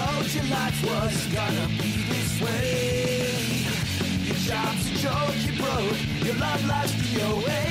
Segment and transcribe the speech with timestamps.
[0.00, 3.30] told you life was gonna be this way.
[4.28, 7.62] Your job's a joke, you broke, your love life's DOA.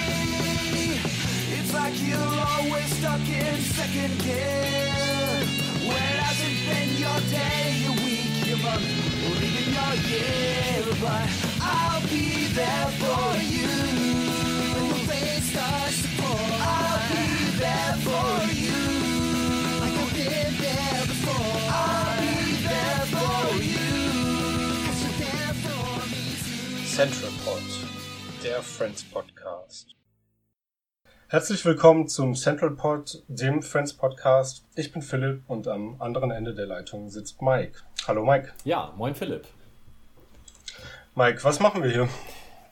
[1.57, 5.41] It's like you're always stuck in second gear.
[5.89, 8.87] Where hasn't been your day, your week, your month,
[9.25, 10.83] or even your year?
[11.03, 11.27] But
[11.61, 12.27] I'll be
[12.59, 13.71] there for you.
[14.73, 17.25] When the rain starts to pour, I'll be
[17.63, 18.38] there for you.
[26.99, 27.61] Central Pod,
[28.43, 29.95] der Friends Podcast.
[31.29, 34.65] Herzlich willkommen zum Central Pod, dem Friends Podcast.
[34.75, 37.79] Ich bin Philipp und am anderen Ende der Leitung sitzt Mike.
[38.05, 38.51] Hallo Mike.
[38.65, 39.47] Ja, moin Philipp.
[41.15, 42.09] Mike, was machen wir hier?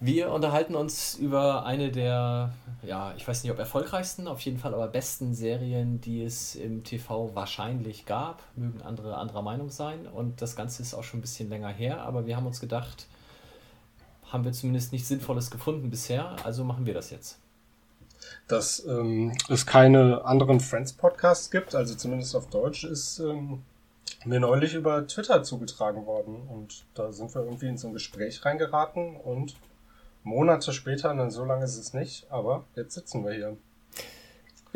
[0.02, 4.74] Wir unterhalten uns über eine der, ja, ich weiß nicht, ob erfolgreichsten, auf jeden Fall
[4.74, 8.44] aber besten Serien, die es im TV wahrscheinlich gab.
[8.58, 10.06] Mögen andere anderer Meinung sein.
[10.06, 13.08] Und das Ganze ist auch schon ein bisschen länger her, aber wir haben uns gedacht,
[14.32, 17.40] haben wir zumindest nichts Sinnvolles gefunden bisher, also machen wir das jetzt.
[18.48, 23.64] Dass ähm, es keine anderen Friends Podcasts gibt, also zumindest auf Deutsch, ist ähm,
[24.26, 26.48] mir neulich über Twitter zugetragen worden.
[26.48, 29.56] Und da sind wir irgendwie in so ein Gespräch reingeraten und
[30.24, 33.58] Monate später, dann so lange ist es nicht, aber jetzt sitzen wir hier.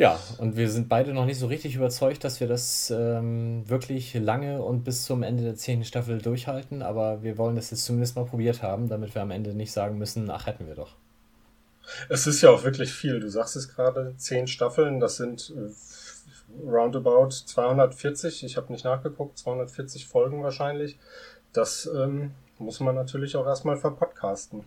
[0.01, 4.15] Ja, und wir sind beide noch nicht so richtig überzeugt, dass wir das ähm, wirklich
[4.15, 8.15] lange und bis zum Ende der zehnten Staffel durchhalten, aber wir wollen das jetzt zumindest
[8.15, 10.95] mal probiert haben, damit wir am Ende nicht sagen müssen, ach, hätten wir doch.
[12.09, 13.19] Es ist ja auch wirklich viel.
[13.19, 19.37] Du sagst es gerade, zehn Staffeln, das sind äh, roundabout 240, ich habe nicht nachgeguckt,
[19.37, 20.97] 240 Folgen wahrscheinlich.
[21.53, 24.63] Das ähm, muss man natürlich auch erstmal verpodcasten.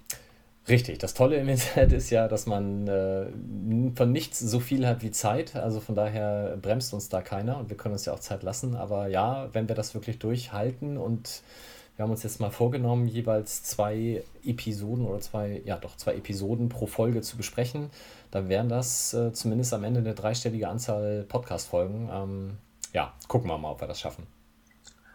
[0.66, 3.26] Richtig, das Tolle im Internet ist ja, dass man äh,
[3.94, 5.56] von nichts so viel hat wie Zeit.
[5.56, 8.74] Also von daher bremst uns da keiner und wir können uns ja auch Zeit lassen.
[8.74, 11.42] Aber ja, wenn wir das wirklich durchhalten und
[11.96, 16.68] wir haben uns jetzt mal vorgenommen, jeweils zwei Episoden oder zwei, ja doch, zwei Episoden
[16.68, 17.90] pro Folge zu besprechen,
[18.30, 22.08] dann wären das äh, zumindest am Ende eine dreistellige Anzahl Podcast-Folgen.
[22.12, 22.56] Ähm,
[22.92, 24.26] ja, gucken wir mal, ob wir das schaffen.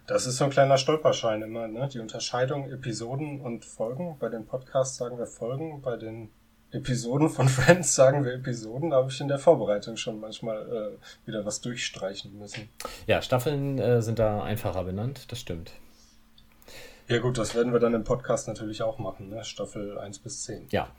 [0.09, 1.88] Das ist so ein kleiner Stolperschein immer, ne?
[1.88, 4.18] Die Unterscheidung Episoden und Folgen.
[4.18, 6.31] Bei den Podcasts sagen wir Folgen, bei den
[6.72, 8.90] Episoden von Friends sagen wir Episoden.
[8.90, 12.70] Da habe ich in der Vorbereitung schon manchmal äh, wieder was durchstreichen müssen.
[13.06, 15.74] Ja, Staffeln äh, sind da einfacher benannt, das stimmt.
[17.08, 19.44] Ja gut, das werden wir dann im Podcast natürlich auch machen, ne?
[19.44, 20.70] Staffel 1 bis 10.
[20.72, 20.90] Ja,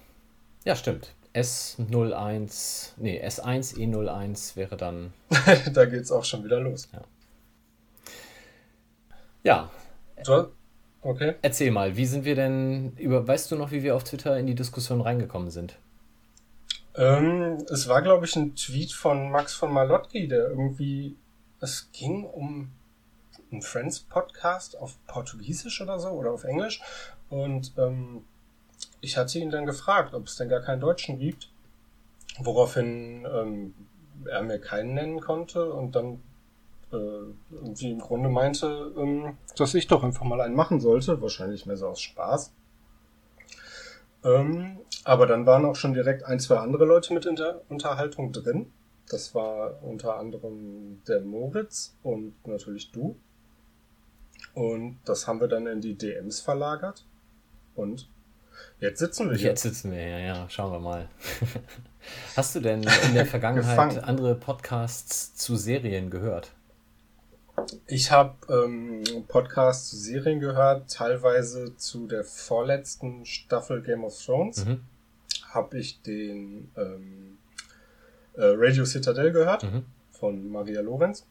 [0.64, 1.16] ja, stimmt.
[1.34, 5.12] S01, nee, S1E01 wäre dann.
[5.74, 6.88] da geht's auch schon wieder los.
[6.92, 7.02] Ja.
[9.42, 9.70] Ja,
[10.22, 10.52] So,
[11.02, 11.34] okay.
[11.42, 14.46] erzähl mal, wie sind wir denn über, weißt du noch, wie wir auf Twitter in
[14.46, 15.78] die Diskussion reingekommen sind?
[16.94, 21.16] Ähm, es war, glaube ich, ein Tweet von Max von Malotki, der irgendwie,
[21.60, 22.72] es ging um
[23.50, 26.80] einen Friends-Podcast auf Portugiesisch oder so oder auf Englisch.
[27.30, 28.24] Und ähm,
[29.00, 31.50] ich hatte ihn dann gefragt, ob es denn gar keinen Deutschen gibt,
[32.38, 33.74] woraufhin ähm,
[34.28, 36.20] er mir keinen nennen konnte und dann
[36.92, 36.96] äh,
[37.50, 41.76] irgendwie im Grunde meinte, ähm, dass ich doch einfach mal einen machen sollte, wahrscheinlich mehr
[41.76, 42.52] so aus Spaß.
[44.24, 48.32] Ähm, aber dann waren auch schon direkt ein, zwei andere Leute mit in der Unterhaltung
[48.32, 48.72] drin.
[49.08, 53.16] Das war unter anderem der Moritz und natürlich du.
[54.54, 57.04] Und das haben wir dann in die DMs verlagert.
[57.74, 58.08] Und
[58.78, 59.50] jetzt sitzen wir hier.
[59.50, 61.08] Jetzt sitzen wir, ja, ja, schauen wir mal.
[62.36, 66.52] Hast du denn in der Vergangenheit andere Podcasts zu Serien gehört?
[67.86, 74.64] Ich habe ähm, Podcasts zu Serien gehört, teilweise zu der vorletzten Staffel Game of Thrones.
[74.64, 74.80] Mhm.
[75.50, 77.38] Habe ich den ähm,
[78.34, 79.84] äh, Radio Citadel gehört Mhm.
[80.10, 81.26] von Maria Lorenz.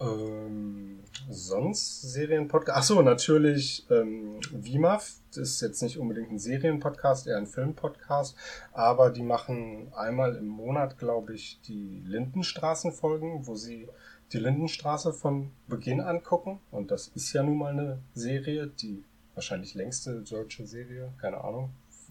[0.00, 1.00] Ähm,
[1.30, 2.78] sonst Serienpodcast.
[2.78, 5.14] Ach so, natürlich ähm, WIMAF.
[5.30, 8.36] Das ist jetzt nicht unbedingt ein Serienpodcast, eher ein Filmpodcast.
[8.72, 13.88] Aber die machen einmal im Monat, glaube ich, die Lindenstraßenfolgen, wo sie
[14.32, 16.60] die Lindenstraße von Beginn angucken.
[16.70, 19.04] Und das ist ja nun mal eine Serie, die
[19.34, 21.70] wahrscheinlich längste deutsche Serie, keine Ahnung.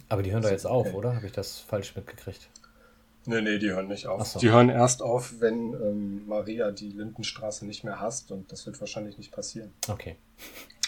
[0.09, 0.95] Aber die hören doch jetzt auf, Okay.
[0.95, 1.15] oder?
[1.15, 2.49] Habe ich das falsch mitgekriegt?
[3.25, 4.25] Nee, nee, die hören nicht auf.
[4.27, 4.39] So.
[4.39, 8.79] Die hören erst auf, wenn ähm, Maria die Lindenstraße nicht mehr hasst und das wird
[8.81, 9.71] wahrscheinlich nicht passieren.
[9.87, 10.17] Okay.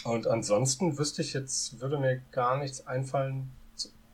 [0.04, 3.51] Und ansonsten wüsste ich jetzt, würde mir gar nichts einfallen.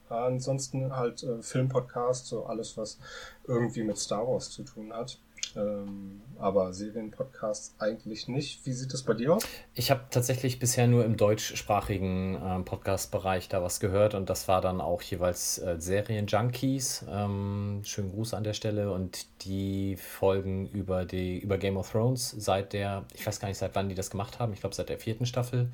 [0.09, 2.99] Ansonsten halt äh, Filmpodcast, so alles, was
[3.47, 5.17] irgendwie mit Star Wars zu tun hat.
[5.55, 8.65] Ähm, aber Serienpodcasts eigentlich nicht.
[8.65, 9.43] Wie sieht das bei dir aus?
[9.73, 14.61] Ich habe tatsächlich bisher nur im deutschsprachigen äh, Podcast-Bereich da was gehört und das war
[14.61, 17.05] dann auch jeweils äh, Serien-Junkies.
[17.09, 22.31] Ähm, schönen Gruß an der Stelle und die Folgen über, die, über Game of Thrones
[22.31, 24.89] seit der, ich weiß gar nicht, seit wann die das gemacht haben, ich glaube seit
[24.89, 25.69] der vierten Staffel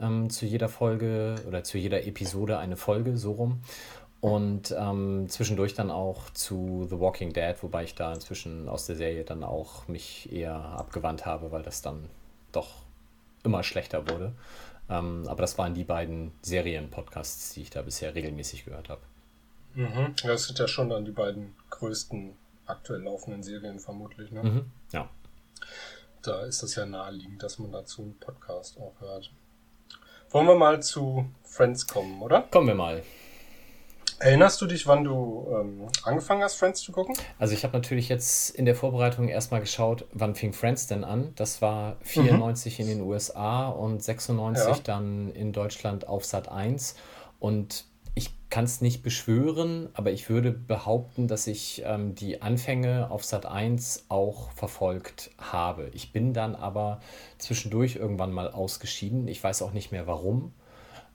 [0.00, 3.60] ähm, zu jeder Folge oder zu jeder Episode eine Folge, so rum.
[4.20, 8.96] Und ähm, zwischendurch dann auch zu The Walking Dead, wobei ich da inzwischen aus der
[8.96, 12.10] Serie dann auch mich eher abgewandt habe, weil das dann
[12.52, 12.68] doch
[13.42, 14.34] immer schlechter wurde.
[14.90, 19.00] Ähm, aber das waren die beiden Serien-Podcasts, die ich da bisher regelmäßig gehört habe.
[19.74, 20.14] Mhm.
[20.22, 22.34] Ja, das sind ja schon dann die beiden größten
[22.66, 24.30] aktuell laufenden Serien vermutlich.
[24.32, 24.42] Ne?
[24.42, 24.70] Mhm.
[24.92, 25.08] Ja.
[26.22, 29.30] Da ist es ja naheliegend, dass man dazu einen Podcast auch hört.
[30.30, 32.42] Wollen wir mal zu Friends kommen, oder?
[32.42, 33.02] Kommen wir mal.
[34.20, 37.16] Erinnerst du dich, wann du ähm, angefangen hast, Friends zu gucken?
[37.38, 41.32] Also ich habe natürlich jetzt in der Vorbereitung erstmal geschaut, wann fing Friends denn an?
[41.36, 42.84] Das war 94 mhm.
[42.84, 44.76] in den USA und 96 ja.
[44.84, 46.96] dann in Deutschland auf Sat 1.
[47.38, 53.10] Und ich kann es nicht beschwören, aber ich würde behaupten, dass ich ähm, die Anfänge
[53.10, 55.88] auf Sat 1 auch verfolgt habe.
[55.94, 57.00] Ich bin dann aber
[57.38, 59.28] zwischendurch irgendwann mal ausgeschieden.
[59.28, 60.52] Ich weiß auch nicht mehr warum.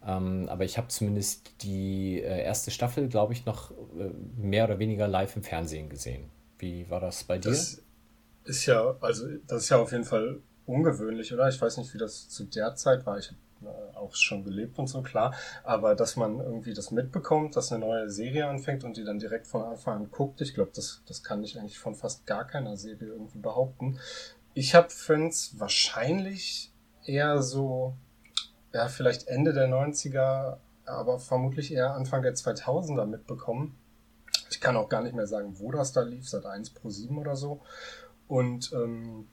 [0.06, 4.78] Ähm, aber ich habe zumindest die äh, erste Staffel, glaube ich, noch äh, mehr oder
[4.78, 6.30] weniger live im Fernsehen gesehen.
[6.60, 7.50] Wie war das bei dir?
[7.50, 7.81] Das
[8.44, 11.50] ist ja, also das ist ja auf jeden Fall ungewöhnlich, oder?
[11.50, 13.18] Ich weiß nicht, wie das zu der Zeit war.
[13.18, 15.34] Ich habe äh, auch schon gelebt und so, klar.
[15.63, 19.48] Aber dass man irgendwie das mitbekommt, dass eine neue Serie anfängt und die dann direkt
[19.48, 22.78] von Anfang an guckt, ich glaube, das, das kann ich eigentlich von fast gar keiner
[22.78, 24.00] Serie irgendwie behaupten.
[24.54, 26.72] Ich habe Friends wahrscheinlich
[27.06, 27.96] eher so
[28.75, 33.77] ja, vielleicht Ende der 90er, aber vermutlich eher Anfang der 2000er mitbekommen.
[34.50, 37.18] Ich kann auch gar nicht mehr sagen, wo das da lief, seit 1 Pro 7
[37.18, 37.62] oder so.
[38.27, 39.27] Und ähm,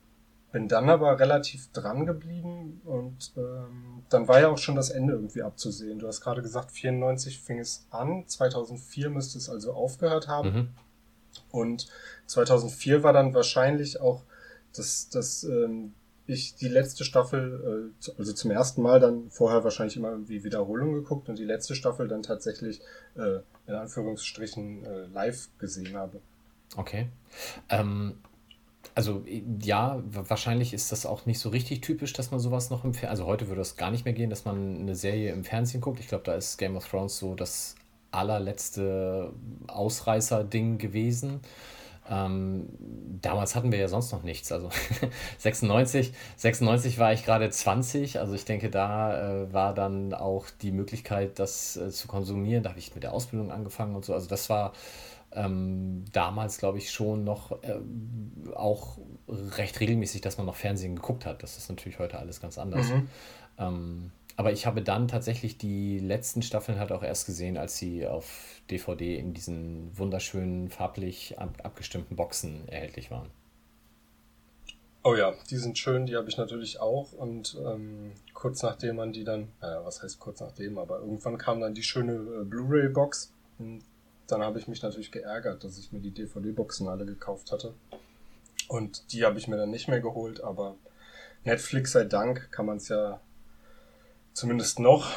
[0.53, 5.15] bin dann aber relativ dran geblieben und ähm, dann war ja auch schon das Ende
[5.15, 5.99] irgendwie abzusehen.
[5.99, 10.55] Du hast gerade gesagt, 94 fing es an, 2004 müsste es also aufgehört haben.
[10.55, 10.69] Mhm.
[11.51, 11.89] Und
[12.27, 14.23] 2004 war dann wahrscheinlich auch
[14.77, 15.95] das, das ähm,
[16.27, 20.95] ich die letzte Staffel, äh, also zum ersten Mal dann vorher wahrscheinlich immer irgendwie Wiederholung
[20.95, 22.81] geguckt und die letzte Staffel dann tatsächlich
[23.17, 26.21] äh, in Anführungsstrichen äh, live gesehen habe.
[26.77, 27.09] Okay.
[27.69, 28.15] Ähm,
[28.95, 29.25] also
[29.63, 33.11] ja, wahrscheinlich ist das auch nicht so richtig typisch, dass man sowas noch im Fernsehen,
[33.11, 36.01] also heute würde das gar nicht mehr gehen, dass man eine Serie im Fernsehen guckt.
[36.01, 37.75] Ich glaube, da ist Game of Thrones so das
[38.11, 39.33] allerletzte
[39.69, 41.41] Ausreißer-Ding gewesen.
[42.11, 42.69] Ähm,
[43.21, 44.51] damals hatten wir ja sonst noch nichts.
[44.51, 44.71] Also
[45.39, 48.19] 96, 96 war ich gerade 20.
[48.19, 52.65] Also ich denke, da äh, war dann auch die Möglichkeit, das äh, zu konsumieren.
[52.65, 54.15] Da habe ich mit der Ausbildung angefangen und so.
[54.15, 54.73] Also das war
[55.35, 57.77] ähm, damals, glaube ich, schon noch äh,
[58.55, 61.43] auch recht regelmäßig, dass man noch Fernsehen geguckt hat.
[61.43, 62.89] Das ist natürlich heute alles ganz anders.
[62.89, 63.09] Mhm.
[63.59, 68.07] Ähm, aber ich habe dann tatsächlich die letzten Staffeln halt auch erst gesehen, als sie
[68.07, 73.31] auf DVD in diesen wunderschönen, farblich ab abgestimmten Boxen erhältlich waren.
[75.05, 77.13] Oh ja, die sind schön, die habe ich natürlich auch.
[77.13, 81.61] Und ähm, kurz nachdem man die dann, naja, was heißt kurz nachdem, aber irgendwann kam
[81.61, 83.33] dann die schöne äh, Blu-ray-Box.
[84.29, 87.75] Dann habe ich mich natürlich geärgert, dass ich mir die DVD-Boxen alle gekauft hatte.
[88.69, 90.77] Und die habe ich mir dann nicht mehr geholt, aber
[91.45, 93.21] Netflix sei Dank kann man es ja
[94.33, 95.11] zumindest noch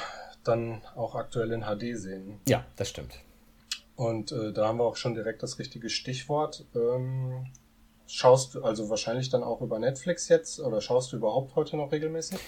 [0.44, 2.40] dann auch aktuell in HD sehen.
[2.48, 3.20] Ja, das stimmt.
[3.96, 6.66] Und äh, da haben wir auch schon direkt das richtige Stichwort.
[6.76, 7.48] Ähm,
[8.08, 11.92] schaust du also wahrscheinlich dann auch über Netflix jetzt oder schaust du überhaupt heute noch
[11.92, 12.40] regelmäßig?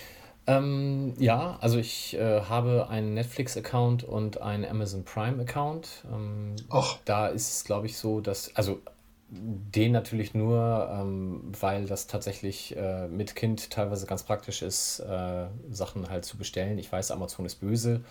[0.46, 6.06] Ähm, ja, also ich äh, habe einen Netflix-Account und einen Amazon Prime-Account.
[6.12, 6.56] Ähm,
[7.03, 8.80] da ist es, glaube ich, so, dass, also
[9.29, 15.48] den natürlich nur, ähm, weil das tatsächlich äh, mit Kind teilweise ganz praktisch ist, äh,
[15.69, 16.77] Sachen halt zu bestellen.
[16.77, 18.01] Ich weiß, Amazon ist böse,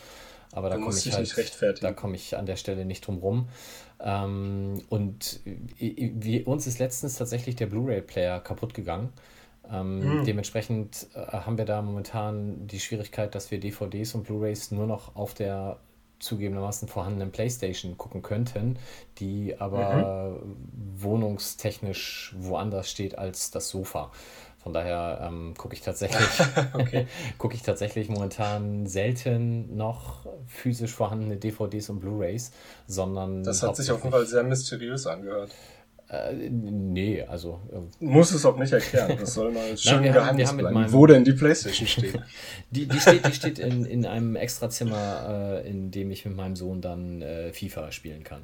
[0.53, 3.49] aber da komme ich halt, da komme ich an der Stelle nicht drum rum.
[3.99, 5.41] Ähm, und
[5.79, 9.11] wie, uns ist letztens tatsächlich der Blu-ray-Player kaputt gegangen.
[9.71, 10.25] Ähm, mhm.
[10.25, 15.17] Dementsprechend äh, haben wir da momentan die Schwierigkeit, dass wir DVDs und Blu-rays nur noch
[15.17, 15.79] auf der
[16.19, 18.79] zugegebenermaßen vorhandenen Playstation gucken könnten,
[19.19, 20.57] die aber mhm.
[20.97, 24.11] wohnungstechnisch woanders steht als das Sofa.
[24.67, 26.27] Von daher ähm, gucke ich tatsächlich
[26.73, 27.07] okay.
[27.39, 32.51] gucke ich tatsächlich momentan selten noch physisch vorhandene DVDs und Blu-rays,
[32.89, 35.53] sondern das hat sich auf jeden Fall sehr mysteriös angehört.
[36.25, 37.61] Äh, nee, also.
[37.73, 39.17] Äh, Muss es auch nicht erklären.
[39.19, 42.21] Das soll mal schön Nein, Geheimnis haben, bleiben, meinem, wo denn die Playstation steht.
[42.71, 46.57] die, die steht, die steht in, in einem Extrazimmer, äh, in dem ich mit meinem
[46.57, 48.43] Sohn dann äh, FIFA spielen kann.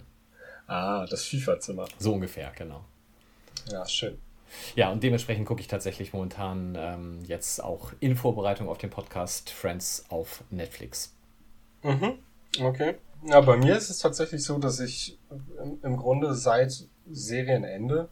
[0.67, 1.87] Ah, das FIFA-Zimmer.
[1.99, 2.85] So ungefähr, genau.
[3.71, 4.19] Ja, schön.
[4.75, 9.51] Ja, und dementsprechend gucke ich tatsächlich momentan ähm, jetzt auch in Vorbereitung auf den Podcast
[9.51, 11.15] Friends auf Netflix.
[11.83, 12.19] Mhm.
[12.61, 12.97] Okay.
[13.25, 15.19] Ja, bei mir ist es tatsächlich so, dass ich
[15.63, 18.09] im, im Grunde seit Serienende,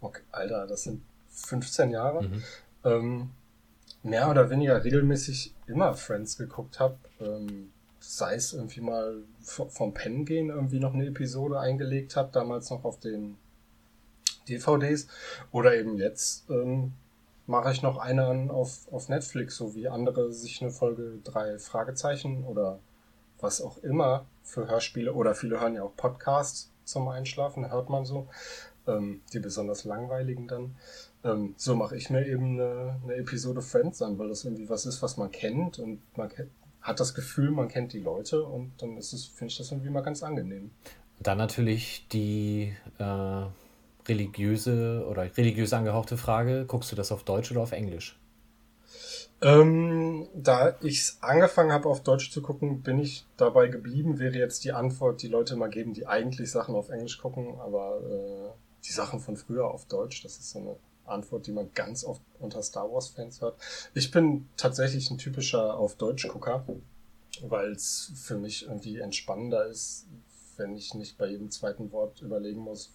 [0.00, 2.42] okay, Alter, das sind 15 Jahre, mhm.
[2.84, 3.30] ähm,
[4.02, 6.96] mehr oder weniger regelmäßig immer Friends geguckt habe.
[7.20, 12.70] Ähm, sei es irgendwie mal vom Pen gehen irgendwie noch eine Episode eingelegt habe, damals
[12.70, 13.36] noch auf den
[14.48, 15.08] DVDs.
[15.50, 16.92] Oder eben jetzt ähm,
[17.46, 22.44] mache ich noch eine auf, auf Netflix, so wie andere sich eine Folge drei Fragezeichen
[22.44, 22.78] oder
[23.40, 28.04] was auch immer für Hörspiele oder viele hören ja auch Podcasts zum Einschlafen, hört man
[28.04, 28.28] so,
[28.86, 30.76] ähm, die besonders langweiligen dann.
[31.24, 34.86] Ähm, so mache ich mir eben eine, eine Episode Friends an, weil das irgendwie was
[34.86, 36.30] ist, was man kennt und man
[36.80, 39.90] hat das Gefühl, man kennt die Leute und dann ist es, finde ich das irgendwie
[39.90, 40.70] mal ganz angenehm.
[41.18, 43.42] Dann natürlich die äh,
[44.06, 48.18] religiöse oder religiös angehauchte Frage, guckst du das auf Deutsch oder auf Englisch?
[49.42, 54.18] Ähm, da ich es angefangen habe, auf Deutsch zu gucken, bin ich dabei geblieben.
[54.18, 58.00] Wäre jetzt die Antwort, die Leute mal geben, die eigentlich Sachen auf Englisch gucken, aber
[58.00, 58.50] äh,
[58.86, 62.22] die Sachen von früher auf Deutsch, das ist so eine Antwort, die man ganz oft
[62.40, 63.60] unter Star Wars-Fans hört.
[63.94, 66.64] Ich bin tatsächlich ein typischer auf Deutsch-Gucker,
[67.42, 70.06] weil es für mich irgendwie entspannender ist,
[70.56, 72.90] wenn ich nicht bei jedem zweiten Wort überlegen muss,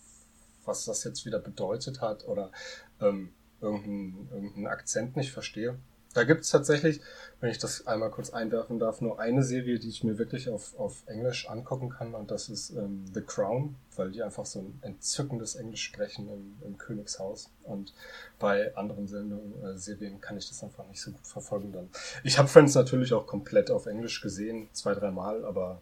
[0.65, 2.51] was das jetzt wieder bedeutet hat oder
[3.00, 3.29] ähm,
[3.62, 5.77] irgendeinen irgendein Akzent nicht verstehe.
[6.13, 7.01] Da gibt es tatsächlich,
[7.39, 10.77] wenn ich das einmal kurz einwerfen darf, nur eine Serie, die ich mir wirklich auf,
[10.77, 14.80] auf Englisch angucken kann und das ist ähm, The Crown, weil die einfach so ein
[14.82, 17.94] entzückendes Englisch sprechen im, im Königshaus und
[18.39, 21.89] bei anderen Sendungen, äh, Serien kann ich das einfach nicht so gut verfolgen dann.
[22.24, 25.82] Ich habe Friends natürlich auch komplett auf Englisch gesehen, zwei, dreimal, aber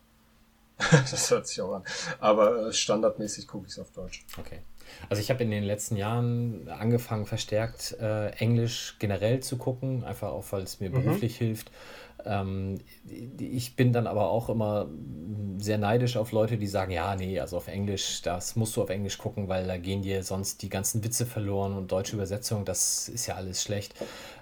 [0.91, 1.83] das hört sich auch an.
[2.19, 4.25] Aber äh, standardmäßig gucke ich es auf Deutsch.
[4.37, 4.61] Okay.
[5.09, 10.29] Also ich habe in den letzten Jahren angefangen, verstärkt äh, Englisch generell zu gucken, einfach
[10.29, 11.03] auch, weil es mir mhm.
[11.03, 11.71] beruflich hilft.
[12.25, 12.79] Ähm,
[13.37, 14.89] ich bin dann aber auch immer
[15.57, 18.89] sehr neidisch auf Leute, die sagen, ja, nee, also auf Englisch, das musst du auf
[18.89, 23.09] Englisch gucken, weil da gehen dir sonst die ganzen Witze verloren und deutsche Übersetzung, das
[23.09, 23.93] ist ja alles schlecht.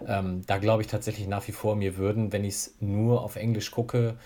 [0.07, 3.35] Ähm, da glaube ich tatsächlich nach wie vor, mir würden, wenn ich es nur auf
[3.35, 4.17] Englisch gucke,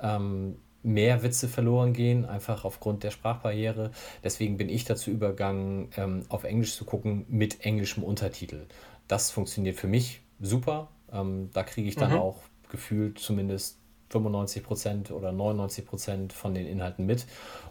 [0.00, 3.90] ähm, mehr Witze verloren gehen, einfach aufgrund der Sprachbarriere.
[4.24, 8.66] Deswegen bin ich dazu übergegangen, ähm, auf Englisch zu gucken mit englischem Untertitel.
[9.08, 10.88] Das funktioniert für mich super.
[11.12, 12.18] Ähm, da kriege ich dann mhm.
[12.18, 13.79] auch gefühlt zumindest
[14.10, 17.26] 95% oder 99% von den Inhalten mit.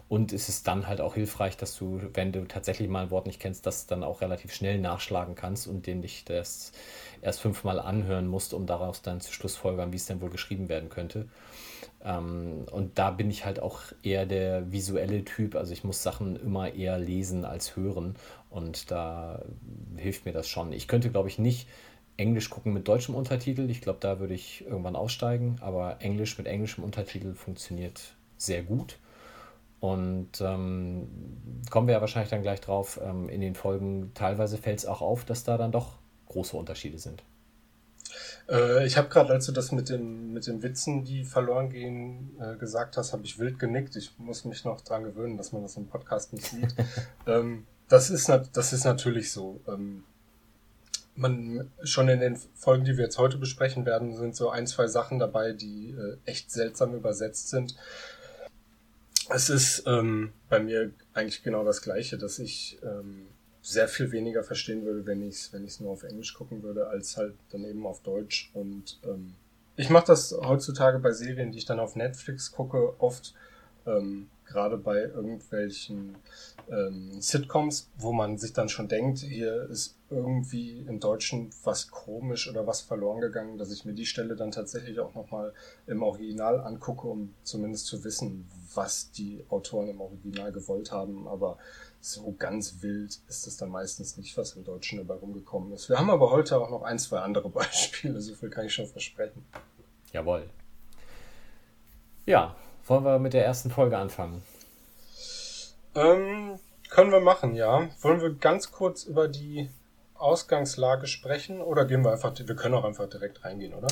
[0.08, 3.26] Und es ist dann halt auch hilfreich, dass du, wenn du tatsächlich mal ein Wort
[3.26, 6.76] nicht kennst, das dann auch relativ schnell nachschlagen kannst und den dich erst,
[7.22, 10.88] erst fünfmal anhören musst, um daraus dann zu Schlussfolgern, wie es denn wohl geschrieben werden
[10.88, 11.28] könnte.
[12.02, 15.54] Ähm, und da bin ich halt auch eher der visuelle Typ.
[15.54, 18.16] Also ich muss Sachen immer eher lesen als hören.
[18.48, 19.42] Und da
[19.96, 20.72] hilft mir das schon.
[20.72, 21.68] Ich könnte, glaube ich, nicht
[22.20, 23.70] Englisch gucken mit deutschem Untertitel.
[23.70, 25.56] Ich glaube, da würde ich irgendwann aussteigen.
[25.62, 28.98] Aber Englisch mit englischem Untertitel funktioniert sehr gut.
[29.80, 31.08] Und ähm,
[31.70, 33.00] kommen wir ja wahrscheinlich dann gleich drauf.
[33.02, 35.94] Ähm, in den Folgen teilweise fällt es auch auf, dass da dann doch
[36.28, 37.22] große Unterschiede sind.
[38.50, 42.36] Äh, ich habe gerade, als du das mit dem mit den Witzen, die verloren gehen,
[42.38, 43.96] äh, gesagt hast, habe ich wild genickt.
[43.96, 46.74] Ich muss mich noch dran gewöhnen, dass man das im Podcast nicht sieht.
[47.26, 49.62] ähm, das ist das ist natürlich so.
[49.66, 50.04] Ähm,
[51.20, 54.86] man schon in den Folgen, die wir jetzt heute besprechen werden, sind so ein, zwei
[54.86, 57.76] Sachen dabei, die äh, echt seltsam übersetzt sind.
[59.28, 63.26] Es ist ähm, bei mir eigentlich genau das Gleiche, dass ich ähm,
[63.62, 67.16] sehr viel weniger verstehen würde, wenn ich es wenn nur auf Englisch gucken würde, als
[67.16, 68.50] halt dann eben auf Deutsch.
[68.54, 69.34] Und ähm,
[69.76, 73.34] ich mache das heutzutage bei Serien, die ich dann auf Netflix gucke, oft
[73.86, 76.16] ähm, gerade bei irgendwelchen
[76.70, 82.48] ähm, Sitcoms, wo man sich dann schon denkt, hier ist irgendwie im Deutschen was komisch
[82.50, 85.52] oder was verloren gegangen, dass ich mir die Stelle dann tatsächlich auch nochmal
[85.86, 91.28] im Original angucke, um zumindest zu wissen, was die Autoren im Original gewollt haben.
[91.28, 91.58] Aber
[92.00, 95.88] so ganz wild ist es dann meistens nicht, was im Deutschen dabei rumgekommen ist.
[95.88, 98.86] Wir haben aber heute auch noch ein, zwei andere Beispiele, so viel kann ich schon
[98.86, 99.44] versprechen.
[100.12, 100.48] Jawohl.
[102.26, 104.42] Ja, wollen wir mit der ersten Folge anfangen?
[105.94, 106.58] Ähm,
[106.88, 107.88] können wir machen, ja.
[108.00, 109.70] Wollen wir ganz kurz über die
[110.14, 113.88] Ausgangslage sprechen oder gehen wir einfach, wir können auch einfach direkt reingehen, oder?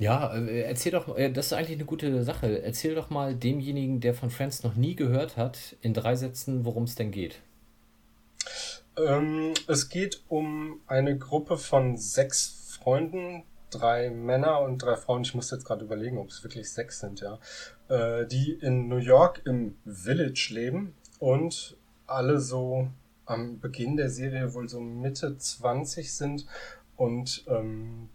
[0.00, 2.62] Ja, äh, erzähl doch, äh, das ist eigentlich eine gute Sache.
[2.62, 6.84] Erzähl doch mal demjenigen, der von Friends noch nie gehört hat, in drei Sätzen, worum
[6.84, 7.40] es denn geht.
[8.96, 15.22] Ähm, es geht um eine Gruppe von sechs Freunden, drei Männer und drei Frauen.
[15.22, 17.38] Ich muss jetzt gerade überlegen, ob es wirklich sechs sind, ja.
[17.88, 22.88] Äh, die in New York im Village leben und alle so
[23.26, 26.46] am Beginn der Serie wohl so Mitte 20 sind
[26.96, 28.08] und ähm,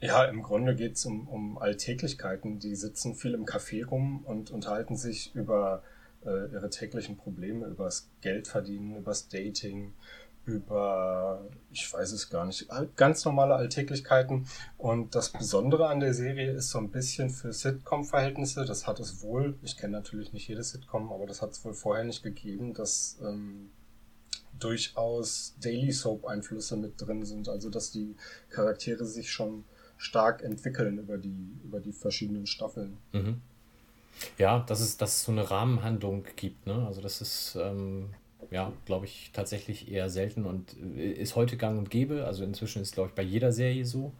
[0.00, 2.58] ja, im Grunde geht's um, um Alltäglichkeiten.
[2.58, 5.82] Die sitzen viel im Café rum und unterhalten sich über
[6.24, 9.92] äh, ihre täglichen Probleme, übers Geldverdienen, übers Dating,
[10.46, 12.66] über, ich weiß es gar nicht,
[12.96, 14.46] ganz normale Alltäglichkeiten.
[14.78, 19.22] Und das Besondere an der Serie ist so ein bisschen für Sitcom-Verhältnisse, das hat es
[19.22, 22.74] wohl, ich kenne natürlich nicht jede Sitcom, aber das hat es wohl vorher nicht gegeben,
[22.74, 23.70] dass ähm,
[24.58, 27.48] durchaus Daily Soap-Einflüsse mit drin sind.
[27.48, 28.16] Also dass die
[28.50, 29.64] Charaktere sich schon
[29.96, 32.98] stark entwickeln über die, über die verschiedenen Staffeln.
[33.12, 33.40] Mhm.
[34.38, 36.86] Ja, dass es, dass es so eine Rahmenhandlung gibt, ne?
[36.86, 38.10] Also das ist, ähm,
[38.50, 42.24] ja, glaube ich, tatsächlich eher selten und äh, ist heute gang und gäbe.
[42.24, 44.12] Also inzwischen ist, glaube ich, bei jeder Serie so.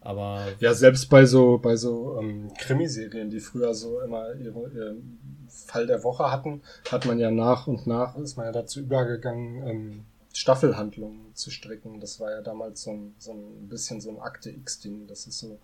[0.00, 0.46] Aber.
[0.60, 5.86] Ja, selbst bei so, bei so ähm, Krimiserien, die früher so immer ihre, ihren Fall
[5.86, 10.04] der Woche hatten, hat man ja nach und nach, ist man ja dazu übergegangen, ähm,
[10.32, 12.00] Staffelhandlungen zu stricken.
[12.00, 15.38] Das war ja damals so ein, so ein bisschen so ein Akte X-Ding, das es
[15.38, 15.58] so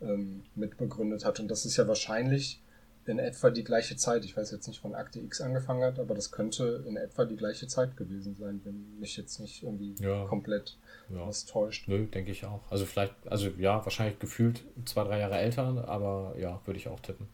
[0.00, 1.40] ähm, mitbegründet hat.
[1.40, 2.60] Und das ist ja wahrscheinlich
[3.06, 4.24] in etwa die gleiche Zeit.
[4.24, 7.36] Ich weiß jetzt nicht, wann Akte X angefangen hat, aber das könnte in etwa die
[7.36, 10.26] gleiche Zeit gewesen sein, wenn mich jetzt nicht irgendwie ja.
[10.26, 10.78] komplett
[11.08, 11.26] ja.
[11.26, 11.88] was täuscht.
[11.88, 12.60] Nö, denke ich auch.
[12.70, 17.00] Also vielleicht, also ja, wahrscheinlich gefühlt zwei, drei Jahre älter, aber ja, würde ich auch
[17.00, 17.28] tippen.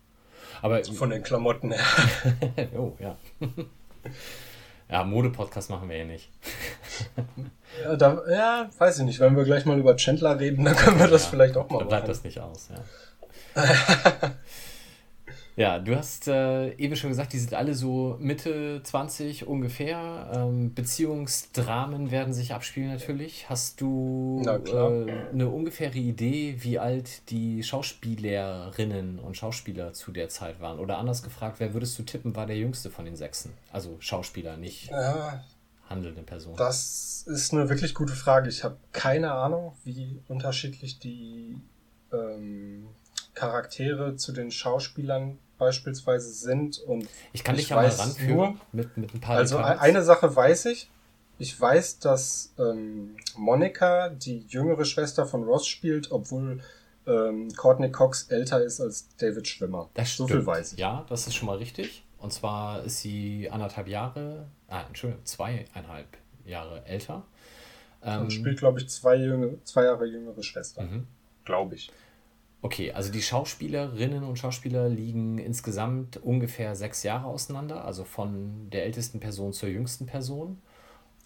[0.62, 2.68] Aber von den Klamotten her.
[2.76, 3.16] oh, ja.
[4.88, 6.30] Ja, Mode-Podcast machen wir ja nicht.
[7.84, 9.18] ja, da, ja, weiß ich nicht.
[9.18, 11.80] Wenn wir gleich mal über Chandler reden, dann können wir das ja, vielleicht auch mal
[11.80, 12.12] dann bleibt machen.
[12.12, 12.76] das nicht aus, ja.
[15.56, 20.30] Ja, du hast äh, eben schon gesagt, die sind alle so Mitte 20 ungefähr.
[20.34, 23.48] Ähm, Beziehungsdramen werden sich abspielen natürlich.
[23.48, 30.60] Hast du äh, eine ungefähre Idee, wie alt die Schauspielerinnen und Schauspieler zu der Zeit
[30.60, 30.78] waren?
[30.78, 33.54] Oder anders gefragt, wer würdest du tippen, war der jüngste von den Sechsen?
[33.72, 35.42] Also Schauspieler, nicht ja,
[35.88, 36.54] handelnde Person.
[36.56, 38.50] Das ist eine wirklich gute Frage.
[38.50, 41.56] Ich habe keine Ahnung, wie unterschiedlich die
[42.12, 42.88] ähm,
[43.32, 46.78] Charaktere zu den Schauspielern beispielsweise sind.
[46.80, 49.80] Und ich kann dich ja mal ranführen mit, mit ein paar Also Details.
[49.80, 50.90] eine Sache weiß ich.
[51.38, 56.60] Ich weiß, dass ähm, Monika die jüngere Schwester von Ross spielt, obwohl
[57.06, 59.90] ähm, Courtney Cox älter ist als David Schwimmer.
[59.94, 60.30] Das stimmt.
[60.30, 60.78] So viel weiß ich.
[60.78, 62.04] Ja, das ist schon mal richtig.
[62.18, 66.06] Und zwar ist sie anderthalb Jahre, ah, Entschuldigung, zweieinhalb
[66.46, 67.22] Jahre älter.
[68.02, 70.82] Ähm, Und spielt, glaube ich, zwei, jüngere, zwei Jahre jüngere Schwester.
[70.82, 71.06] Mhm.
[71.44, 71.90] Glaube ich.
[72.62, 78.84] Okay, also die Schauspielerinnen und Schauspieler liegen insgesamt ungefähr sechs Jahre auseinander, also von der
[78.84, 80.60] ältesten Person zur jüngsten Person.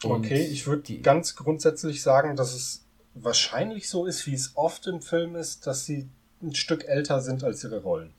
[0.02, 4.86] Und okay, ich würde ganz grundsätzlich sagen, dass es wahrscheinlich so ist, wie es oft
[4.86, 6.08] im Film ist, dass sie
[6.42, 8.14] ein Stück älter sind als ihre Rollen.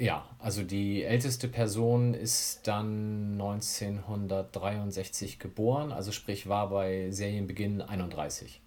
[0.00, 8.62] Ja, also die älteste Person ist dann 1963 geboren, also sprich war bei Serienbeginn 31.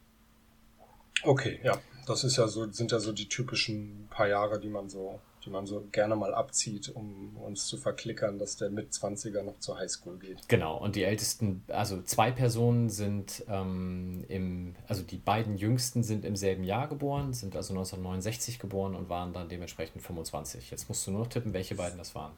[1.23, 4.89] Okay, ja das ist ja so, sind ja so die typischen paar Jahre, die man
[4.89, 9.43] so, die man so gerne mal abzieht, um uns zu verklickern, dass der mit 20er
[9.43, 10.47] noch zur Highschool geht.
[10.47, 16.25] Genau, und die ältesten, also zwei Personen sind ähm, im, also die beiden jüngsten sind
[16.25, 20.71] im selben Jahr geboren, sind also 1969 geboren und waren dann dementsprechend 25.
[20.71, 22.33] Jetzt musst du nur noch tippen, welche beiden das waren.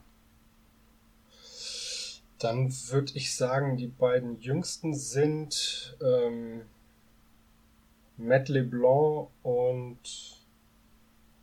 [2.40, 6.64] Dann würde ich sagen, die beiden jüngsten sind ähm,
[8.18, 10.00] Matt LeBlanc und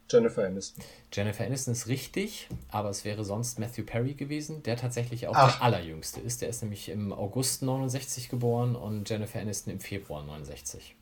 [0.09, 0.85] Jennifer Aniston.
[1.12, 5.56] Jennifer Aniston ist richtig, aber es wäre sonst Matthew Perry gewesen, der tatsächlich auch Ach.
[5.56, 6.42] der allerjüngste ist.
[6.42, 10.96] Der ist nämlich im August 69 geboren und Jennifer Aniston im Februar 69.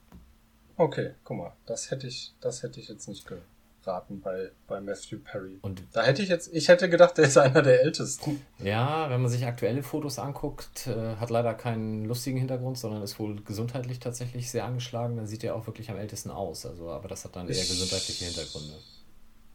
[0.76, 3.44] Okay, guck mal, das hätte ich, das hätte ich jetzt nicht gehört
[3.84, 5.58] raten bei, bei Matthew Perry.
[5.62, 8.42] Und da hätte ich jetzt, ich hätte gedacht, der ist einer der ältesten.
[8.58, 13.18] Ja, wenn man sich aktuelle Fotos anguckt, äh, hat leider keinen lustigen Hintergrund, sondern ist
[13.18, 15.16] wohl gesundheitlich tatsächlich sehr angeschlagen.
[15.16, 16.66] Dann sieht er auch wirklich am ältesten aus.
[16.66, 18.74] Also, aber das hat dann eher ich, gesundheitliche Hintergründe.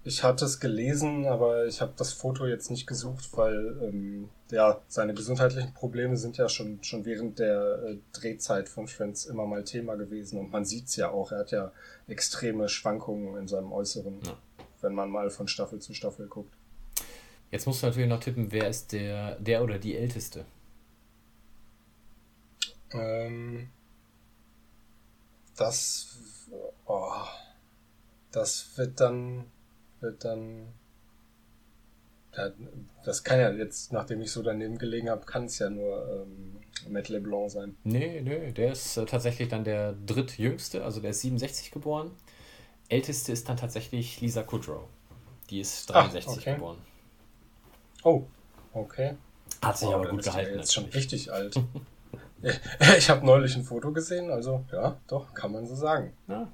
[0.05, 4.81] Ich hatte es gelesen, aber ich habe das Foto jetzt nicht gesucht, weil ähm, ja,
[4.89, 9.63] seine gesundheitlichen Probleme sind ja schon, schon während der äh, Drehzeit von Friends immer mal
[9.63, 10.39] Thema gewesen.
[10.39, 11.71] Und man sieht es ja auch, er hat ja
[12.07, 14.37] extreme Schwankungen in seinem Äußeren, ja.
[14.81, 16.53] wenn man mal von Staffel zu Staffel guckt.
[17.49, 20.43] Jetzt musst du natürlich noch tippen, wer ist der, der oder die Älteste?
[22.91, 23.69] Ähm,
[25.55, 26.17] das,
[26.85, 27.11] oh,
[28.31, 29.45] das wird dann
[30.11, 30.67] dann.
[32.35, 32.49] Ja,
[33.05, 36.59] das kann ja jetzt, nachdem ich so daneben gelegen habe, kann es ja nur ähm,
[36.89, 37.75] Matt LeBlanc sein.
[37.83, 42.11] Nee, nee, der ist äh, tatsächlich dann der drittjüngste, also der ist 67 geboren.
[42.89, 44.87] Älteste ist dann tatsächlich Lisa Kudrow.
[45.51, 46.53] Die ist 63 Ach, okay.
[46.55, 46.77] geboren.
[48.03, 48.23] Oh,
[48.73, 49.13] okay.
[49.61, 50.57] Hat sich oh, aber gut gehalten.
[50.57, 51.55] Jetzt schon richtig alt.
[52.97, 56.13] Ich habe neulich ein Foto gesehen, also ja, doch, kann man so sagen.
[56.27, 56.47] Ja.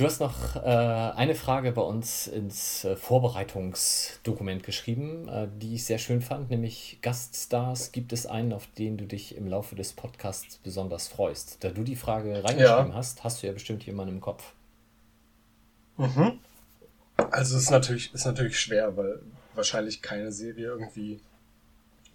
[0.00, 5.84] Du hast noch äh, eine Frage bei uns ins äh, Vorbereitungsdokument geschrieben, äh, die ich
[5.84, 7.92] sehr schön fand, nämlich Gaststars.
[7.92, 11.62] Gibt es einen, auf den du dich im Laufe des Podcasts besonders freust?
[11.62, 12.94] Da du die Frage reingeschrieben ja.
[12.94, 14.54] hast, hast du ja bestimmt jemanden im Kopf.
[15.98, 16.38] Mhm.
[17.18, 19.20] Also es ist natürlich, ist natürlich schwer, weil
[19.54, 21.20] wahrscheinlich keine Serie irgendwie,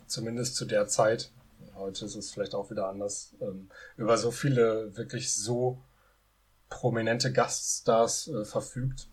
[0.08, 1.30] zumindest zu der Zeit,
[1.76, 5.78] heute ist es vielleicht auch wieder anders, ähm, über so viele wirklich so
[6.70, 9.08] prominente Gaststars äh, verfügt.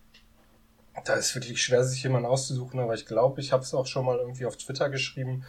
[1.05, 4.05] Da ist wirklich schwer, sich jemanden auszusuchen, aber ich glaube, ich habe es auch schon
[4.05, 5.43] mal irgendwie auf Twitter geschrieben,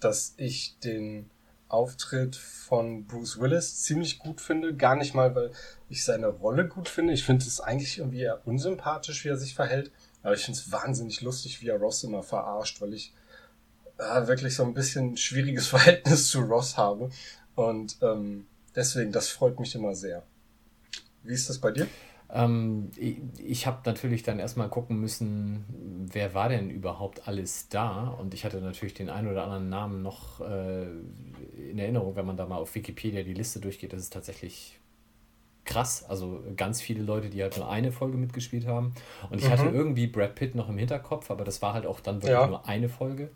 [0.00, 1.30] dass ich den
[1.68, 4.74] Auftritt von Bruce Willis ziemlich gut finde.
[4.74, 5.52] Gar nicht mal, weil
[5.88, 7.12] ich seine Rolle gut finde.
[7.12, 9.92] Ich finde es eigentlich irgendwie eher unsympathisch, wie er sich verhält.
[10.22, 13.12] Aber ich finde es wahnsinnig lustig, wie er Ross immer verarscht, weil ich
[13.98, 17.10] äh, wirklich so ein bisschen schwieriges Verhältnis zu Ross habe.
[17.54, 20.22] Und ähm, deswegen, das freut mich immer sehr.
[21.22, 21.86] Wie ist das bei dir?
[22.30, 25.64] Ähm, ich, ich habe natürlich dann erstmal gucken müssen,
[26.12, 28.08] wer war denn überhaupt alles da?
[28.08, 30.86] Und ich hatte natürlich den einen oder anderen Namen noch äh,
[31.70, 33.92] in Erinnerung, wenn man da mal auf Wikipedia die Liste durchgeht.
[33.92, 34.78] Das ist tatsächlich
[35.64, 36.04] krass.
[36.08, 38.94] Also ganz viele Leute, die halt nur eine Folge mitgespielt haben.
[39.30, 39.50] Und ich mhm.
[39.50, 42.46] hatte irgendwie Brad Pitt noch im Hinterkopf, aber das war halt auch dann wirklich ja.
[42.46, 43.30] nur eine Folge.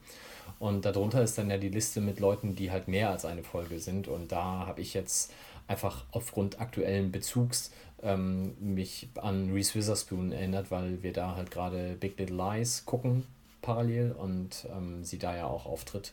[0.59, 3.79] Und darunter ist dann ja die Liste mit Leuten, die halt mehr als eine Folge
[3.79, 4.07] sind.
[4.07, 5.33] Und da habe ich jetzt
[5.73, 11.97] einfach aufgrund aktuellen Bezugs ähm, mich an Reese Witherspoon erinnert, weil wir da halt gerade
[11.99, 13.25] Big Little Lies gucken
[13.63, 16.13] parallel und ähm, sie da ja auch auftritt.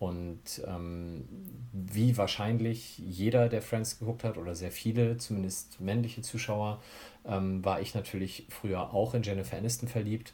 [0.00, 1.28] Und ähm,
[1.72, 6.80] wie wahrscheinlich jeder, der Friends geguckt hat, oder sehr viele, zumindest männliche Zuschauer,
[7.26, 10.32] ähm, war ich natürlich früher auch in Jennifer Aniston verliebt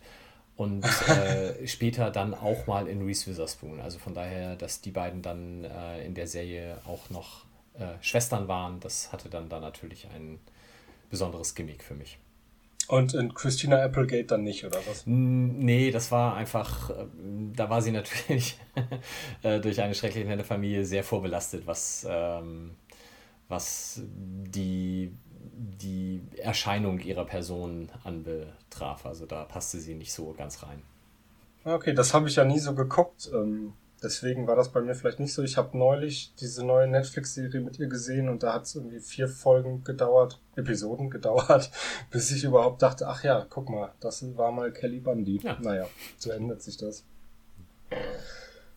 [0.56, 3.80] und äh, später dann auch mal in Reese Witherspoon.
[3.80, 7.43] Also von daher, dass die beiden dann äh, in der Serie auch noch
[7.74, 10.38] äh, Schwestern waren, das hatte dann da natürlich ein
[11.10, 12.18] besonderes Gimmick für mich.
[12.86, 15.04] Und in Christina Applegate dann nicht, oder was?
[15.06, 17.06] Nee, das war einfach, äh,
[17.54, 18.58] da war sie natürlich
[19.42, 22.76] äh, durch eine schrecklich nette Familie sehr vorbelastet, was, ähm,
[23.48, 29.06] was die, die Erscheinung ihrer Person anbetraf.
[29.06, 30.82] Also da passte sie nicht so ganz rein.
[31.64, 33.30] Okay, das habe ich ja nie so geguckt.
[33.32, 33.72] Ähm,
[34.04, 35.42] Deswegen war das bei mir vielleicht nicht so.
[35.42, 39.28] Ich habe neulich diese neue Netflix-Serie mit ihr gesehen und da hat es irgendwie vier
[39.28, 41.70] Folgen gedauert, Episoden gedauert,
[42.10, 45.40] bis ich überhaupt dachte, ach ja, guck mal, das war mal Kelly Bundy.
[45.42, 45.58] Ja.
[45.60, 45.86] Naja,
[46.18, 47.04] so ändert sich das.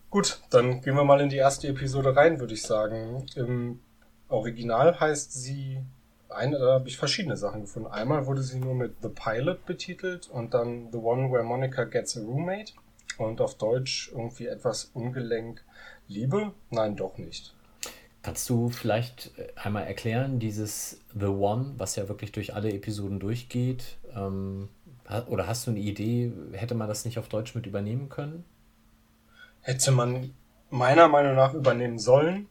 [0.10, 3.26] Gut, dann gehen wir mal in die erste Episode rein, würde ich sagen.
[3.36, 3.82] Im
[4.30, 5.82] Original heißt sie,
[6.30, 7.90] eine, da habe ich verschiedene Sachen gefunden.
[7.90, 12.18] Einmal wurde sie nur mit The Pilot betitelt und dann The One Where Monica Gets
[12.18, 12.74] a Roommate
[13.17, 15.63] und auf Deutsch irgendwie etwas ungelenk
[16.08, 16.53] Liebe?
[16.69, 17.53] Nein, doch nicht.
[18.21, 23.19] Kannst du vielleicht äh, einmal erklären, dieses The One, was ja wirklich durch alle Episoden
[23.19, 23.97] durchgeht?
[24.15, 24.69] Ähm,
[25.27, 28.43] oder hast du eine Idee, hätte man das nicht auf Deutsch mit übernehmen können?
[29.62, 30.34] Hätte man
[30.69, 32.49] meiner Meinung nach übernehmen sollen.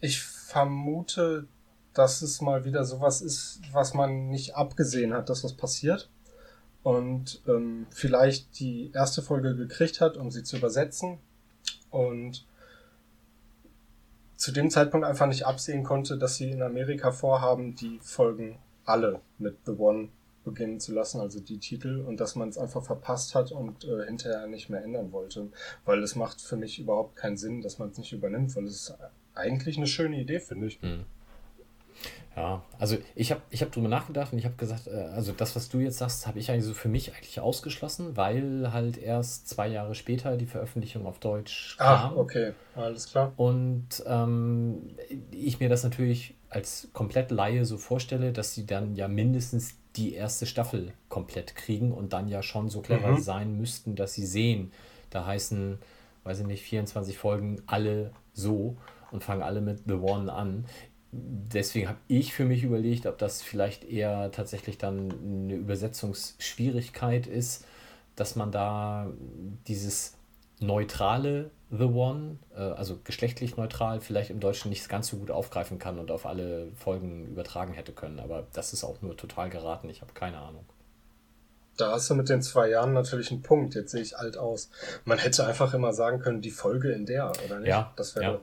[0.00, 1.46] Ich vermute,
[1.94, 6.10] dass es mal wieder sowas ist, was man nicht abgesehen hat, dass was passiert
[6.84, 11.18] und ähm, vielleicht die erste Folge gekriegt hat, um sie zu übersetzen
[11.90, 12.46] und
[14.36, 19.20] zu dem Zeitpunkt einfach nicht absehen konnte, dass sie in Amerika vorhaben, die Folgen alle
[19.38, 20.10] mit The One
[20.44, 24.04] beginnen zu lassen, also die Titel, und dass man es einfach verpasst hat und äh,
[24.04, 25.48] hinterher nicht mehr ändern wollte,
[25.86, 28.92] weil es macht für mich überhaupt keinen Sinn, dass man es nicht übernimmt, weil es
[29.34, 30.82] eigentlich eine schöne Idee, finde ich.
[30.82, 31.06] Mhm.
[32.36, 35.54] Ja, also ich habe ich hab drüber nachgedacht und ich habe gesagt, äh, also das,
[35.54, 39.48] was du jetzt sagst, habe ich eigentlich so für mich eigentlich ausgeschlossen, weil halt erst
[39.48, 42.12] zwei Jahre später die Veröffentlichung auf Deutsch ah, kam.
[42.12, 43.32] Ah, okay, alles klar.
[43.36, 44.96] Und ähm,
[45.30, 50.14] ich mir das natürlich als komplett Laie so vorstelle, dass sie dann ja mindestens die
[50.14, 53.20] erste Staffel komplett kriegen und dann ja schon so clever mhm.
[53.20, 54.72] sein müssten, dass sie sehen,
[55.10, 55.78] da heißen,
[56.24, 58.76] weiß ich nicht, 24 Folgen alle so
[59.12, 60.64] und fangen alle mit The One an
[61.14, 67.64] deswegen habe ich für mich überlegt, ob das vielleicht eher tatsächlich dann eine Übersetzungsschwierigkeit ist,
[68.16, 69.10] dass man da
[69.66, 70.14] dieses
[70.60, 75.78] neutrale The One, äh, also geschlechtlich neutral, vielleicht im Deutschen nicht ganz so gut aufgreifen
[75.78, 78.20] kann und auf alle Folgen übertragen hätte können.
[78.20, 79.88] Aber das ist auch nur total geraten.
[79.88, 80.64] Ich habe keine Ahnung.
[81.76, 83.74] Da hast du mit den zwei Jahren natürlich einen Punkt.
[83.74, 84.70] Jetzt sehe ich alt aus.
[85.04, 87.68] Man hätte einfach immer sagen können, die Folge in der, oder nicht?
[87.68, 88.40] Ja, das wäre ja.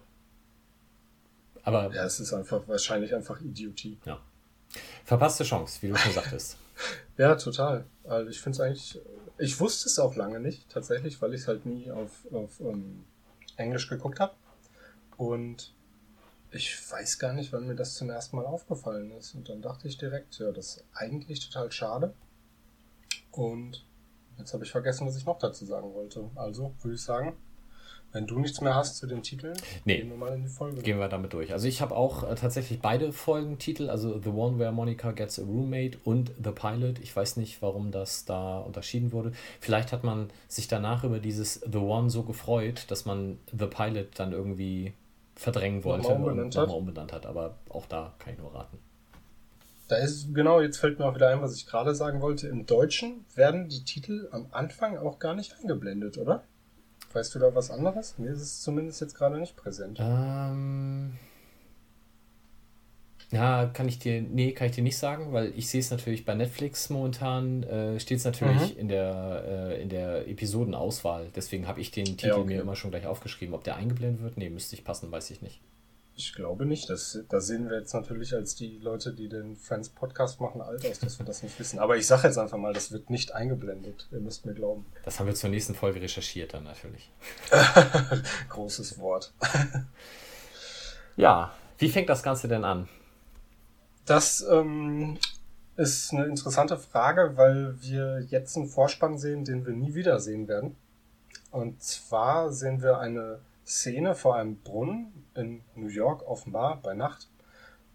[1.64, 4.00] Aber ja, es ist einfach wahrscheinlich einfach Idiotie.
[4.06, 4.20] Ja.
[5.06, 6.58] Verpasste Chance, wie du schon sagtest.
[7.18, 7.86] ja, total.
[8.04, 9.02] Also ich finde es eigentlich,
[9.38, 12.74] ich wusste es auch lange nicht, tatsächlich, weil ich es halt nie auf, auf um,
[12.74, 13.06] ähm,
[13.58, 14.34] Englisch geguckt habe.
[15.18, 15.74] Und
[16.52, 19.36] ich weiß gar nicht, wann mir das zum ersten Mal aufgefallen ist.
[19.36, 22.14] Und dann dachte ich direkt, ja, das ist eigentlich total schade.
[23.32, 23.86] Und
[24.38, 26.30] jetzt habe ich vergessen, was ich noch dazu sagen wollte.
[26.36, 27.38] Also würde ich sagen,
[28.14, 29.98] wenn du nichts mehr hast zu den Titeln, nee.
[29.98, 30.82] gehen wir mal in die Folge.
[30.82, 31.54] Gehen wir damit durch.
[31.54, 35.44] Also ich habe auch äh, tatsächlich beide Folgentitel, also The One Where Monica Gets a
[35.44, 37.00] Roommate und The Pilot.
[37.00, 39.32] Ich weiß nicht, warum das da unterschieden wurde.
[39.60, 44.08] Vielleicht hat man sich danach über dieses The One so gefreut, dass man The Pilot
[44.16, 44.94] dann irgendwie
[45.36, 47.26] verdrängen wollte nochmal und nochmal umbenannt hat.
[47.26, 48.78] Aber auch da kann ich nur raten.
[49.88, 52.48] Da ist, genau, jetzt fällt mir auch wieder ein, was ich gerade sagen wollte.
[52.48, 56.44] Im Deutschen werden die Titel am Anfang auch gar nicht eingeblendet, oder?
[57.14, 58.18] Weißt du da was anderes?
[58.18, 60.00] Mir ist es zumindest jetzt gerade nicht präsent.
[60.00, 61.14] Ähm.
[63.32, 66.26] Ja, kann ich dir, nee, kann ich dir nicht sagen, weil ich sehe es natürlich
[66.26, 68.80] bei Netflix momentan, äh, steht es natürlich mhm.
[68.80, 71.28] in, der, äh, in der Episodenauswahl.
[71.34, 72.56] Deswegen habe ich den Titel ja, okay.
[72.56, 73.56] mir immer schon gleich aufgeschrieben.
[73.56, 74.36] Ob der eingeblendet wird?
[74.36, 75.62] Nee, müsste ich passen, weiß ich nicht.
[76.22, 76.88] Ich glaube nicht.
[76.88, 80.86] Das, da sehen wir jetzt natürlich als die Leute, die den Friends Podcast machen, alt
[80.86, 81.80] aus, dass wir das nicht wissen.
[81.80, 84.08] Aber ich sage jetzt einfach mal, das wird nicht eingeblendet.
[84.12, 84.86] Ihr müsst mir glauben.
[85.04, 87.12] Das haben wir zur nächsten Folge recherchiert dann natürlich.
[88.50, 89.34] Großes Wort.
[91.18, 92.88] ja, wie fängt das Ganze denn an?
[94.06, 95.18] Das ähm,
[95.76, 100.76] ist eine interessante Frage, weil wir jetzt einen Vorspann sehen, den wir nie wiedersehen werden.
[101.50, 107.30] Und zwar sehen wir eine Szene vor einem Brunnen in New York offenbar bei Nacht.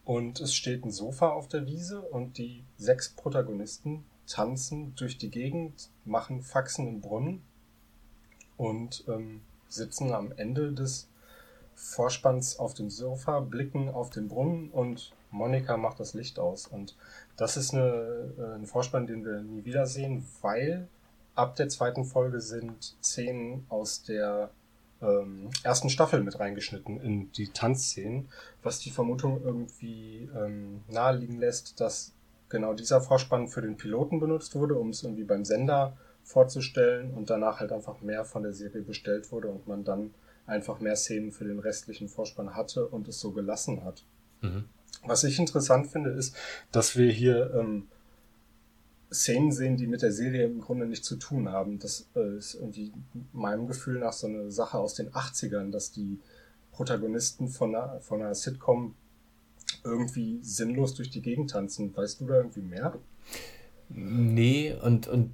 [0.05, 5.31] Und es steht ein Sofa auf der Wiese und die sechs Protagonisten tanzen durch die
[5.31, 7.43] Gegend, machen Faxen im Brunnen
[8.57, 11.09] und ähm, sitzen am Ende des
[11.75, 16.67] Vorspanns auf dem Sofa, blicken auf den Brunnen und Monika macht das Licht aus.
[16.67, 16.97] Und
[17.37, 20.89] das ist eine, äh, ein Vorspann, den wir nie wiedersehen, weil
[21.35, 24.51] ab der zweiten Folge sind Szenen aus der
[25.03, 28.29] ähm, ersten Staffel mit reingeschnitten in die Tanzszenen,
[28.63, 32.13] was die Vermutung irgendwie ähm, naheliegen lässt, dass
[32.49, 37.31] genau dieser Vorspann für den Piloten benutzt wurde, um es irgendwie beim Sender vorzustellen und
[37.31, 40.13] danach halt einfach mehr von der Serie bestellt wurde und man dann
[40.47, 44.05] einfach mehr Szenen für den restlichen Vorspann hatte und es so gelassen hat.
[44.41, 44.65] Mhm.
[45.05, 46.35] Was ich interessant finde, ist,
[46.73, 47.89] dass wir hier ähm,
[49.21, 51.79] Szenen sehen, die mit der Serie im Grunde nichts zu tun haben.
[51.79, 52.93] Das äh, ist irgendwie
[53.33, 56.19] meinem Gefühl nach so eine Sache aus den 80ern, dass die
[56.73, 58.95] Protagonisten von einer, von einer Sitcom
[59.85, 61.97] irgendwie sinnlos durch die Gegend tanzen.
[61.97, 62.99] Weißt du da irgendwie mehr?
[63.89, 65.33] Nee, und, und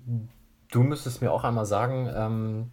[0.71, 2.71] du müsstest mir auch einmal sagen, ähm,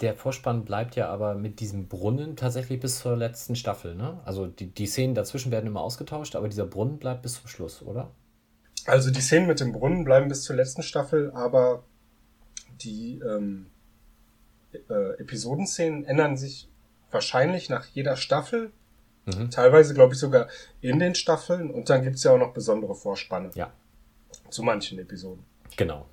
[0.00, 4.20] der Vorspann bleibt ja aber mit diesem Brunnen tatsächlich bis zur letzten Staffel, ne?
[4.24, 7.82] Also die, die Szenen dazwischen werden immer ausgetauscht, aber dieser Brunnen bleibt bis zum Schluss,
[7.82, 8.10] oder?
[8.86, 11.84] Also die Szenen mit dem Brunnen bleiben bis zur letzten Staffel, aber
[12.82, 13.66] die ähm,
[14.72, 16.68] äh, Episodenszenen ändern sich
[17.10, 18.72] wahrscheinlich nach jeder Staffel.
[19.26, 19.50] Mhm.
[19.50, 20.48] Teilweise, glaube ich, sogar
[20.80, 21.70] in den Staffeln.
[21.70, 23.50] Und dann gibt es ja auch noch besondere Vorspanne.
[23.54, 23.72] Ja.
[24.50, 25.44] Zu manchen Episoden.
[25.76, 26.06] Genau.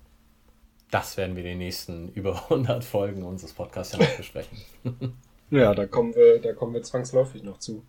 [0.92, 4.58] Das werden wir in den nächsten über 100 Folgen unseres Podcasts ja noch besprechen.
[5.50, 7.84] ja, da kommen, wir, da kommen wir zwangsläufig noch zu.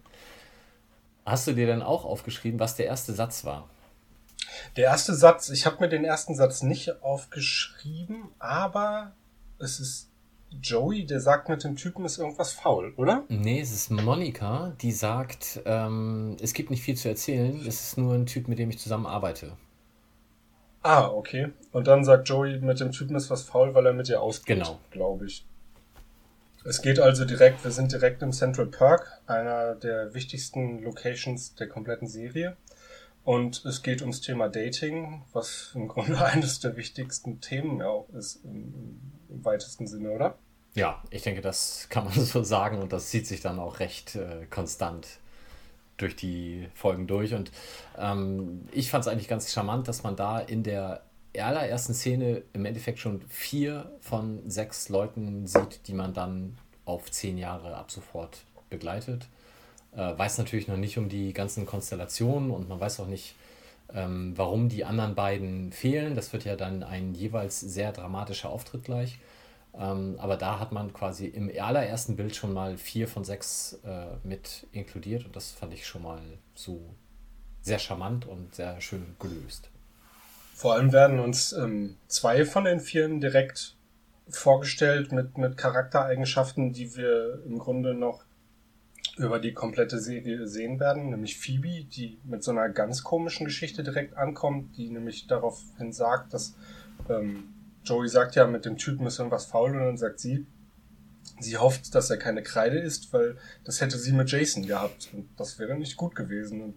[1.25, 3.69] Hast du dir denn auch aufgeschrieben, was der erste Satz war?
[4.77, 9.13] Der erste Satz, ich habe mir den ersten Satz nicht aufgeschrieben, aber
[9.59, 10.09] es ist
[10.61, 13.25] Joey, der sagt mit dem Typen ist irgendwas faul, oder?
[13.29, 17.99] Nee, es ist Monika, die sagt, ähm, es gibt nicht viel zu erzählen, es ist
[17.99, 19.57] nur ein Typ, mit dem ich zusammen arbeite.
[20.83, 21.53] Ah, okay.
[21.71, 24.59] Und dann sagt Joey, mit dem Typen ist was faul, weil er mit ihr ausgeht.
[24.59, 24.79] Genau.
[24.91, 25.47] Glaube ich.
[26.65, 31.69] Es geht also direkt, wir sind direkt im Central Park, einer der wichtigsten Locations der
[31.69, 32.57] kompletten Serie.
[33.25, 38.45] Und es geht ums Thema Dating, was im Grunde eines der wichtigsten Themen auch ist,
[38.45, 40.39] im, im, weitesten Sinne, oder?
[40.75, 44.17] Ja, ich denke, das kann man so sagen und das zieht sich dann auch recht
[44.17, 45.07] äh, konstant
[45.99, 47.35] durch die Folgen durch.
[47.35, 47.53] Und
[47.97, 51.03] ähm, ich fand es eigentlich ganz charmant, dass man da in der
[51.39, 57.39] allerersten Szene im Endeffekt schon vier von sechs Leuten sieht, die man dann auf zehn
[57.39, 59.29] Jahre ab sofort begleitet.
[59.95, 63.35] Äh, weiß natürlich noch nicht um die ganzen Konstellationen und man weiß auch nicht,
[63.95, 66.15] ähm, warum die anderen beiden fehlen.
[66.15, 69.19] Das wird ja dann ein jeweils sehr dramatischer Auftritt gleich.
[69.75, 74.07] Ähm, aber da hat man quasi im allerersten Bild schon mal vier von sechs äh,
[74.23, 76.21] mit inkludiert und das fand ich schon mal
[76.55, 76.95] so
[77.63, 79.71] sehr charmant und sehr schön gelöst.
[80.55, 83.77] Vor allem werden uns ähm, zwei von den vieren direkt
[84.29, 88.25] vorgestellt mit, mit Charaktereigenschaften, die wir im Grunde noch
[89.19, 93.83] über die komplette Serie sehen werden, nämlich Phoebe, die mit so einer ganz komischen Geschichte
[93.83, 96.55] direkt ankommt, die nämlich daraufhin sagt, dass
[97.09, 97.53] ähm,
[97.85, 100.47] Joey sagt ja, mit dem Typen ist irgendwas faul und dann sagt sie,
[101.41, 105.29] sie hofft, dass er keine Kreide isst, weil das hätte sie mit Jason gehabt und
[105.37, 106.61] das wäre nicht gut gewesen.
[106.63, 106.75] Und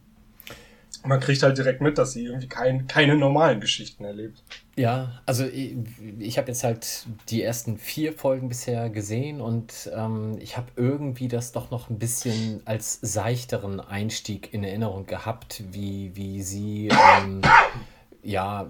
[1.04, 4.44] man kriegt halt direkt mit, dass sie irgendwie kein, keine normalen Geschichten erlebt.
[4.76, 5.76] Ja, also ich,
[6.20, 11.28] ich habe jetzt halt die ersten vier Folgen bisher gesehen und ähm, ich habe irgendwie
[11.28, 17.42] das doch noch ein bisschen als seichteren Einstieg in Erinnerung gehabt, wie, wie sie ähm,
[18.22, 18.68] ja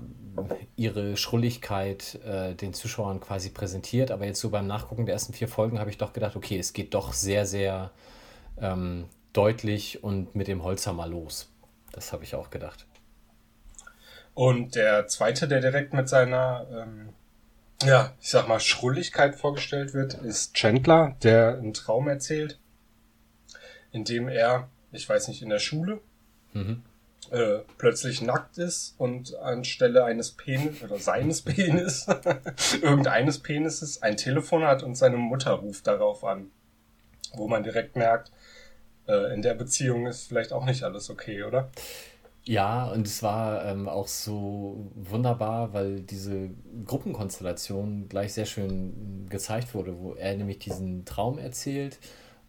[0.75, 4.11] ihre Schrulligkeit äh, den Zuschauern quasi präsentiert.
[4.11, 6.73] Aber jetzt so beim Nachgucken der ersten vier Folgen habe ich doch gedacht, okay, es
[6.73, 7.91] geht doch sehr, sehr
[8.59, 11.49] ähm, deutlich und mit dem Holzhammer los.
[11.95, 12.85] Das habe ich auch gedacht.
[14.33, 17.13] Und der zweite, der direkt mit seiner, ähm,
[17.83, 22.59] ja, ich sag mal, Schrulligkeit vorgestellt wird, ist Chandler, der einen Traum erzählt,
[23.93, 26.01] in dem er, ich weiß nicht, in der Schule
[26.51, 26.83] mhm.
[27.31, 32.07] äh, plötzlich nackt ist und anstelle eines Penis oder seines Penis,
[32.81, 36.51] irgendeines Penises, ein Telefon hat und seine Mutter ruft darauf an.
[37.35, 38.31] Wo man direkt merkt,
[39.07, 41.69] äh, in der Beziehung ist vielleicht auch nicht alles okay, oder?
[42.47, 46.51] Ja, und es war ähm, auch so wunderbar, weil diese
[46.85, 51.97] Gruppenkonstellation gleich sehr schön gezeigt wurde, wo er nämlich diesen Traum erzählt.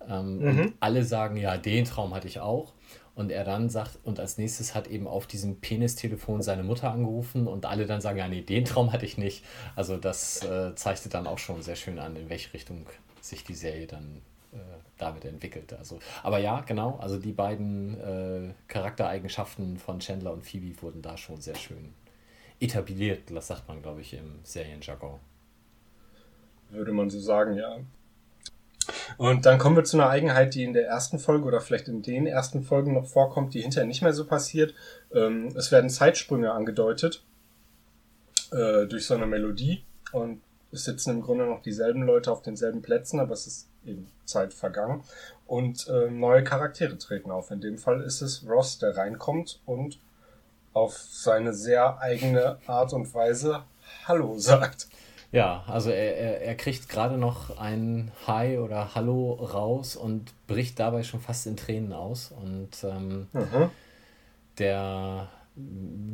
[0.06, 0.60] Ähm, mhm.
[0.60, 2.74] Und alle sagen, ja, den Traum hatte ich auch.
[3.14, 7.46] Und er dann sagt, und als nächstes hat eben auf diesem Penistelefon seine Mutter angerufen
[7.46, 9.42] und alle dann sagen, ja, nee, den Traum hatte ich nicht.
[9.74, 12.84] Also das äh, zeichnet dann auch schon sehr schön an, in welche Richtung
[13.22, 14.20] sich die Serie dann
[14.56, 15.72] äh, damit entwickelt.
[15.74, 21.16] Also, aber ja, genau, also die beiden äh, Charaktereigenschaften von Chandler und Phoebe wurden da
[21.16, 21.92] schon sehr schön
[22.60, 25.20] etabliert, das sagt man, glaube ich, im Serienjargon.
[26.70, 27.78] Würde man so sagen, ja.
[29.18, 32.02] Und dann kommen wir zu einer Eigenheit, die in der ersten Folge oder vielleicht in
[32.02, 34.74] den ersten Folgen noch vorkommt, die hinterher nicht mehr so passiert.
[35.12, 37.24] Ähm, es werden Zeitsprünge angedeutet
[38.52, 40.40] äh, durch so eine Melodie und
[40.72, 44.53] es sitzen im Grunde noch dieselben Leute auf denselben Plätzen, aber es ist eben Zeit
[44.53, 45.03] vergangen
[45.46, 47.51] und äh, neue Charaktere treten auf.
[47.51, 49.99] In dem Fall ist es Ross, der reinkommt und
[50.72, 53.64] auf seine sehr eigene Art und Weise
[54.07, 54.88] Hallo sagt.
[55.33, 60.79] Ja, also er, er, er kriegt gerade noch ein Hi oder Hallo raus und bricht
[60.79, 62.33] dabei schon fast in Tränen aus.
[62.33, 63.70] Und ähm, mhm.
[64.59, 65.29] der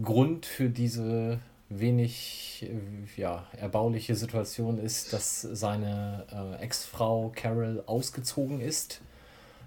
[0.02, 1.40] Grund für diese
[1.80, 2.70] wenig
[3.16, 9.00] ja, erbauliche Situation ist, dass seine äh, Ex-Frau Carol ausgezogen ist.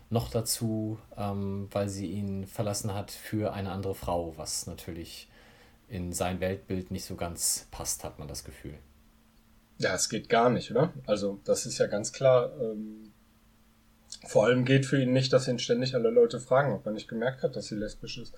[0.10, 5.28] Noch dazu, ähm, weil sie ihn verlassen hat für eine andere Frau, was natürlich
[5.88, 8.76] in sein Weltbild nicht so ganz passt, hat man das Gefühl.
[9.78, 10.94] Ja, es geht gar nicht, oder?
[11.06, 12.52] Also, das ist ja ganz klar.
[12.62, 13.12] Ähm,
[14.26, 17.08] vor allem geht für ihn nicht, dass ihn ständig alle Leute fragen, ob er nicht
[17.08, 18.34] gemerkt hat, dass sie lesbisch ist.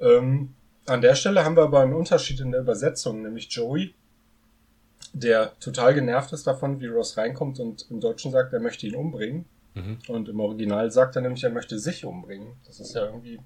[0.00, 0.54] Ähm,
[0.88, 3.94] an der Stelle haben wir aber einen Unterschied in der Übersetzung, nämlich Joey,
[5.12, 8.94] der total genervt ist davon, wie Ross reinkommt und im Deutschen sagt, er möchte ihn
[8.94, 9.46] umbringen.
[9.74, 9.98] Mhm.
[10.08, 12.54] Und im Original sagt er nämlich, er möchte sich umbringen.
[12.66, 13.40] Das ist ja irgendwie.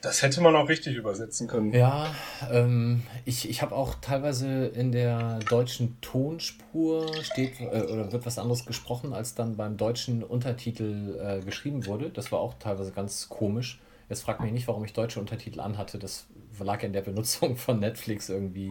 [0.00, 1.72] Das hätte man auch richtig übersetzen können.
[1.72, 2.12] Ja,
[2.50, 8.38] ähm, ich, ich habe auch teilweise in der deutschen Tonspur steht äh, oder wird was
[8.38, 12.10] anderes gesprochen, als dann beim deutschen Untertitel äh, geschrieben wurde.
[12.10, 13.80] Das war auch teilweise ganz komisch.
[14.12, 15.98] Jetzt fragt mich nicht, warum ich deutsche Untertitel anhatte.
[15.98, 16.26] Das
[16.60, 18.70] lag in der Benutzung von Netflix irgendwie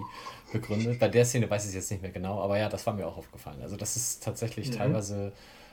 [0.54, 1.00] begründet.
[1.00, 3.08] Bei der Szene weiß ich es jetzt nicht mehr genau, aber ja, das war mir
[3.08, 3.60] auch aufgefallen.
[3.64, 4.76] Also das ist tatsächlich mhm.
[4.76, 5.32] teilweise,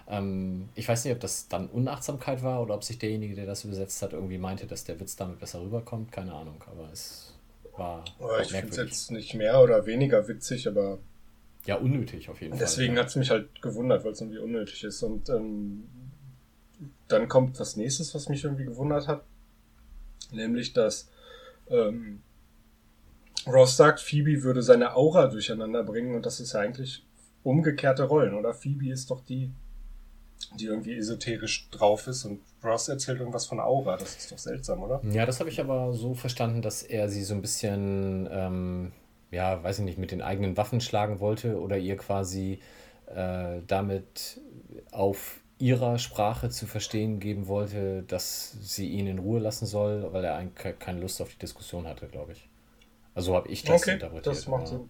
[0.09, 3.63] ähm, ich weiß nicht, ob das dann Unachtsamkeit war oder ob sich derjenige, der das
[3.67, 6.13] übersetzt hat, irgendwie meinte, dass der Witz damit besser rüberkommt.
[6.13, 7.35] Keine Ahnung, aber es
[7.77, 8.05] war.
[8.41, 10.97] ich finde es jetzt nicht mehr oder weniger witzig, aber.
[11.67, 12.61] Ja, unnötig auf jeden Fall.
[12.61, 13.01] Deswegen ja.
[13.01, 15.03] hat es mich halt gewundert, weil es irgendwie unnötig ist.
[15.03, 15.87] Und ähm,
[17.09, 19.25] dann kommt was nächstes, was mich irgendwie gewundert hat
[20.33, 21.11] Nämlich, dass
[21.71, 22.23] ähm,
[23.47, 27.05] Ross sagt, Phoebe würde seine Aura durcheinander bringen und das ist ja eigentlich
[27.43, 28.53] umgekehrte Rollen, oder?
[28.53, 29.51] Phoebe ist doch die,
[30.59, 33.97] die irgendwie esoterisch drauf ist und Ross erzählt irgendwas von Aura.
[33.97, 35.01] Das ist doch seltsam, oder?
[35.11, 38.93] Ja, das habe ich aber so verstanden, dass er sie so ein bisschen, ähm,
[39.31, 42.61] ja, weiß ich nicht, mit den eigenen Waffen schlagen wollte oder ihr quasi
[43.07, 44.41] äh, damit
[44.91, 50.25] auf ihrer Sprache zu verstehen geben wollte, dass sie ihn in Ruhe lassen soll, weil
[50.25, 52.49] er eigentlich keine Lust auf die Diskussion hatte, glaube ich.
[53.15, 54.27] Also habe ich das okay, interpretiert.
[54.27, 54.89] Das macht Sinn.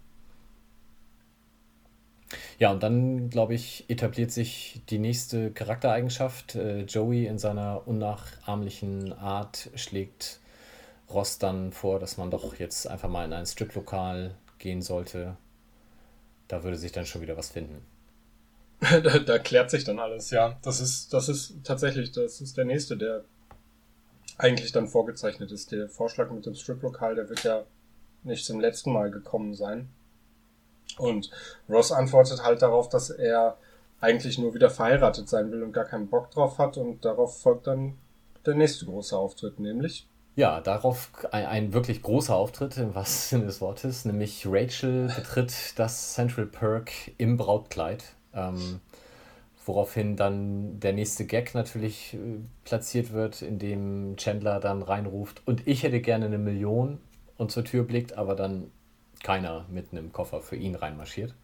[2.58, 6.56] Ja, und dann, glaube ich, etabliert sich die nächste Charaktereigenschaft.
[6.56, 10.40] Äh, Joey in seiner unnachahmlichen Art schlägt
[11.08, 15.36] Ross dann vor, dass man doch jetzt einfach mal in ein Striplokal gehen sollte.
[16.48, 17.82] Da würde sich dann schon wieder was finden.
[18.80, 20.58] Da, da klärt sich dann alles, ja.
[20.62, 23.24] Das ist, das ist tatsächlich, das ist der nächste, der
[24.36, 25.72] eigentlich dann vorgezeichnet ist.
[25.72, 27.64] Der Vorschlag mit dem Striplokal, der wird ja
[28.22, 29.88] nicht zum letzten Mal gekommen sein.
[30.96, 31.30] Und
[31.68, 33.56] Ross antwortet halt darauf, dass er
[34.00, 37.66] eigentlich nur wieder verheiratet sein will und gar keinen Bock drauf hat und darauf folgt
[37.66, 37.98] dann
[38.46, 40.06] der nächste große Auftritt, nämlich
[40.38, 45.52] ja, darauf ein, ein, wirklich großer Auftritt, im wahrsten Sinne des Wortes, nämlich Rachel betritt
[45.76, 48.04] das Central Perk im Brautkleid.
[48.38, 48.80] Ähm,
[49.68, 52.18] woraufhin dann der nächste Gag natürlich äh,
[52.64, 56.98] platziert wird, in dem Chandler dann reinruft und ich hätte gerne eine Million
[57.36, 58.70] und zur Tür blickt, aber dann
[59.22, 61.34] keiner mit einem Koffer für ihn reinmarschiert.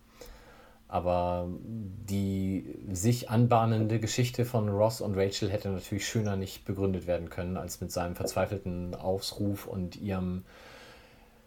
[0.89, 7.31] Aber die sich anbahnende Geschichte von Ross und Rachel hätte natürlich schöner nicht begründet werden
[7.31, 10.45] können, als mit seinem verzweifelten Ausruf und ihrem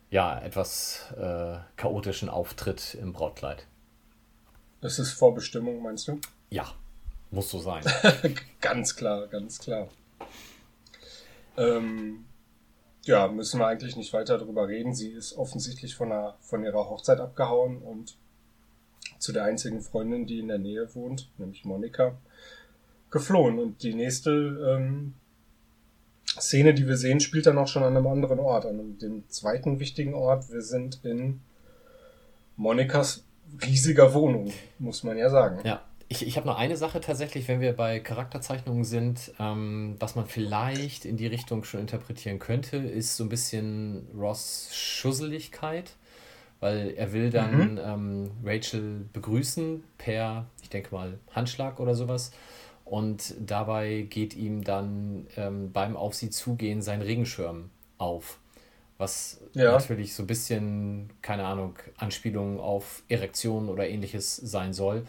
[0.09, 3.67] ja, etwas äh, chaotischen Auftritt im Brautkleid.
[4.81, 6.19] Das ist Vorbestimmung, meinst du?
[6.49, 6.73] Ja,
[7.31, 7.83] muss so sein.
[8.61, 9.89] ganz klar, ganz klar.
[11.57, 12.25] Ähm,
[13.03, 14.93] ja, müssen wir eigentlich nicht weiter darüber reden.
[14.93, 18.17] Sie ist offensichtlich von, einer, von ihrer Hochzeit abgehauen und
[19.17, 22.17] zu der einzigen Freundin, die in der Nähe wohnt, nämlich Monika,
[23.09, 23.57] geflohen.
[23.57, 25.15] Und die nächste ähm,
[26.39, 29.79] Szene, die wir sehen, spielt dann auch schon an einem anderen Ort, an dem zweiten
[29.79, 30.51] wichtigen Ort.
[30.51, 31.41] Wir sind in
[32.57, 33.26] Monikas
[33.65, 35.61] riesiger Wohnung, muss man ja sagen.
[35.65, 40.15] Ja, ich, ich habe noch eine Sache tatsächlich, wenn wir bei Charakterzeichnungen sind, ähm, was
[40.15, 45.91] man vielleicht in die Richtung schon interpretieren könnte, ist so ein bisschen Ross Schusseligkeit,
[46.61, 47.79] weil er will dann mhm.
[47.83, 52.31] ähm, Rachel begrüßen per, ich denke mal, Handschlag oder sowas.
[52.85, 58.39] Und dabei geht ihm dann ähm, beim Auf sie zugehen sein Regenschirm auf.
[58.97, 59.71] Was ja.
[59.71, 65.05] natürlich so ein bisschen, keine Ahnung, Anspielung auf Erektion oder ähnliches sein soll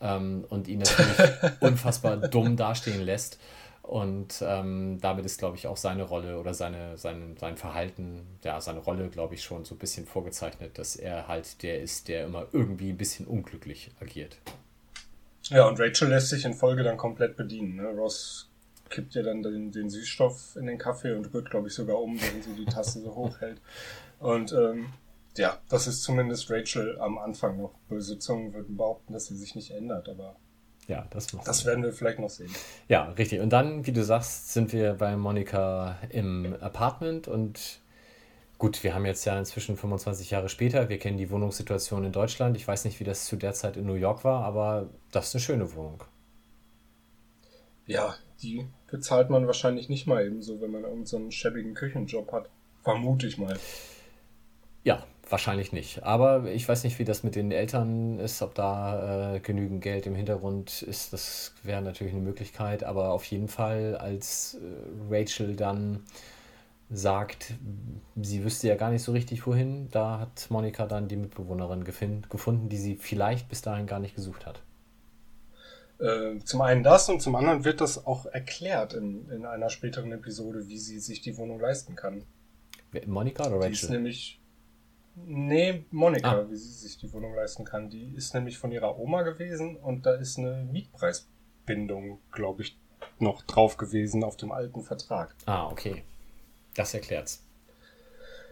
[0.00, 3.38] ähm, und ihn natürlich unfassbar dumm dastehen lässt.
[3.82, 8.60] Und ähm, damit ist, glaube ich, auch seine Rolle oder seine, sein, sein Verhalten, ja,
[8.60, 12.26] seine Rolle, glaube ich, schon so ein bisschen vorgezeichnet, dass er halt der ist, der
[12.26, 14.36] immer irgendwie ein bisschen unglücklich agiert.
[15.44, 17.76] Ja, und Rachel lässt sich in Folge dann komplett bedienen.
[17.76, 17.88] Ne?
[17.88, 18.49] Ross
[18.90, 22.20] kippt ja dann den, den Süßstoff in den Kaffee und rührt, glaube ich, sogar um,
[22.20, 23.60] wenn sie die Tasse so hoch hält.
[24.18, 24.92] Und ähm,
[25.36, 27.72] ja, das ist zumindest Rachel am Anfang noch.
[27.88, 30.36] Böse Zungen würden behaupten, dass sie sich nicht ändert, aber
[30.88, 32.50] ja, das Das werden wir vielleicht noch sehen.
[32.88, 33.40] Ja, richtig.
[33.40, 37.80] Und dann, wie du sagst, sind wir bei Monika im Apartment und
[38.58, 42.56] gut, wir haben jetzt ja inzwischen 25 Jahre später, wir kennen die Wohnungssituation in Deutschland.
[42.56, 45.36] Ich weiß nicht, wie das zu der Zeit in New York war, aber das ist
[45.36, 46.02] eine schöne Wohnung.
[47.90, 52.30] Ja, die bezahlt man wahrscheinlich nicht mal eben so, wenn man irgendeinen so schäbigen Küchenjob
[52.30, 52.48] hat.
[52.84, 53.58] Vermute ich mal.
[54.84, 56.04] Ja, wahrscheinlich nicht.
[56.04, 60.06] Aber ich weiß nicht, wie das mit den Eltern ist, ob da äh, genügend Geld
[60.06, 61.12] im Hintergrund ist.
[61.12, 62.84] Das wäre natürlich eine Möglichkeit.
[62.84, 66.04] Aber auf jeden Fall, als äh, Rachel dann
[66.90, 67.54] sagt,
[68.22, 72.68] sie wüsste ja gar nicht so richtig wohin, da hat Monika dann die Mitbewohnerin gefunden,
[72.68, 74.62] die sie vielleicht bis dahin gar nicht gesucht hat.
[76.00, 80.12] Äh, zum einen das und zum anderen wird das auch erklärt in, in einer späteren
[80.12, 82.24] Episode, wie sie sich die Wohnung leisten kann.
[83.06, 83.68] Monika oder Rachel?
[83.68, 84.40] Die ist nämlich
[85.26, 86.50] Nee, Monika, ah.
[86.50, 87.90] wie sie sich die Wohnung leisten kann.
[87.90, 92.78] Die ist nämlich von ihrer Oma gewesen und da ist eine Mietpreisbindung, glaube ich,
[93.18, 95.34] noch drauf gewesen auf dem alten Vertrag.
[95.46, 96.04] Ah, okay.
[96.74, 97.42] Das erklärt's.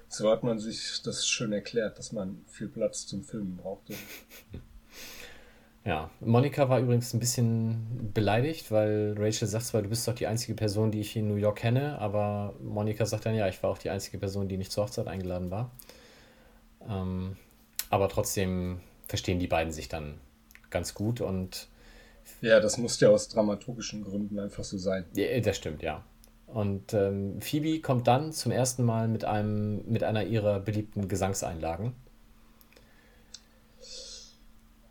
[0.09, 3.95] So hat man sich das schön erklärt, dass man viel Platz zum Filmen brauchte.
[5.89, 10.27] Ja, Monika war übrigens ein bisschen beleidigt, weil Rachel sagt zwar, du bist doch die
[10.27, 13.71] einzige Person, die ich in New York kenne, aber Monika sagt dann, ja, ich war
[13.71, 15.71] auch die einzige Person, die nicht zur Hochzeit eingeladen war.
[16.87, 17.39] Ähm,
[17.89, 20.21] aber trotzdem verstehen die beiden sich dann
[20.69, 21.69] ganz gut und.
[22.43, 25.07] Ja, das muss ja aus dramaturgischen Gründen einfach so sein.
[25.15, 26.05] Ja, das stimmt, ja.
[26.49, 31.95] Und ähm, Phoebe kommt dann zum ersten Mal mit einem mit einer ihrer beliebten Gesangseinlagen.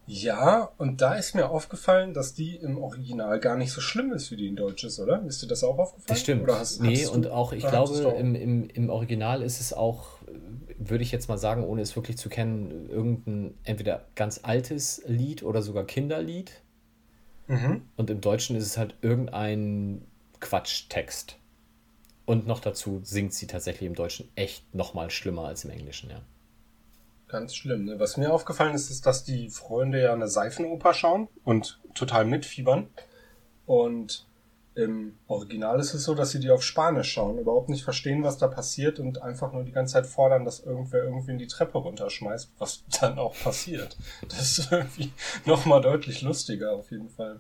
[0.08, 4.32] Ja, und da ist mir aufgefallen, dass die im Original gar nicht so schlimm ist,
[4.32, 5.22] wie die in Deutsch ist, oder?
[5.26, 6.08] Ist dir das auch aufgefallen?
[6.08, 6.44] Das stimmt.
[6.44, 10.18] Oder hast, nee, und auch, ich glaube, im, im, im Original ist es auch
[10.78, 15.44] würde ich jetzt mal sagen, ohne es wirklich zu kennen, irgendein entweder ganz altes Lied
[15.44, 16.62] oder sogar Kinderlied.
[17.48, 17.84] Mhm.
[17.96, 20.06] Und im Deutschen ist es halt irgendein
[20.40, 21.38] Quatschtext.
[22.26, 26.22] Und noch dazu singt sie tatsächlich im Deutschen echt nochmal schlimmer als im Englischen, ja.
[27.28, 27.86] Ganz schlimm.
[27.86, 28.00] Ne?
[28.00, 32.88] Was mir aufgefallen ist, ist, dass die Freunde ja eine Seifenoper schauen und total mitfiebern.
[33.66, 34.26] Und
[34.76, 38.38] im Original ist es so, dass sie die auf Spanisch schauen, überhaupt nicht verstehen, was
[38.38, 41.80] da passiert und einfach nur die ganze Zeit fordern, dass irgendwer irgendwie in die Treppe
[41.80, 43.98] runterschmeißt, was dann auch passiert.
[44.30, 45.12] Das ist irgendwie
[45.46, 47.40] nochmal deutlich lustiger auf jeden Fall.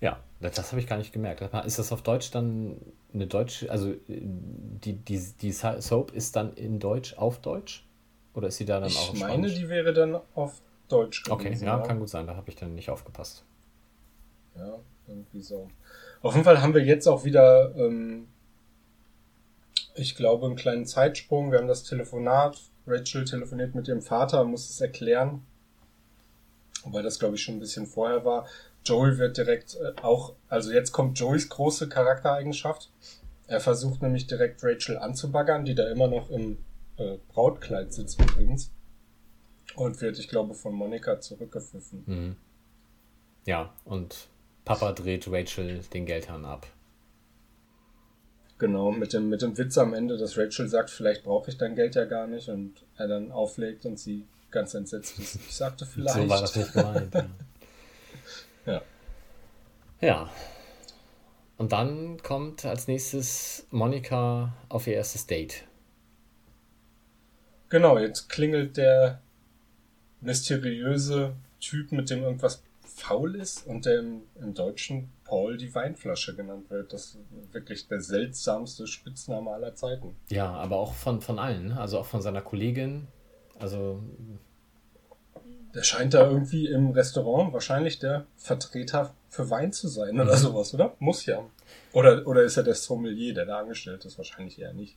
[0.00, 1.40] Ja, das, habe ich gar nicht gemerkt.
[1.64, 2.78] Ist das auf Deutsch dann
[3.14, 7.86] eine deutsche, also die, die, die Soap ist dann in Deutsch auf Deutsch?
[8.34, 11.32] Oder ist sie da dann ich auch Ich meine, die wäre dann auf Deutsch gewesen.
[11.32, 13.44] Okay, ja, kann gut sein, da habe ich dann nicht aufgepasst.
[14.56, 15.68] Ja, irgendwie so.
[16.22, 18.28] Auf jeden Fall haben wir jetzt auch wieder, ähm,
[19.94, 21.52] ich glaube, einen kleinen Zeitsprung.
[21.52, 22.60] Wir haben das Telefonat.
[22.86, 25.46] Rachel telefoniert mit ihrem Vater, muss es erklären.
[26.84, 28.46] Wobei das, glaube ich, schon ein bisschen vorher war.
[28.84, 32.90] Joey wird direkt äh, auch, also jetzt kommt Joeys große Charaktereigenschaft.
[33.46, 36.58] Er versucht nämlich direkt Rachel anzubaggern, die da immer noch im
[36.96, 38.70] äh, Brautkleid sitzt übrigens.
[39.76, 42.04] Und wird, ich glaube, von Monika zurückgepfiffen.
[42.06, 42.36] Mhm.
[43.46, 44.28] Ja, und
[44.64, 46.66] Papa dreht Rachel den Geldhahn ab.
[48.58, 51.74] Genau, mit dem, mit dem Witz am Ende, dass Rachel sagt, vielleicht brauche ich dein
[51.74, 55.36] Geld ja gar nicht und er dann auflegt und sie ganz entsetzt ist.
[55.36, 56.16] Ich sagte vielleicht.
[56.22, 57.14] So war das nicht gemeint.
[57.14, 57.26] ja.
[58.72, 58.82] ja.
[60.00, 60.30] Ja.
[61.56, 65.64] Und dann kommt als nächstes Monika auf ihr erstes Date.
[67.74, 69.20] Genau, jetzt klingelt der
[70.20, 76.36] mysteriöse Typ, mit dem irgendwas faul ist und der im, im Deutschen Paul die Weinflasche
[76.36, 76.92] genannt wird.
[76.92, 77.18] Das ist
[77.50, 80.14] wirklich der seltsamste Spitzname aller Zeiten.
[80.28, 81.80] Ja, aber auch von, von allen, ne?
[81.80, 83.08] also auch von seiner Kollegin.
[83.58, 84.00] Also.
[85.74, 90.38] Der scheint da irgendwie im Restaurant wahrscheinlich der Vertreter für Wein zu sein oder mhm.
[90.38, 90.94] sowas, oder?
[91.00, 91.44] Muss ja.
[91.92, 94.16] Oder, oder ist er der Sommelier, der da angestellt ist?
[94.16, 94.96] Wahrscheinlich eher nicht.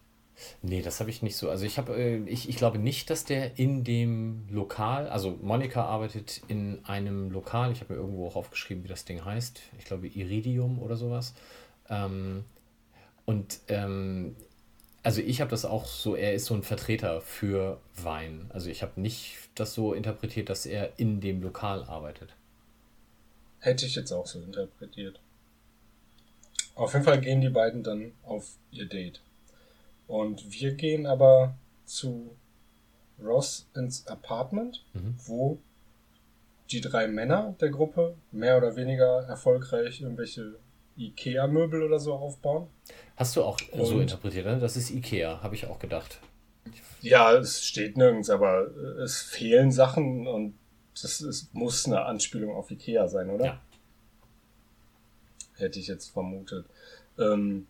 [0.62, 1.50] Nee, das habe ich nicht so.
[1.50, 5.86] Also ich habe, äh, ich, ich glaube nicht, dass der in dem Lokal, also Monika
[5.86, 9.62] arbeitet in einem Lokal, ich habe mir irgendwo auch aufgeschrieben, wie das Ding heißt.
[9.80, 11.34] Ich glaube Iridium oder sowas.
[11.90, 12.44] Ähm,
[13.26, 14.36] und ähm,
[15.04, 18.50] also ich habe das auch so, er ist so ein Vertreter für Wein.
[18.50, 22.36] Also ich habe nicht das so interpretiert, dass er in dem Lokal arbeitet.
[23.60, 25.20] Hätte ich jetzt auch so interpretiert.
[26.76, 29.22] Auf jeden Fall gehen die beiden dann auf ihr Date.
[30.08, 31.56] Und wir gehen aber
[31.86, 32.36] zu
[33.22, 35.16] Ross ins Apartment, mhm.
[35.26, 35.60] wo
[36.72, 40.56] die drei Männer der Gruppe mehr oder weniger erfolgreich irgendwelche
[40.98, 42.68] Ikea-Möbel oder so aufbauen.
[43.16, 44.60] Hast du auch Und so interpretiert, ne?
[44.60, 46.20] Das ist Ikea, habe ich auch gedacht.
[47.02, 48.68] Ja, es steht nirgends, aber
[49.02, 50.56] es fehlen Sachen und
[51.02, 53.46] das ist, muss eine Anspielung auf Ikea sein, oder?
[53.46, 53.62] Ja.
[55.56, 56.66] Hätte ich jetzt vermutet.
[57.20, 57.68] Ähm,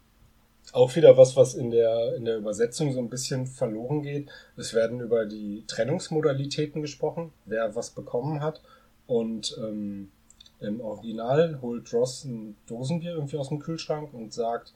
[0.74, 4.30] auch wieder was, was in der, in der Übersetzung so ein bisschen verloren geht.
[4.56, 8.62] Es werden über die Trennungsmodalitäten gesprochen, wer was bekommen hat.
[9.06, 10.12] Und ähm,
[10.60, 14.74] im Original holt Ross ein Dosenbier irgendwie aus dem Kühlschrank und sagt,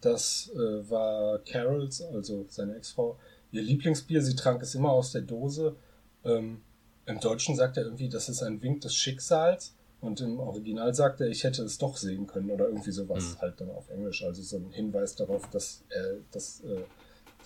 [0.00, 3.18] das äh, war Carols, also seine Ex-Frau,
[3.52, 4.22] ihr Lieblingsbier.
[4.22, 5.76] Sie trank es immer aus der Dose.
[6.24, 6.62] Ähm,
[7.06, 9.74] Im Deutschen sagt er irgendwie, das ist ein Wink des Schicksals.
[10.00, 13.40] Und im Original sagt er, ich hätte es doch sehen können oder irgendwie sowas mhm.
[13.40, 14.24] halt dann auf Englisch.
[14.24, 16.84] Also so ein Hinweis darauf, dass er, dass äh,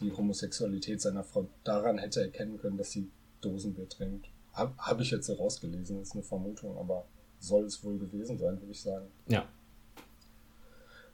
[0.00, 4.28] die Homosexualität seiner Frau daran hätte erkennen können, dass sie Dosenbier trinkt.
[4.52, 7.06] Habe hab ich jetzt so rausgelesen, ist eine Vermutung, aber
[7.40, 9.06] soll es wohl gewesen sein, würde ich sagen.
[9.26, 9.48] Ja.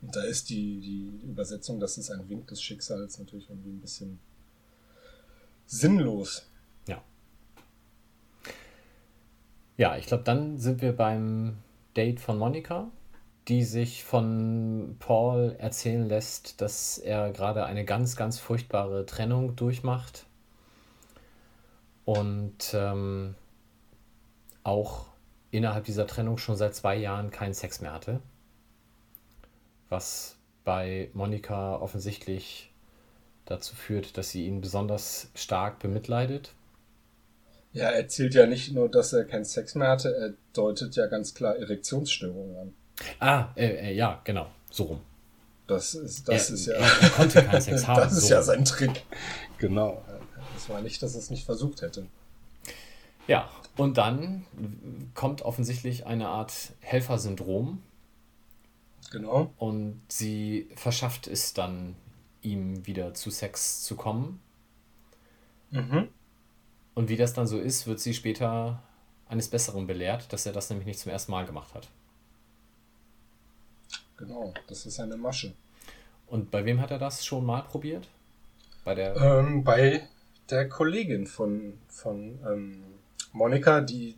[0.03, 3.81] Und da ist die, die Übersetzung, das ist ein Wink des Schicksals, natürlich irgendwie ein
[3.81, 4.19] bisschen
[5.67, 6.50] sinnlos.
[9.81, 11.57] Ja, ich glaube, dann sind wir beim
[11.97, 12.89] Date von Monika,
[13.49, 20.27] die sich von Paul erzählen lässt, dass er gerade eine ganz, ganz furchtbare Trennung durchmacht
[22.05, 23.37] und ähm,
[24.65, 25.07] auch
[25.51, 28.21] innerhalb dieser Trennung schon seit zwei Jahren keinen Sex mehr hatte.
[29.89, 32.71] Was bei Monika offensichtlich
[33.47, 36.53] dazu führt, dass sie ihn besonders stark bemitleidet
[37.73, 41.07] ja, er erzählt ja nicht nur, dass er keinen Sex mehr hatte, er deutet ja
[41.07, 42.75] ganz klar Erektionsstörungen an.
[43.19, 45.01] Ah, äh, äh, ja, genau, so rum.
[45.67, 46.75] Das ist, das er, ist ja.
[46.75, 48.01] Er, konnte keinen Sex haben.
[48.01, 48.35] Das ist so.
[48.35, 49.05] ja sein Trick.
[49.59, 50.03] Genau.
[50.55, 52.07] Das war nicht, dass er es nicht versucht hätte.
[53.29, 54.45] Ja, und dann
[55.15, 57.81] kommt offensichtlich eine Art Helfersyndrom.
[59.13, 59.53] Genau.
[59.59, 61.97] Und sie verschafft es dann,
[62.43, 64.41] ihm wieder zu Sex zu kommen.
[65.71, 66.09] Mhm.
[66.95, 68.83] Und wie das dann so ist, wird sie später
[69.29, 71.89] eines Besseren belehrt, dass er das nämlich nicht zum ersten Mal gemacht hat.
[74.17, 75.55] Genau, das ist eine Masche.
[76.27, 78.09] Und bei wem hat er das schon mal probiert?
[78.85, 79.17] Bei der.
[79.17, 80.09] Ähm, bei
[80.51, 82.83] der Kollegin von, von ähm,
[83.33, 84.17] Monika, die,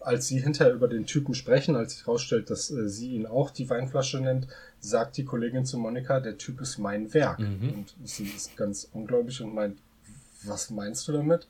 [0.00, 3.50] als sie hinterher über den Typen sprechen, als sich herausstellt, dass äh, sie ihn auch
[3.50, 4.46] die Weinflasche nennt,
[4.78, 7.40] sagt die Kollegin zu Monika, der Typ ist mein Werk.
[7.40, 7.70] Mhm.
[7.70, 9.78] Und sie ist ganz ungläubig und meint,
[10.44, 11.48] was meinst du damit?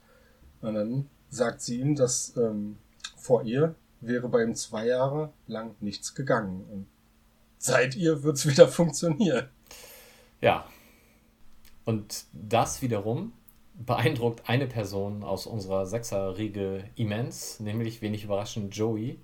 [0.61, 2.79] Und dann sagt sie ihm, dass ähm,
[3.17, 6.65] vor ihr wäre bei ihm zwei Jahre lang nichts gegangen.
[6.71, 6.87] Und
[7.59, 9.49] seit ihr wird es wieder funktionieren.
[10.41, 10.67] Ja.
[11.85, 13.33] Und das wiederum
[13.75, 19.19] beeindruckt eine Person aus unserer Sechserriege immens, nämlich wenig überraschend Joey,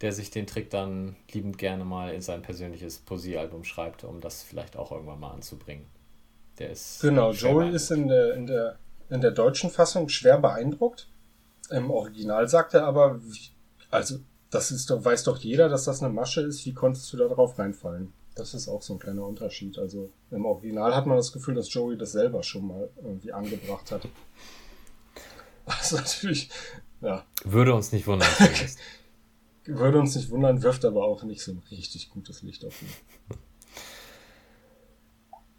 [0.00, 4.42] der sich den Trick dann liebend gerne mal in sein persönliches Poesiealbum schreibt, um das
[4.42, 5.86] vielleicht auch irgendwann mal anzubringen.
[6.58, 8.78] Der ist genau, Joey ist in der, in, der,
[9.10, 11.08] in der deutschen Fassung schwer beeindruckt.
[11.70, 13.20] Im Original sagt er aber,
[13.90, 14.18] also
[14.50, 16.64] das ist doch, weiß doch jeder, dass das eine Masche ist.
[16.64, 18.12] Wie konntest du da drauf reinfallen?
[18.34, 19.78] Das ist auch so ein kleiner Unterschied.
[19.78, 23.90] Also im Original hat man das Gefühl, dass Joey das selber schon mal irgendwie angebracht
[23.90, 24.02] hat.
[25.66, 26.48] Was natürlich,
[27.02, 27.24] ja.
[27.44, 28.28] Würde uns nicht wundern.
[29.64, 32.88] Würde uns nicht wundern, wirft aber auch nicht so ein richtig gutes Licht auf ihn.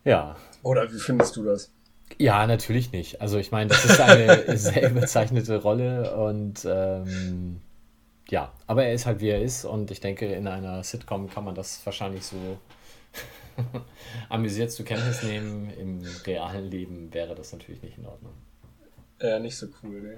[0.04, 0.36] Ja.
[0.64, 1.72] Oder wie findest du das?
[2.18, 3.22] Ja, natürlich nicht.
[3.22, 7.62] Also ich meine, das ist eine sehr überzeichnete Rolle und ähm,
[8.30, 11.45] ja, aber er ist halt wie er ist und ich denke, in einer Sitcom kann
[11.45, 12.60] man das wahrscheinlich so
[14.30, 15.70] amüsiert zur Kenntnis nehmen.
[15.72, 18.34] Im realen Leben wäre das natürlich nicht in Ordnung.
[19.22, 20.18] Ja, nicht so cool, ne?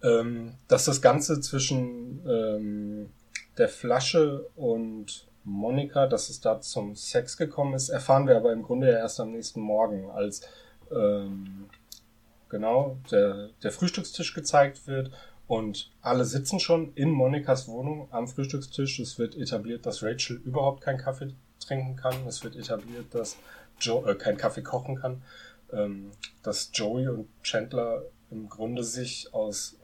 [0.00, 3.10] Ähm, dass das Ganze zwischen ähm,
[3.56, 8.62] der Flasche und Monika, dass es da zum Sex gekommen ist, erfahren wir aber im
[8.62, 10.42] Grunde ja erst am nächsten Morgen, als
[10.90, 11.68] ähm,
[12.48, 15.10] genau der, der Frühstückstisch gezeigt wird
[15.46, 18.98] und alle sitzen schon in Monikas Wohnung am Frühstückstisch.
[19.00, 22.14] Es wird etabliert, dass Rachel überhaupt keinen Kaffee trinken kann.
[22.26, 23.36] Es wird etabliert, dass
[23.80, 25.22] Joe äh, keinen Kaffee kochen kann.
[25.72, 26.10] Ähm,
[26.42, 29.78] dass Joey und Chandler im Grunde sich aus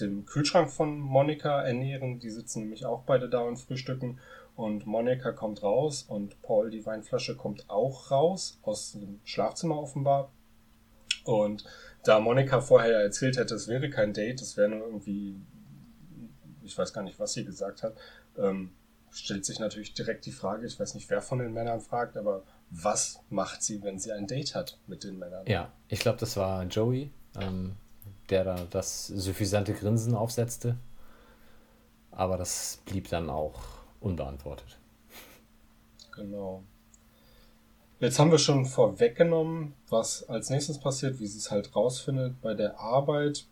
[0.00, 2.18] dem Kühlschrank von Monika ernähren.
[2.18, 4.18] Die sitzen nämlich auch beide da und frühstücken.
[4.60, 10.30] Und Monika kommt raus und Paul, die Weinflasche, kommt auch raus aus dem Schlafzimmer offenbar.
[11.24, 11.64] Und
[12.04, 15.40] da Monika vorher erzählt hätte, es wäre kein Date, es wäre nur irgendwie,
[16.62, 17.96] ich weiß gar nicht, was sie gesagt hat,
[18.36, 18.72] ähm,
[19.10, 22.42] stellt sich natürlich direkt die Frage, ich weiß nicht, wer von den Männern fragt, aber
[22.68, 25.46] was macht sie, wenn sie ein Date hat mit den Männern?
[25.46, 27.76] Ja, ich glaube, das war Joey, ähm,
[28.28, 30.76] der da das suffisante Grinsen aufsetzte.
[32.10, 34.78] Aber das blieb dann auch unbeantwortet.
[36.14, 36.64] Genau.
[38.00, 42.54] Jetzt haben wir schon vorweggenommen, was als nächstes passiert, wie sie es halt rausfindet bei
[42.54, 43.46] der Arbeit.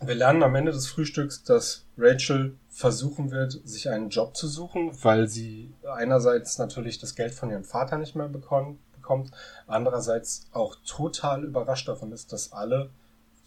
[0.00, 4.90] Wir lernen am Ende des Frühstücks, dass Rachel versuchen wird, sich einen Job zu suchen,
[5.04, 8.80] weil sie einerseits natürlich das Geld von ihrem Vater nicht mehr bekommt,
[9.66, 12.90] andererseits auch total überrascht davon ist, dass alle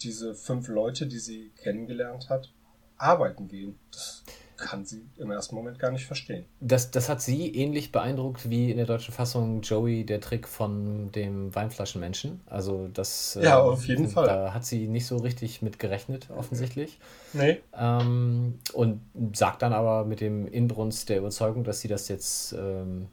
[0.00, 2.52] diese fünf Leute, die sie kennengelernt hat,
[2.96, 3.78] arbeiten gehen.
[3.90, 4.22] Das
[4.58, 6.44] kann sie im ersten Moment gar nicht verstehen.
[6.60, 11.10] Das, das hat sie ähnlich beeindruckt wie in der deutschen Fassung Joey, der Trick von
[11.12, 12.40] dem Weinflaschenmenschen.
[12.46, 13.38] Also das.
[13.40, 14.26] Ja, auf jeden äh, Fall.
[14.26, 16.98] Da hat sie nicht so richtig mit gerechnet, offensichtlich.
[17.32, 17.60] Nee.
[17.72, 19.00] Ähm, und
[19.34, 23.08] sagt dann aber mit dem Inbrunst der Überzeugung, dass sie das jetzt ähm,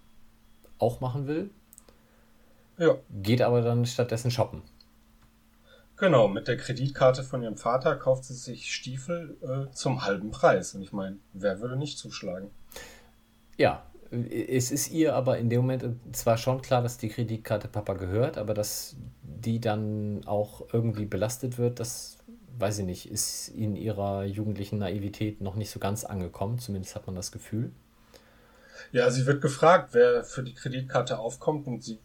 [0.79, 1.51] auch machen will.
[2.77, 2.95] Ja.
[3.21, 4.61] Geht aber dann stattdessen shoppen.
[5.97, 10.75] Genau, mit der Kreditkarte von ihrem Vater kauft sie sich Stiefel äh, zum halben Preis.
[10.75, 12.49] Und ich meine, wer würde nicht zuschlagen?
[13.57, 17.93] Ja, es ist ihr aber in dem Moment zwar schon klar, dass die Kreditkarte Papa
[17.93, 22.17] gehört, aber dass die dann auch irgendwie belastet wird, das
[22.57, 26.59] weiß ich nicht, ist in ihrer jugendlichen Naivität noch nicht so ganz angekommen.
[26.59, 27.71] Zumindest hat man das Gefühl.
[28.91, 31.99] Ja, sie wird gefragt, wer für die Kreditkarte aufkommt und sie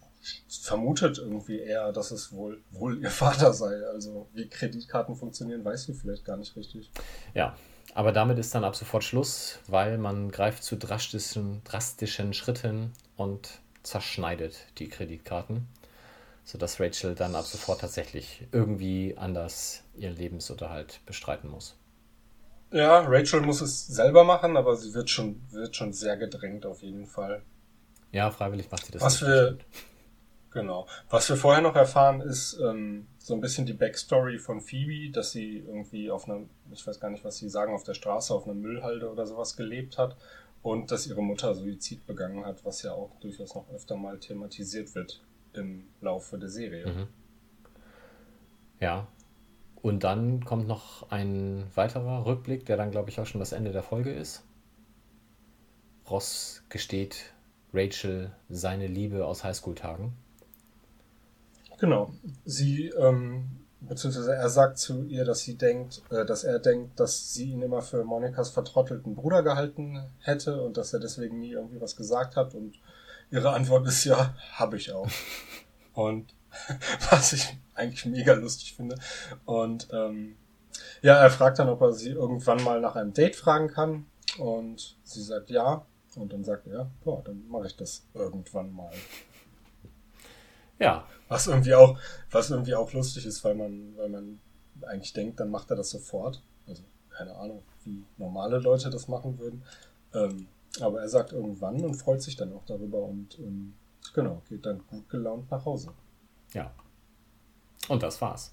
[0.48, 3.74] vermutet irgendwie eher, dass es wohl, wohl ihr Vater sei.
[3.92, 6.90] Also wie Kreditkarten funktionieren, weiß sie vielleicht gar nicht richtig.
[7.34, 7.56] Ja,
[7.94, 13.60] aber damit ist dann ab sofort Schluss, weil man greift zu drastischen, drastischen Schritten und
[13.82, 15.66] zerschneidet die Kreditkarten,
[16.44, 21.76] sodass Rachel dann ab sofort tatsächlich irgendwie anders ihren Lebensunterhalt bestreiten muss.
[22.72, 26.82] Ja, Rachel muss es selber machen, aber sie wird schon, wird schon sehr gedrängt auf
[26.82, 27.42] jeden Fall.
[28.12, 29.02] Ja, freiwillig macht sie das.
[29.02, 29.58] Was wir,
[30.52, 30.86] Genau.
[31.08, 35.30] Was wir vorher noch erfahren, ist ähm, so ein bisschen die Backstory von Phoebe, dass
[35.30, 36.40] sie irgendwie auf einer,
[36.72, 39.56] ich weiß gar nicht, was sie sagen, auf der Straße, auf einer Müllhalde oder sowas
[39.56, 40.16] gelebt hat
[40.62, 44.94] und dass ihre Mutter Suizid begangen hat, was ja auch durchaus noch öfter mal thematisiert
[44.94, 45.22] wird
[45.52, 46.86] im Laufe der Serie.
[46.86, 47.06] Mhm.
[48.80, 49.06] Ja.
[49.82, 53.72] Und dann kommt noch ein weiterer Rückblick, der dann, glaube ich, auch schon das Ende
[53.72, 54.44] der Folge ist.
[56.10, 57.32] Ross gesteht
[57.72, 60.12] Rachel seine Liebe aus Highschool-Tagen.
[61.80, 62.12] Genau.
[62.44, 63.48] Sie, ähm,
[63.80, 67.62] beziehungsweise er sagt zu ihr, dass sie denkt, äh, dass er denkt, dass sie ihn
[67.62, 72.36] immer für Monikas vertrottelten Bruder gehalten hätte und dass er deswegen nie irgendwie was gesagt
[72.36, 72.54] hat.
[72.54, 72.78] Und
[73.30, 75.08] ihre Antwort ist ja, habe ich auch.
[75.94, 76.34] Und
[77.10, 78.96] was ich eigentlich mega lustig finde.
[79.44, 80.36] Und ähm,
[81.02, 84.06] ja, er fragt dann, ob er sie irgendwann mal nach einem Date fragen kann.
[84.38, 85.84] Und sie sagt ja.
[86.16, 88.90] Und dann sagt er, boah, dann mache ich das irgendwann mal.
[90.80, 91.06] Ja.
[91.28, 91.98] Was irgendwie auch,
[92.30, 94.40] was irgendwie auch lustig ist, weil man, weil man
[94.82, 96.42] eigentlich denkt, dann macht er das sofort.
[96.66, 99.62] Also, keine Ahnung, wie normale Leute das machen würden.
[100.14, 100.48] Ähm,
[100.80, 103.74] aber er sagt irgendwann und freut sich dann auch darüber und ähm,
[104.14, 105.92] genau, geht dann gut gelaunt nach Hause.
[106.52, 106.72] Ja.
[107.88, 108.52] Und das war's.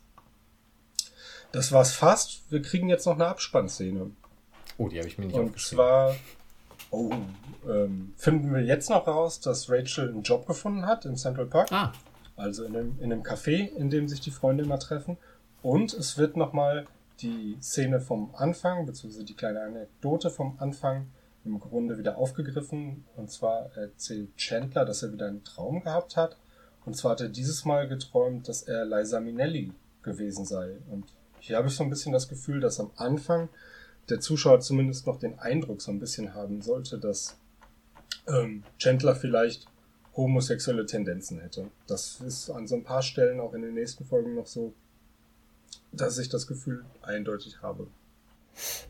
[1.51, 2.51] Das war's fast.
[2.51, 4.11] Wir kriegen jetzt noch eine Abspannszene.
[4.77, 5.77] Oh, die habe ich mir nicht Und aufgeschrieben.
[5.77, 6.15] zwar
[6.91, 7.11] oh,
[7.67, 11.71] ähm, finden wir jetzt noch raus, dass Rachel einen Job gefunden hat im Central Park.
[11.71, 11.93] Ah,
[12.37, 15.17] Also in dem, in dem Café, in dem sich die Freunde immer treffen.
[15.61, 16.87] Und es wird nochmal
[17.19, 21.07] die Szene vom Anfang, beziehungsweise die kleine Anekdote vom Anfang
[21.43, 23.05] im Grunde wieder aufgegriffen.
[23.15, 26.37] Und zwar erzählt Chandler, dass er wieder einen Traum gehabt hat.
[26.85, 29.73] Und zwar hat er dieses Mal geträumt, dass er Liza Minnelli
[30.03, 30.77] gewesen sei.
[30.89, 31.05] Und
[31.39, 33.49] hier habe ich so ein bisschen das Gefühl, dass am Anfang
[34.09, 37.37] der Zuschauer zumindest noch den Eindruck so ein bisschen haben sollte, dass
[38.27, 39.67] ähm, Chandler vielleicht
[40.17, 41.69] homosexuelle Tendenzen hätte.
[41.85, 44.73] Das ist an so ein paar Stellen auch in den nächsten Folgen noch so,
[45.91, 47.87] dass ich das Gefühl eindeutig habe.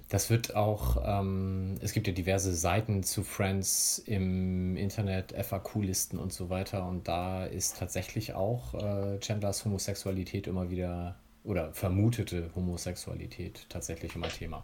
[0.09, 6.31] das wird auch, ähm, es gibt ja diverse Seiten zu Friends im Internet, FAQ-Listen und
[6.31, 6.87] so weiter.
[6.87, 14.29] Und da ist tatsächlich auch äh, Chandlers Homosexualität immer wieder, oder vermutete Homosexualität tatsächlich immer
[14.29, 14.63] Thema.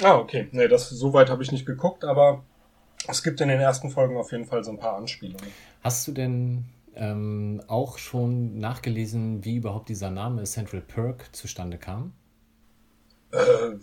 [0.00, 0.48] Ah, okay.
[0.52, 2.44] Nee, das, so weit habe ich nicht geguckt, aber
[3.08, 5.46] es gibt in den ersten Folgen auf jeden Fall so ein paar Anspielungen.
[5.82, 12.12] Hast du denn ähm, auch schon nachgelesen, wie überhaupt dieser Name Central Perk zustande kam?
[13.32, 13.76] Äh,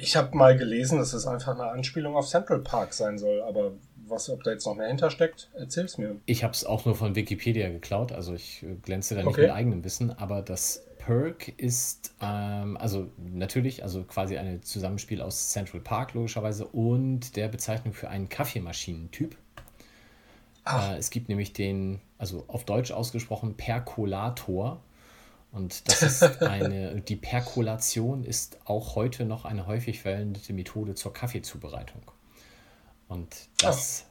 [0.00, 3.72] ich habe mal gelesen, dass es einfach eine Anspielung auf Central Park sein soll, aber
[4.06, 6.16] was, ob da jetzt noch mehr hintersteckt, erzähl's mir.
[6.26, 9.42] Ich habe es auch nur von Wikipedia geklaut, also ich äh, glänze da nicht Okay.
[9.42, 15.50] mit eigenem Wissen, aber das Perk ist ähm, also natürlich, also quasi ein Zusammenspiel aus
[15.50, 19.36] Central Park logischerweise und der Bezeichnung für einen Kaffeemaschinentyp.
[20.64, 20.92] Ach.
[20.92, 24.80] Äh, es gibt nämlich den, also auf Deutsch ausgesprochen, Perkolator.
[25.50, 31.12] Und das ist eine, die Perkolation ist auch heute noch eine häufig verwendete Methode zur
[31.12, 32.02] Kaffeezubereitung.
[33.08, 34.06] Und das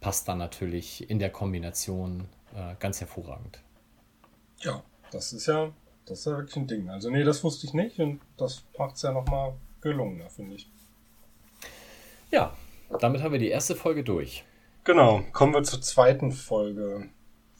[0.00, 3.60] passt dann natürlich in der Kombination äh, ganz hervorragend.
[4.60, 5.72] Ja, das ist ja,
[6.06, 6.88] das ist ja wirklich ein Ding.
[6.88, 10.68] Also nee, das wusste ich nicht und das macht's ja nochmal gelungener, finde ich.
[12.30, 12.56] Ja,
[13.00, 14.44] damit haben wir die erste Folge durch.
[14.84, 17.08] Genau, kommen wir zur zweiten Folge.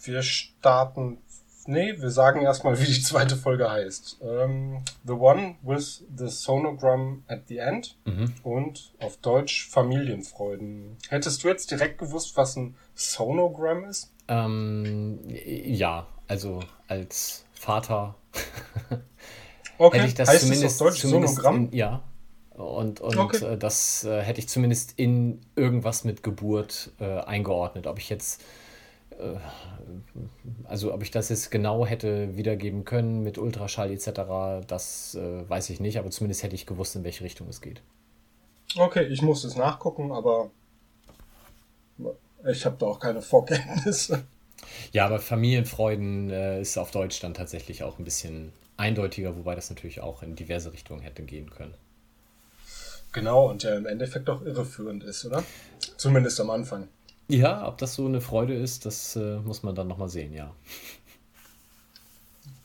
[0.03, 1.19] Wir starten.
[1.67, 4.21] Nee, wir sagen erstmal, wie die zweite Folge heißt.
[4.23, 7.97] Ähm, the One with the Sonogram at the End
[8.45, 10.97] und auf Deutsch Familienfreuden.
[11.09, 14.13] Hättest du jetzt direkt gewusst, was ein Sonogram ist?
[14.29, 18.15] Ähm, ja, also als Vater
[19.79, 21.69] Okay, hätte ich das heißt zumindest, auf Deutsch zumindest Sonogramm?
[21.71, 22.03] in, ja.
[22.55, 23.45] Und, und Okay.
[23.45, 27.87] äh, das äh, hätte ich zumindest in irgendwas mit Geburt äh, eingeordnet.
[27.87, 28.43] Ob ich jetzt,
[29.19, 29.37] äh,
[30.65, 35.69] also ob ich das jetzt genau hätte wiedergeben können mit Ultraschall etc., das äh, weiß
[35.69, 37.83] ich nicht, aber zumindest hätte ich gewusst, in welche Richtung es geht.
[38.79, 40.51] Okay, ich muss es nachgucken, aber
[42.51, 44.25] ich habe da auch keine Vorkenntnisse.
[44.93, 49.71] Ja, aber Familienfreuden äh, ist auf Deutsch dann tatsächlich auch ein bisschen eindeutiger, wobei das
[49.71, 51.75] natürlich auch in diverse Richtungen hätte gehen können.
[53.13, 55.43] Genau, und der im Endeffekt auch irreführend ist, oder?
[55.97, 56.89] Zumindest am Anfang.
[57.29, 60.53] Ja, ob das so eine Freude ist, das äh, muss man dann nochmal sehen, ja.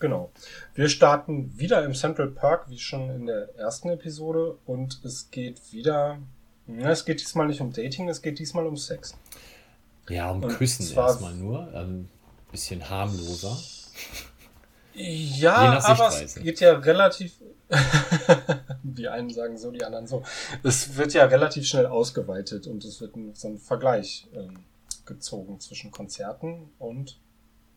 [0.01, 0.31] Genau.
[0.73, 4.57] Wir starten wieder im Central Park, wie schon in der ersten Episode.
[4.65, 6.17] Und es geht wieder.
[6.67, 9.15] Ja, es geht diesmal nicht um Dating, es geht diesmal um Sex.
[10.09, 11.73] Ja, um Und Küssen erstmal nur.
[11.73, 12.09] Ein
[12.51, 13.57] bisschen harmloser.
[14.93, 17.33] Ja, aber es geht ja relativ.
[18.83, 20.23] die einen sagen so, die anderen so.
[20.63, 24.59] Es wird ja relativ schnell ausgeweitet und es wird ein, so ein Vergleich ähm,
[25.05, 27.17] gezogen zwischen Konzerten und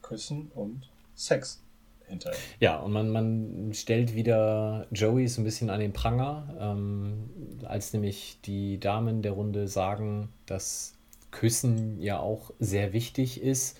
[0.02, 1.62] Küssen und Sex
[2.06, 2.38] hinterher.
[2.60, 7.30] Ja, und man, man stellt wieder Joey so ein bisschen an den Pranger, ähm,
[7.64, 10.93] als nämlich die Damen der Runde sagen, dass
[11.34, 13.78] Küssen ja auch sehr wichtig ist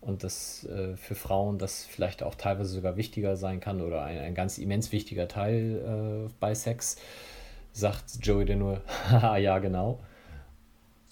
[0.00, 4.18] und dass äh, für Frauen das vielleicht auch teilweise sogar wichtiger sein kann oder ein,
[4.18, 6.96] ein ganz immens wichtiger Teil äh, bei Sex,
[7.72, 10.00] sagt Joey dann nur, haha, ja, genau.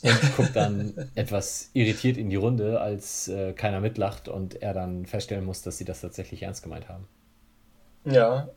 [0.02, 5.06] Und guckt dann etwas irritiert in die Runde, als äh, keiner mitlacht und er dann
[5.06, 7.06] feststellen muss, dass sie das tatsächlich ernst gemeint haben.
[8.04, 8.48] Ja,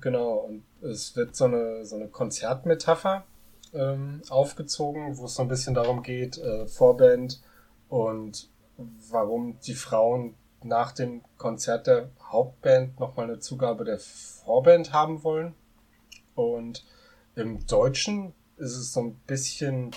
[0.00, 0.48] genau.
[0.48, 3.24] Und es wird so eine, so eine Konzertmetapher
[3.72, 7.40] ähm, aufgezogen, wo es so ein bisschen darum geht, äh, Vorband
[7.88, 8.48] und
[9.10, 15.54] warum die Frauen nach dem Konzert der Hauptband nochmal eine Zugabe der Vorband haben wollen.
[16.34, 16.84] Und
[17.34, 19.90] im Deutschen ist es so ein bisschen,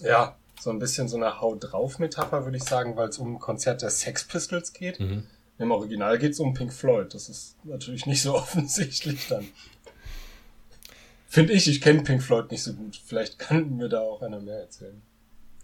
[0.00, 3.34] ja, so ein bisschen so eine Haut drauf Metapher, würde ich sagen, weil es um
[3.34, 5.00] ein Konzert der Sex Pistols geht.
[5.00, 5.26] Mhm.
[5.58, 7.12] Im Original geht es um Pink Floyd.
[7.12, 9.46] Das ist natürlich nicht so offensichtlich dann.
[11.30, 13.00] Finde ich, ich kenne Pink Floyd nicht so gut.
[13.06, 15.00] Vielleicht kann mir da auch einer mehr erzählen.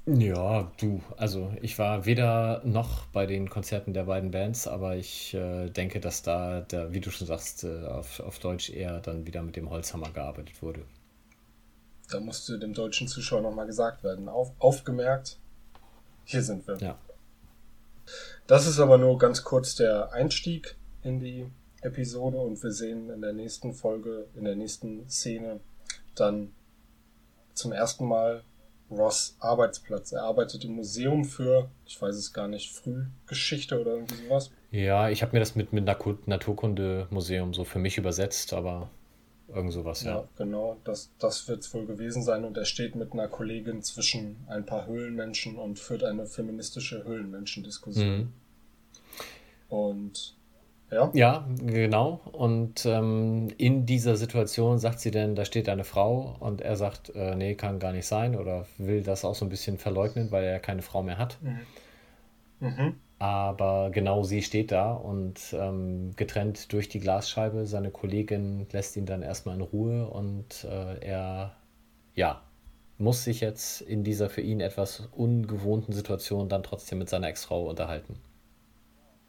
[0.06, 5.34] Ja, du, also ich war weder noch bei den Konzerten der beiden Bands, aber ich
[5.34, 9.26] äh, denke, dass da, da, wie du schon sagst, äh, auf, auf Deutsch eher dann
[9.26, 10.82] wieder mit dem Holzhammer gearbeitet wurde.
[12.12, 14.28] Da musste dem deutschen Zuschauer nochmal gesagt werden.
[14.28, 15.40] Auf, aufgemerkt,
[16.24, 16.76] hier sind wir.
[16.76, 16.96] Ja.
[18.46, 21.50] Das ist aber nur ganz kurz der Einstieg in die
[21.86, 25.60] Episode und wir sehen in der nächsten Folge, in der nächsten Szene
[26.14, 26.52] dann
[27.54, 28.42] zum ersten Mal
[28.90, 30.12] Ross Arbeitsplatz.
[30.12, 34.50] Er arbeitet im Museum für, ich weiß es gar nicht, Frühgeschichte oder irgendwie sowas.
[34.70, 38.90] Ja, ich habe mir das mit, mit Naturkundemuseum so für mich übersetzt, aber
[39.48, 40.16] irgend sowas, ja.
[40.16, 42.44] Ja, genau, das, das wird es wohl gewesen sein.
[42.44, 48.18] Und er steht mit einer Kollegin zwischen ein paar Höhlenmenschen und führt eine feministische Höhlenmenschendiskussion.
[48.18, 48.32] Mhm.
[49.68, 50.35] Und
[50.90, 51.10] ja.
[51.14, 52.20] Ja, genau.
[52.32, 57.10] Und ähm, in dieser Situation sagt sie dann, da steht eine Frau und er sagt,
[57.14, 60.44] äh, nee, kann gar nicht sein oder will das auch so ein bisschen verleugnen, weil
[60.44, 61.38] er keine Frau mehr hat.
[61.42, 61.60] Mhm.
[62.60, 62.94] Mhm.
[63.18, 67.66] Aber genau sie steht da und ähm, getrennt durch die Glasscheibe.
[67.66, 71.56] Seine Kollegin lässt ihn dann erstmal in Ruhe und äh, er,
[72.14, 72.42] ja,
[72.98, 77.68] muss sich jetzt in dieser für ihn etwas ungewohnten Situation dann trotzdem mit seiner Ex-Frau
[77.68, 78.16] unterhalten.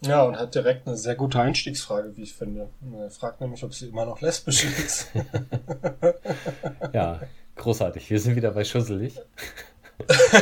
[0.02, 2.70] Ja, und hat direkt eine sehr gute Einstiegsfrage, wie ich finde.
[3.00, 5.08] Er fragt nämlich, ob sie immer noch lesbisch ist.
[6.94, 7.20] ja,
[7.56, 8.10] großartig.
[8.10, 9.20] Wir sind wieder bei Schusselig.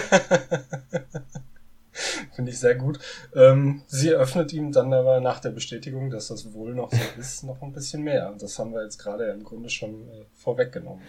[2.36, 3.00] finde ich sehr gut.
[3.34, 7.44] Ähm, sie öffnet ihm dann aber nach der Bestätigung, dass das wohl noch so ist,
[7.44, 8.30] noch ein bisschen mehr.
[8.30, 11.02] Und das haben wir jetzt gerade im Grunde schon äh, vorweggenommen.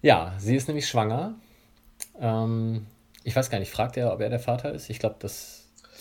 [0.00, 1.34] Ja, sie ist nämlich schwanger.
[2.18, 2.86] Ähm,
[3.24, 4.90] ich weiß gar nicht, fragt er, ob er der Vater ist?
[4.90, 5.53] Ich glaube, das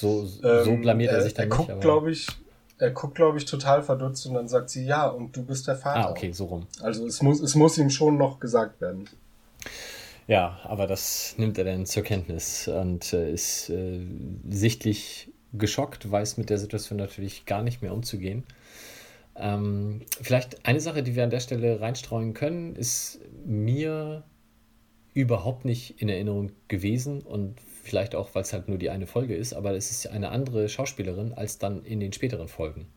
[0.04, 1.68] so, so ähm, blamiert er, er sich dann er nicht.
[1.68, 2.28] Guckt, glaube ich,
[2.78, 5.76] er guckt, glaube ich, total verdutzt und dann sagt sie, ja, und du bist der
[5.76, 6.08] Vater.
[6.08, 6.68] Ah, okay, so rum.
[6.82, 9.10] Also es muss, es muss ihm schon noch gesagt werden.
[10.28, 14.00] Ja, aber das nimmt er dann zur Kenntnis und äh, ist äh,
[14.50, 18.44] sichtlich geschockt, weiß mit der Situation natürlich gar nicht mehr umzugehen.
[19.36, 24.24] Ähm, vielleicht eine Sache, die wir an der Stelle reinstreuen können, ist mir
[25.14, 29.36] überhaupt nicht in Erinnerung gewesen und Vielleicht auch, weil es halt nur die eine Folge
[29.36, 32.88] ist, aber es ist eine andere Schauspielerin als dann in den späteren Folgen.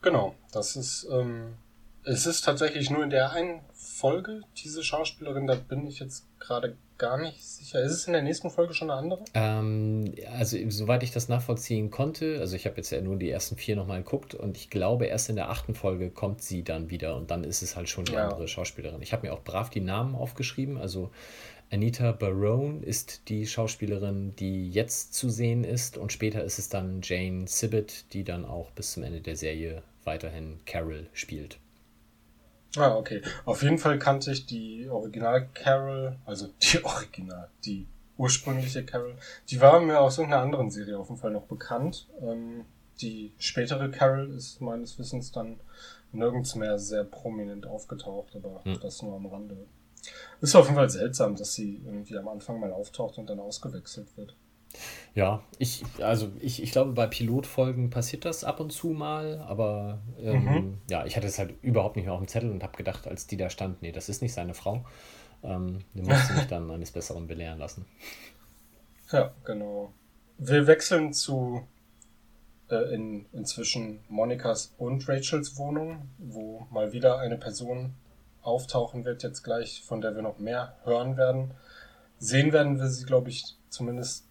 [0.00, 1.54] Genau, das ist, ähm,
[2.02, 6.76] es ist tatsächlich nur in der einen Folge, diese Schauspielerin, da bin ich jetzt gerade
[6.96, 7.82] gar nicht sicher.
[7.82, 9.24] Ist es in der nächsten Folge schon eine andere?
[9.34, 13.56] Ähm, also, soweit ich das nachvollziehen konnte, also ich habe jetzt ja nur die ersten
[13.56, 17.16] vier nochmal geguckt und ich glaube, erst in der achten Folge kommt sie dann wieder
[17.16, 18.28] und dann ist es halt schon die ja.
[18.28, 19.02] andere Schauspielerin.
[19.02, 21.10] Ich habe mir auch brav die Namen aufgeschrieben, also
[21.72, 27.00] Anita Barone ist die Schauspielerin, die jetzt zu sehen ist und später ist es dann
[27.02, 31.58] Jane Sibbett, die dann auch bis zum Ende der Serie weiterhin Carol spielt.
[32.76, 33.22] Ah, okay.
[33.46, 37.86] Auf jeden Fall kannte ich die Original Carol, also die Original, die
[38.18, 39.14] ursprüngliche Carol,
[39.48, 42.06] die war mir aus irgendeiner anderen Serie auf jeden Fall noch bekannt.
[42.20, 42.66] Ähm,
[43.00, 45.58] die spätere Carol ist meines Wissens dann
[46.12, 48.78] nirgends mehr sehr prominent aufgetaucht, aber hm.
[48.80, 49.56] das nur am Rande.
[50.40, 54.16] Ist auf jeden Fall seltsam, dass sie irgendwie am Anfang mal auftaucht und dann ausgewechselt
[54.16, 54.36] wird.
[55.14, 60.00] Ja, ich, also ich, ich glaube, bei Pilotfolgen passiert das ab und zu mal, aber
[60.18, 60.78] ähm, mhm.
[60.88, 63.26] ja, ich hatte es halt überhaupt nicht mehr auf dem Zettel und habe gedacht, als
[63.26, 64.84] die da stand, nee, das ist nicht seine Frau.
[65.42, 67.84] Ähm, die musste mich dann eines Besseren belehren lassen.
[69.10, 69.92] Ja, genau.
[70.38, 71.66] Wir wechseln zu
[72.70, 77.94] äh, in, inzwischen Monikas und Rachels Wohnung, wo mal wieder eine Person
[78.42, 81.52] auftauchen wird, jetzt gleich, von der wir noch mehr hören werden.
[82.18, 84.26] Sehen werden wir sie, glaube ich, zumindest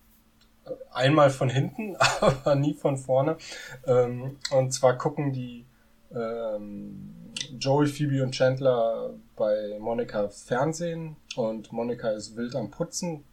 [0.92, 3.38] einmal von hinten, aber nie von vorne.
[3.86, 5.66] Ähm, und zwar gucken die
[6.14, 7.16] ähm,
[7.60, 13.24] Joey, Phoebe und Chandler bei Monika Fernsehen und Monika ist wild am Putzen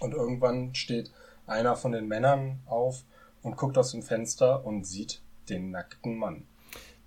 [0.00, 1.10] und irgendwann steht
[1.46, 3.04] einer von den Männern auf
[3.42, 6.46] und guckt aus dem Fenster und sieht den nackten Mann.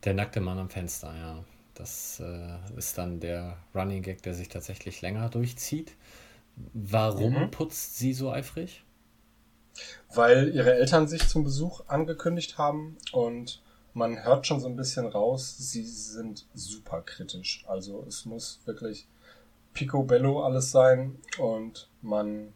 [0.03, 1.43] Der nackte Mann am Fenster, ja.
[1.81, 5.95] Das äh, ist dann der Running Gag, der sich tatsächlich länger durchzieht.
[6.75, 7.49] Warum mhm.
[7.49, 8.83] putzt sie so eifrig?
[10.13, 13.63] Weil ihre Eltern sich zum Besuch angekündigt haben und
[13.95, 17.65] man hört schon so ein bisschen raus, sie sind super kritisch.
[17.67, 19.07] Also es muss wirklich
[19.73, 22.53] picobello alles sein und man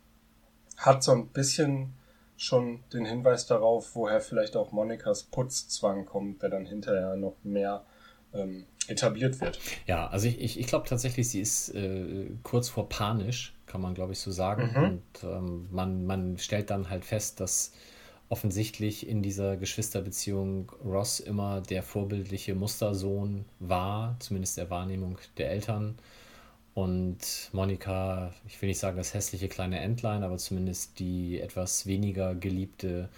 [0.78, 1.94] hat so ein bisschen
[2.38, 7.86] schon den Hinweis darauf, woher vielleicht auch Monikas Putzzwang kommt, der dann hinterher noch mehr
[8.36, 9.60] ähm, etabliert wird.
[9.88, 13.94] Ja, also ich, ich, ich glaube tatsächlich, sie ist äh, kurz vor panisch, kann man
[13.94, 14.72] glaube ich so sagen.
[14.76, 14.84] Mhm.
[14.84, 17.72] Und ähm, man, man stellt dann halt fest, dass
[18.30, 25.96] offensichtlich in dieser Geschwisterbeziehung Ross immer der vorbildliche Mustersohn war, zumindest der Wahrnehmung der Eltern.
[26.74, 32.36] Und Monika, ich will nicht sagen das hässliche kleine Entlein, aber zumindest die etwas weniger
[32.36, 33.10] geliebte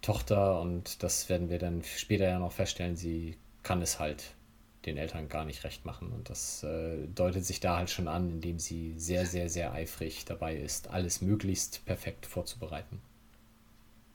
[0.00, 0.60] Tochter.
[0.60, 4.34] Und das werden wir dann später ja noch feststellen, sie kann es halt
[4.86, 6.12] den Eltern gar nicht recht machen.
[6.12, 10.24] Und das äh, deutet sich da halt schon an, indem sie sehr, sehr, sehr eifrig
[10.24, 13.00] dabei ist, alles möglichst perfekt vorzubereiten.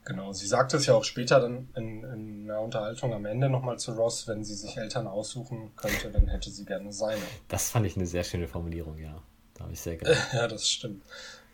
[0.07, 3.77] Genau, sie sagt es ja auch später dann in, in einer Unterhaltung am Ende nochmal
[3.77, 7.21] zu Ross, wenn sie sich Eltern aussuchen könnte, dann hätte sie gerne seine.
[7.49, 9.21] Das fand ich eine sehr schöne Formulierung, ja.
[9.53, 10.15] Da habe ich sehr gerne.
[10.31, 11.03] ja, das stimmt.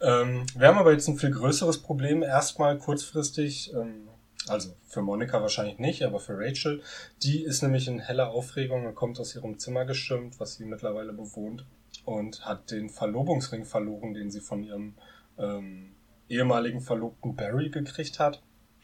[0.01, 2.21] Ähm, wir haben aber jetzt ein viel größeres Problem.
[2.21, 4.07] Erstmal kurzfristig, ähm,
[4.47, 6.81] also für Monika wahrscheinlich nicht, aber für Rachel.
[7.21, 11.13] Die ist nämlich in heller Aufregung und kommt aus ihrem Zimmer gestürmt, was sie mittlerweile
[11.13, 11.65] bewohnt,
[12.05, 14.95] und hat den Verlobungsring verloren, den sie von ihrem
[15.37, 15.95] ähm,
[16.29, 18.41] ehemaligen Verlobten Barry gekriegt hat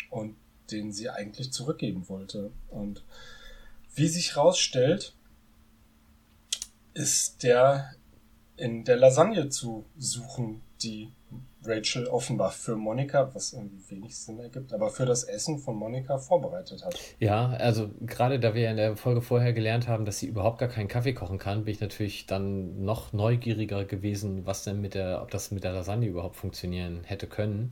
[0.10, 0.36] und
[0.72, 2.52] den sie eigentlich zurückgeben wollte.
[2.70, 3.04] Und
[3.96, 5.16] wie sich rausstellt,
[6.94, 7.92] ist der
[8.56, 11.12] in der Lasagne zu suchen, die
[11.64, 16.18] Rachel offenbar für Monika, was irgendwie wenig Sinn ergibt, aber für das Essen von Monika
[16.18, 16.98] vorbereitet hat.
[17.20, 20.70] Ja, also gerade da wir in der Folge vorher gelernt haben, dass sie überhaupt gar
[20.70, 25.22] keinen Kaffee kochen kann, bin ich natürlich dann noch neugieriger gewesen, was denn mit der,
[25.22, 27.72] ob das mit der Lasagne überhaupt funktionieren hätte können.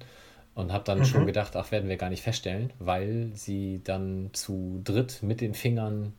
[0.53, 1.05] Und habe dann mhm.
[1.05, 5.53] schon gedacht, ach, werden wir gar nicht feststellen, weil sie dann zu dritt mit den
[5.53, 6.13] Fingern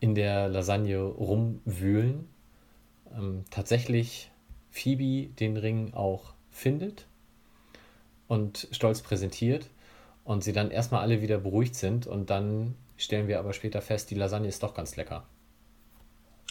[0.00, 2.28] in der Lasagne rumwühlen.
[3.16, 4.32] Ähm, tatsächlich
[4.70, 7.06] Phoebe den Ring auch findet
[8.28, 9.66] und stolz präsentiert
[10.24, 14.10] und sie dann erstmal alle wieder beruhigt sind und dann stellen wir aber später fest,
[14.10, 15.26] die Lasagne ist doch ganz lecker.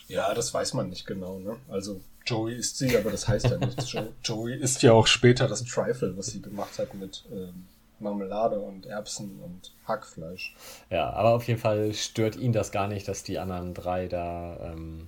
[0.08, 1.40] Ja, das weiß man nicht genau.
[1.40, 1.56] Ne?
[1.70, 3.96] Also Joey isst sie, aber das heißt ja nichts.
[4.24, 7.66] Joey isst ja auch später das Trifle, was sie gemacht hat mit ähm,
[8.00, 10.56] Marmelade und Erbsen und Hackfleisch.
[10.90, 14.74] Ja, aber auf jeden Fall stört ihn das gar nicht, dass die anderen drei da
[14.74, 15.08] ähm,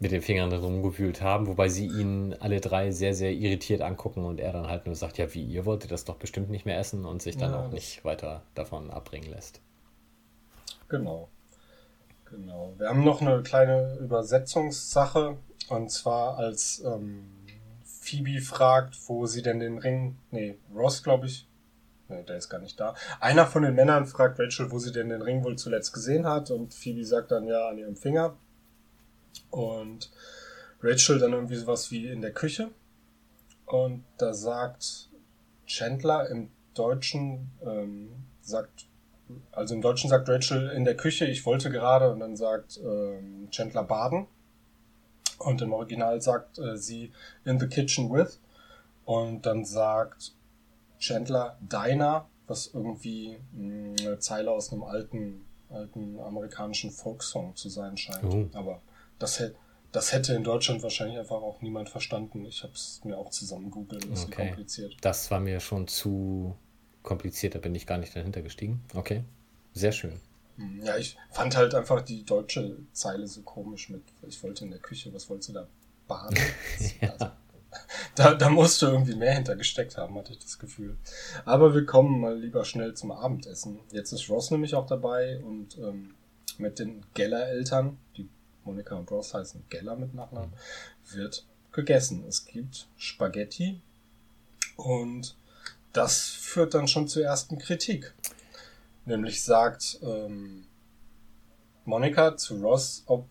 [0.00, 4.40] mit den Fingern rumgewühlt haben, wobei sie ihn alle drei sehr, sehr irritiert angucken und
[4.40, 7.04] er dann halt nur sagt, ja, wie, ihr wolltet das doch bestimmt nicht mehr essen
[7.04, 9.60] und sich dann ja, auch nicht weiter davon abbringen lässt.
[10.88, 11.28] Genau.
[12.24, 12.72] Genau.
[12.78, 15.36] Wir haben noch eine kleine Übersetzungssache
[15.68, 17.28] und zwar als ähm,
[17.84, 21.46] Phoebe fragt, wo sie denn den Ring, nee, Ross, glaube ich,
[22.08, 22.94] nee, der ist gar nicht da.
[23.20, 26.50] Einer von den Männern fragt Rachel, wo sie denn den Ring wohl zuletzt gesehen hat
[26.50, 28.34] und Phoebe sagt dann ja an ihrem Finger.
[29.50, 30.10] Und
[30.82, 32.70] Rachel dann irgendwie sowas wie in der Küche.
[33.66, 35.08] Und da sagt
[35.66, 38.10] Chandler im Deutschen, ähm,
[38.40, 38.86] sagt,
[39.52, 43.48] also im Deutschen sagt Rachel in der Küche, ich wollte gerade, und dann sagt ähm,
[43.50, 44.26] Chandler baden.
[45.38, 47.12] Und im Original sagt äh, sie
[47.44, 48.40] in the kitchen with.
[49.04, 50.34] Und dann sagt
[50.98, 57.96] Chandler deiner, was irgendwie mh, eine Zeile aus einem alten, alten amerikanischen Folksong zu sein
[57.96, 58.24] scheint.
[58.24, 58.48] Oh.
[58.52, 58.82] Aber
[59.20, 59.42] das,
[59.92, 62.44] das hätte in Deutschland wahrscheinlich einfach auch niemand verstanden.
[62.46, 64.48] Ich habe es mir auch zusammen googeln, ist okay.
[64.48, 64.96] kompliziert.
[65.00, 66.56] Das war mir schon zu
[67.02, 68.82] kompliziert, da bin ich gar nicht dahinter gestiegen.
[68.94, 69.24] Okay,
[69.72, 70.20] sehr schön.
[70.56, 74.70] Hm, ja, ich fand halt einfach die deutsche Zeile so komisch mit, ich wollte in
[74.70, 75.66] der Küche, was wolltest du da
[76.08, 76.36] baden?
[77.00, 77.10] ja.
[77.12, 77.26] also,
[78.14, 80.96] da, da musste irgendwie mehr hintergesteckt haben, hatte ich das Gefühl.
[81.44, 83.80] Aber wir kommen mal lieber schnell zum Abendessen.
[83.92, 86.14] Jetzt ist Ross nämlich auch dabei und ähm,
[86.58, 88.28] mit den Geller-Eltern, die
[88.70, 90.52] Monika und Ross heißen Geller mit Nachnamen,
[91.12, 92.24] wird gegessen.
[92.28, 93.80] Es gibt Spaghetti
[94.76, 95.36] und
[95.92, 98.14] das führt dann schon zur ersten Kritik.
[99.06, 100.66] Nämlich sagt ähm,
[101.84, 103.28] Monika zu Ross, ob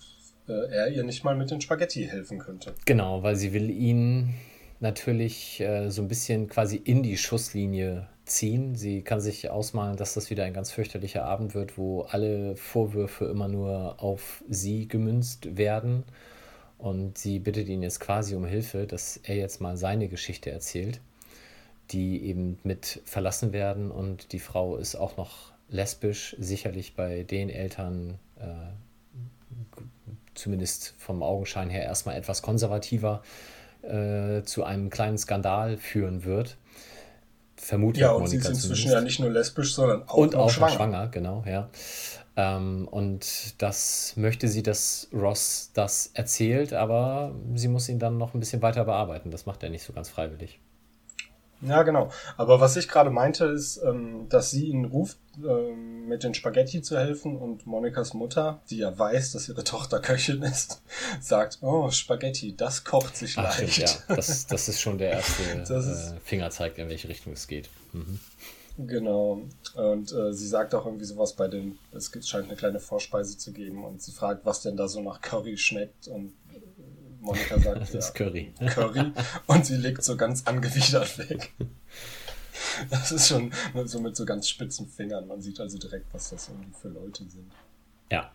[0.49, 2.75] äh, er ihr nicht mal mit den Spaghetti helfen könnte.
[2.83, 4.33] Genau, weil sie will ihn
[4.81, 8.75] natürlich äh, so ein bisschen quasi in die Schusslinie ziehen.
[8.75, 13.25] Sie kann sich ausmalen, dass das wieder ein ganz fürchterlicher Abend wird, wo alle Vorwürfe
[13.25, 16.03] immer nur auf sie gemünzt werden.
[16.77, 21.01] Und sie bittet ihn jetzt quasi um Hilfe, dass er jetzt mal seine Geschichte erzählt,
[21.91, 23.91] die eben mit verlassen werden.
[23.91, 29.81] Und die Frau ist auch noch lesbisch, sicherlich bei den Eltern, äh,
[30.35, 33.23] zumindest vom Augenschein her, erstmal etwas konservativer,
[33.81, 36.57] äh, zu einem kleinen Skandal führen wird
[37.61, 38.01] vermutlich.
[38.01, 40.73] Ja, und Monika sie ist inzwischen ja nicht nur lesbisch, sondern auch, und auch schwanger.
[40.73, 41.07] schwanger.
[41.07, 41.69] Genau, ja.
[42.35, 48.33] Ähm, und das möchte sie, dass Ross das erzählt, aber sie muss ihn dann noch
[48.33, 49.31] ein bisschen weiter bearbeiten.
[49.31, 50.59] Das macht er nicht so ganz freiwillig.
[51.61, 52.09] Ja, genau.
[52.37, 56.81] Aber was ich gerade meinte, ist, ähm, dass sie ihn ruft, ähm, mit den Spaghetti
[56.81, 60.81] zu helfen und Monikas Mutter, die ja weiß, dass ihre Tochter Köchin ist,
[61.19, 63.73] sagt, oh, Spaghetti, das kocht sich Ach, leicht.
[63.73, 64.15] Stimmt, ja.
[64.15, 65.43] das, das ist schon der erste
[65.73, 67.69] äh, Fingerzeig, in welche Richtung es geht.
[67.93, 68.19] Mhm.
[68.87, 69.41] Genau.
[69.75, 73.51] Und äh, sie sagt auch irgendwie sowas bei den, es scheint eine kleine Vorspeise zu
[73.51, 76.33] geben und sie fragt, was denn da so nach Curry schmeckt und
[77.29, 78.53] Monika sagt, das ist Curry.
[78.67, 79.11] Curry.
[79.47, 81.53] Und sie legt so ganz angewidert weg.
[82.89, 83.51] Das ist schon
[83.85, 85.27] so mit so ganz spitzen Fingern.
[85.27, 86.49] Man sieht also direkt, was das
[86.81, 87.51] für Leute sind.
[88.11, 88.31] Ja.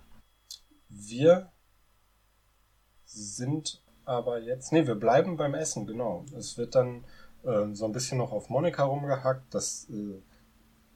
[0.88, 1.50] Wir
[3.04, 6.24] sind aber jetzt, nee, wir bleiben beim Essen, genau.
[6.36, 7.04] Es wird dann
[7.42, 10.20] äh, so ein bisschen noch auf Monika rumgehackt, dass äh,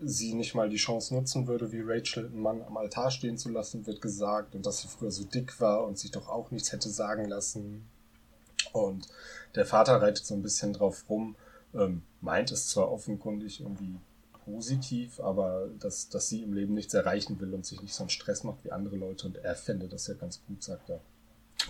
[0.00, 3.48] sie nicht mal die Chance nutzen würde, wie Rachel einen Mann am Altar stehen zu
[3.48, 6.72] lassen, wird gesagt, und dass sie früher so dick war und sich doch auch nichts
[6.72, 7.88] hätte sagen lassen.
[8.72, 9.08] Und
[9.54, 11.36] der Vater reitet so ein bisschen drauf rum,
[11.74, 13.96] ähm, meint es zwar offenkundig irgendwie
[14.44, 18.10] positiv, aber dass, dass sie im Leben nichts erreichen will und sich nicht so einen
[18.10, 21.00] Stress macht wie andere Leute und er fände das ja ganz gut, sagt er.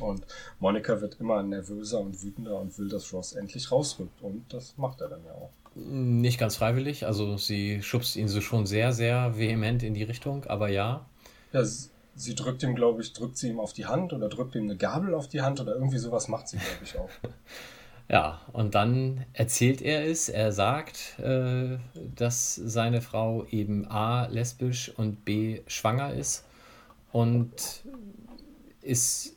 [0.00, 0.26] Und
[0.60, 4.22] Monika wird immer nervöser und wütender und will, dass Ross endlich rausrückt.
[4.22, 5.50] Und das macht er dann ja auch.
[5.86, 7.06] Nicht ganz freiwillig.
[7.06, 11.06] Also sie schubst ihn so schon sehr, sehr vehement in die Richtung, aber ja.
[11.52, 14.64] Ja, sie drückt ihm, glaube ich, drückt sie ihm auf die Hand oder drückt ihm
[14.64, 17.10] eine Gabel auf die Hand oder irgendwie sowas macht sie, glaube ich, auch.
[18.10, 20.30] Ja, und dann erzählt er es.
[20.30, 21.76] Er sagt, äh,
[22.16, 26.46] dass seine Frau eben A lesbisch und B schwanger ist
[27.12, 27.82] und
[28.80, 29.34] ist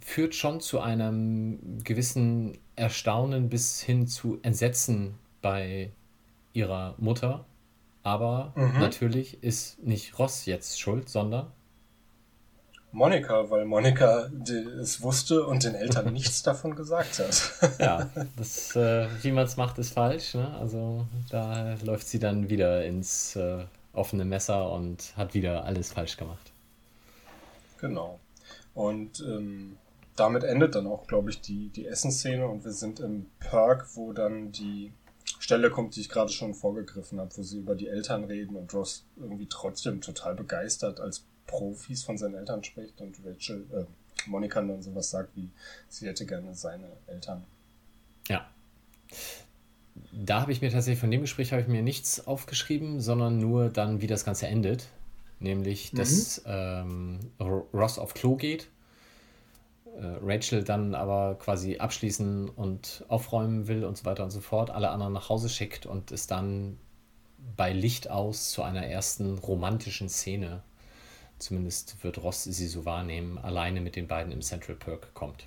[0.00, 5.90] führt schon zu einem gewissen Erstaunen bis hin zu Entsetzen bei
[6.52, 7.44] ihrer Mutter.
[8.02, 8.80] Aber mhm.
[8.80, 11.52] natürlich ist nicht Ross jetzt schuld, sondern
[12.94, 14.28] Monika, weil Monika
[14.80, 17.78] es wusste und den Eltern nichts davon gesagt hat.
[17.78, 20.34] ja, das, äh, wie man es macht, ist falsch.
[20.34, 20.54] Ne?
[20.58, 23.64] Also da läuft sie dann wieder ins äh,
[23.94, 26.52] offene Messer und hat wieder alles falsch gemacht.
[27.80, 28.20] Genau.
[28.74, 29.78] Und ähm,
[30.16, 34.12] damit endet dann auch, glaube ich, die, die Essensszene und wir sind im Perk, wo
[34.12, 34.92] dann die
[35.42, 38.72] Stelle kommt, die ich gerade schon vorgegriffen habe, wo sie über die Eltern reden und
[38.72, 44.62] Ross irgendwie trotzdem total begeistert als Profis von seinen Eltern spricht und Rachel, äh, Monika
[44.62, 45.50] dann sowas sagt wie,
[45.88, 47.42] sie hätte gerne seine Eltern.
[48.28, 48.48] Ja.
[50.12, 53.68] Da habe ich mir tatsächlich von dem Gespräch habe ich mir nichts aufgeschrieben, sondern nur
[53.68, 54.86] dann, wie das Ganze endet.
[55.40, 57.20] Nämlich, dass mhm.
[57.40, 58.68] ähm, Ross auf Klo geht
[59.94, 64.90] Rachel dann aber quasi abschließen und aufräumen will und so weiter und so fort, alle
[64.90, 66.78] anderen nach Hause schickt und es dann
[67.56, 70.62] bei Licht aus zu einer ersten romantischen Szene,
[71.38, 75.46] zumindest wird Ross sie so wahrnehmen, alleine mit den beiden im Central Perk kommt.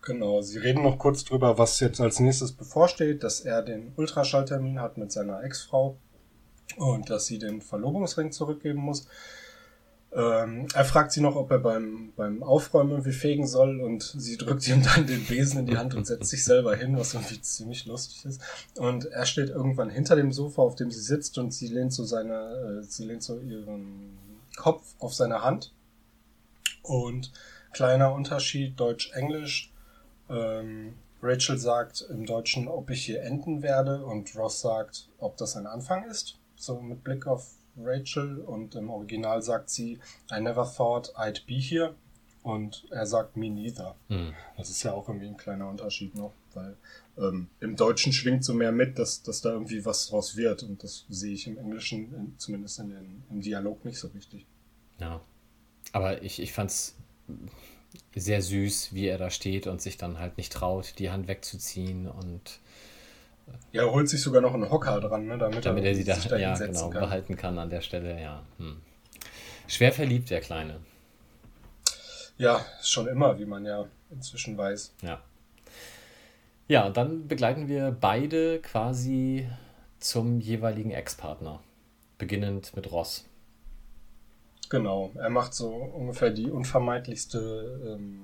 [0.00, 4.80] Genau, sie reden noch kurz drüber, was jetzt als nächstes bevorsteht, dass er den Ultraschalltermin
[4.80, 5.96] hat mit seiner Ex-Frau
[6.76, 9.06] und dass sie den Verlobungsring zurückgeben muss.
[10.14, 14.36] Ähm, er fragt sie noch, ob er beim, beim Aufräumen irgendwie fegen soll und sie
[14.36, 17.40] drückt ihm dann den Besen in die Hand und setzt sich selber hin, was irgendwie
[17.40, 18.42] ziemlich lustig ist.
[18.76, 22.04] Und er steht irgendwann hinter dem Sofa, auf dem sie sitzt und sie lehnt so
[22.04, 24.18] seine, äh, sie lehnt so ihren
[24.56, 25.72] Kopf auf seine Hand.
[26.82, 27.32] Und
[27.72, 29.72] kleiner Unterschied Deutsch-Englisch.
[30.28, 35.56] Ähm, Rachel sagt im Deutschen, ob ich hier enden werde und Ross sagt, ob das
[35.56, 36.38] ein Anfang ist.
[36.56, 37.46] So mit Blick auf
[37.76, 39.98] Rachel und im Original sagt sie,
[40.30, 41.94] I never thought I'd be here
[42.42, 43.94] und er sagt me neither.
[44.08, 44.34] Hm.
[44.56, 46.76] Das ist ja auch irgendwie ein kleiner Unterschied noch, weil
[47.18, 50.82] ähm, im Deutschen schwingt so mehr mit, dass, dass da irgendwie was draus wird und
[50.82, 54.46] das sehe ich im Englischen, in, zumindest in den, im Dialog nicht so richtig.
[54.98, 55.20] Ja,
[55.92, 56.96] aber ich, ich fand's
[58.14, 62.08] sehr süß, wie er da steht und sich dann halt nicht traut, die Hand wegzuziehen
[62.08, 62.60] und
[63.72, 66.04] ja, er holt sich sogar noch einen Hocker dran, ne, damit, damit er, er sie
[66.04, 67.00] da, da ja, genau, kann.
[67.00, 68.42] behalten kann an der Stelle, ja.
[68.58, 68.80] Hm.
[69.66, 70.80] Schwer verliebt, der Kleine.
[72.36, 74.94] Ja, schon immer, wie man ja inzwischen weiß.
[75.02, 75.22] Ja.
[76.68, 79.48] Ja, und dann begleiten wir beide quasi
[79.98, 81.60] zum jeweiligen Ex-Partner.
[82.18, 83.28] Beginnend mit Ross.
[84.68, 88.22] Genau, er macht so ungefähr die unvermeidlichste, ähm,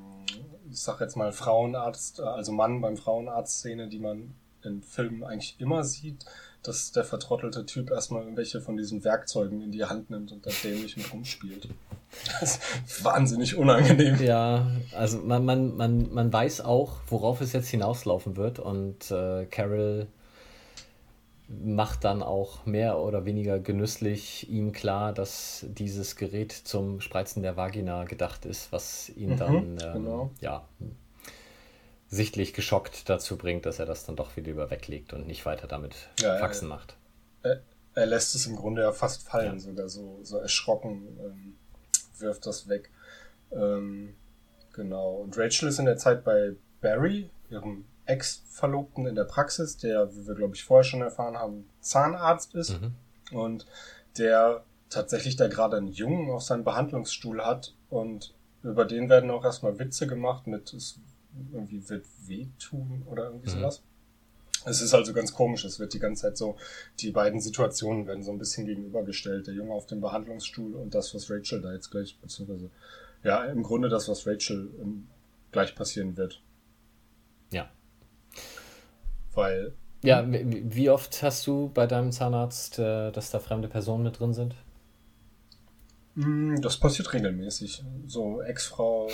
[0.70, 5.84] ich sag jetzt mal Frauenarzt, also Mann beim Frauenarzt-Szene, die man in Filmen eigentlich immer
[5.84, 6.24] sieht,
[6.62, 10.50] dass der vertrottelte Typ erstmal irgendwelche von diesen Werkzeugen in die Hand nimmt und da
[10.62, 11.68] dämlich mit rumspielt.
[12.40, 14.20] Das ist wahnsinnig unangenehm.
[14.22, 14.66] Ja,
[14.96, 20.06] also man, man, man, man weiß auch, worauf es jetzt hinauslaufen wird und äh, Carol
[21.48, 27.56] macht dann auch mehr oder weniger genüsslich ihm klar, dass dieses Gerät zum Spreizen der
[27.56, 30.30] Vagina gedacht ist, was ihn mhm, dann ähm, genau.
[30.40, 30.64] ja
[32.10, 35.66] sichtlich geschockt dazu bringt, dass er das dann doch wieder über weglegt und nicht weiter
[35.66, 36.76] damit ja, Faxen ja.
[36.76, 36.96] macht.
[37.42, 37.60] Er,
[37.94, 39.58] er, lässt es im Grunde ja fast fallen, ja.
[39.58, 41.56] sogar so, so erschrocken, ähm,
[42.18, 42.90] wirft das weg.
[43.52, 44.14] Ähm,
[44.72, 45.16] genau.
[45.16, 50.26] Und Rachel ist in der Zeit bei Barry, ihrem Ex-Verlobten in der Praxis, der, wie
[50.26, 52.94] wir glaube ich vorher schon erfahren haben, Zahnarzt ist mhm.
[53.36, 53.66] und
[54.16, 59.44] der tatsächlich da gerade einen Jungen auf seinem Behandlungsstuhl hat und über den werden auch
[59.44, 60.98] erstmal Witze gemacht mit es
[61.52, 63.60] irgendwie wird wehtun oder irgendwie mhm.
[63.60, 63.82] sowas.
[64.64, 66.56] Es ist also ganz komisch, es wird die ganze Zeit so,
[67.00, 69.46] die beiden Situationen werden so ein bisschen gegenübergestellt.
[69.46, 72.70] Der Junge auf dem Behandlungsstuhl und das, was Rachel da jetzt gleich, beziehungsweise,
[73.22, 75.06] ja, im Grunde das, was Rachel ähm,
[75.52, 76.42] gleich passieren wird.
[77.50, 77.70] Ja.
[79.34, 79.74] Weil.
[80.04, 84.32] Ja, wie oft hast du bei deinem Zahnarzt, äh, dass da fremde Personen mit drin
[84.32, 84.54] sind?
[86.18, 87.84] Hm, das passiert regelmäßig.
[88.06, 89.08] So Ex-Frau.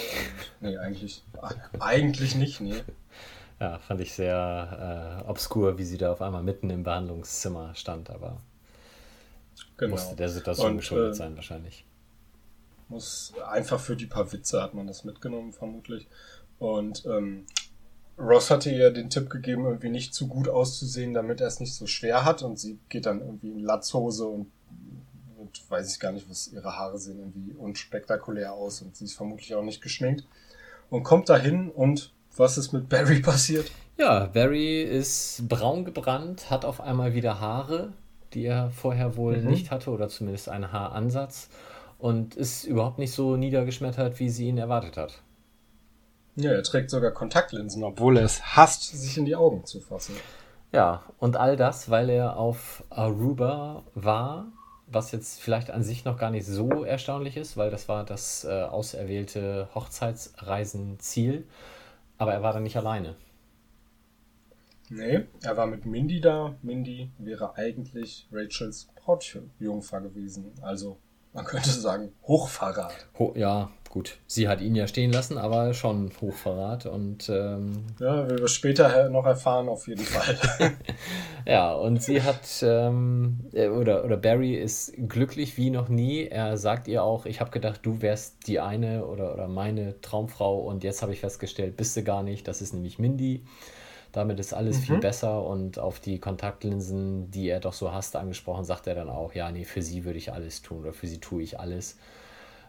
[0.60, 1.22] Nee, eigentlich,
[1.78, 2.82] eigentlich nicht, nee.
[3.60, 8.08] Ja, fand ich sehr äh, obskur, wie sie da auf einmal mitten im Behandlungszimmer stand,
[8.08, 8.40] aber
[9.76, 9.92] genau.
[9.92, 11.84] musste der Situation Und, geschuldet äh, sein, wahrscheinlich.
[12.88, 16.08] Muss einfach für die paar Witze hat man das mitgenommen, vermutlich.
[16.58, 17.44] Und ähm,
[18.18, 21.74] Ross hatte ihr den Tipp gegeben, irgendwie nicht zu gut auszusehen, damit er es nicht
[21.74, 22.42] so schwer hat.
[22.42, 24.63] Und sie geht dann irgendwie in Latzhose und, und
[25.74, 29.54] weiß ich gar nicht, was ihre Haare sehen irgendwie unspektakulär aus und sie ist vermutlich
[29.54, 30.24] auch nicht geschminkt.
[30.88, 33.70] Und kommt dahin und was ist mit Barry passiert?
[33.96, 37.92] Ja, Barry ist braun gebrannt, hat auf einmal wieder Haare,
[38.34, 39.50] die er vorher wohl mhm.
[39.50, 41.48] nicht hatte oder zumindest einen Haaransatz
[41.98, 45.22] und ist überhaupt nicht so niedergeschmettert, wie sie ihn erwartet hat.
[46.36, 50.14] Ja, er trägt sogar Kontaktlinsen, obwohl er es hasst, sich in die Augen zu fassen.
[50.72, 54.46] Ja, und all das, weil er auf Aruba war,
[54.86, 58.44] was jetzt vielleicht an sich noch gar nicht so erstaunlich ist, weil das war das
[58.44, 61.46] äh, auserwählte Hochzeitsreisenziel.
[62.18, 63.16] Aber er war dann nicht alleine.
[64.90, 66.54] Nee, er war mit Mindy da.
[66.62, 70.52] Mindy wäre eigentlich Rachels Brautjungfer gewesen.
[70.60, 70.98] Also
[71.32, 73.08] man könnte sagen, Hochverrat.
[73.18, 74.18] Ho ja, gut.
[74.26, 76.84] Sie hat ihn ja stehen lassen, aber schon Hochverrat.
[76.84, 80.36] Und, ähm, ja, wir später noch erfahren, auf jeden Fall.
[81.46, 86.26] ja, und sie hat, ähm, äh, oder, oder Barry ist glücklich wie noch nie.
[86.26, 90.58] Er sagt ihr auch, ich habe gedacht, du wärst die eine oder, oder meine Traumfrau
[90.58, 92.48] und jetzt habe ich festgestellt, bist du gar nicht.
[92.48, 93.44] Das ist nämlich Mindy.
[94.10, 94.82] Damit ist alles mhm.
[94.82, 99.08] viel besser und auf die Kontaktlinsen, die er doch so hasst, angesprochen, sagt er dann
[99.08, 101.96] auch, ja, nee, für sie würde ich alles tun oder für sie tue ich alles.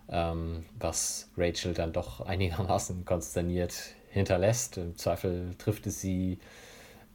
[0.09, 3.73] Ähm, was Rachel dann doch einigermaßen konsterniert
[4.09, 4.77] hinterlässt.
[4.77, 6.39] Im Zweifel trifft es sie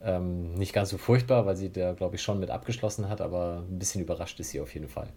[0.02, 3.64] ähm, nicht ganz so furchtbar, weil sie da, glaube ich, schon mit abgeschlossen hat, aber
[3.68, 5.08] ein bisschen überrascht ist sie auf jeden Fall.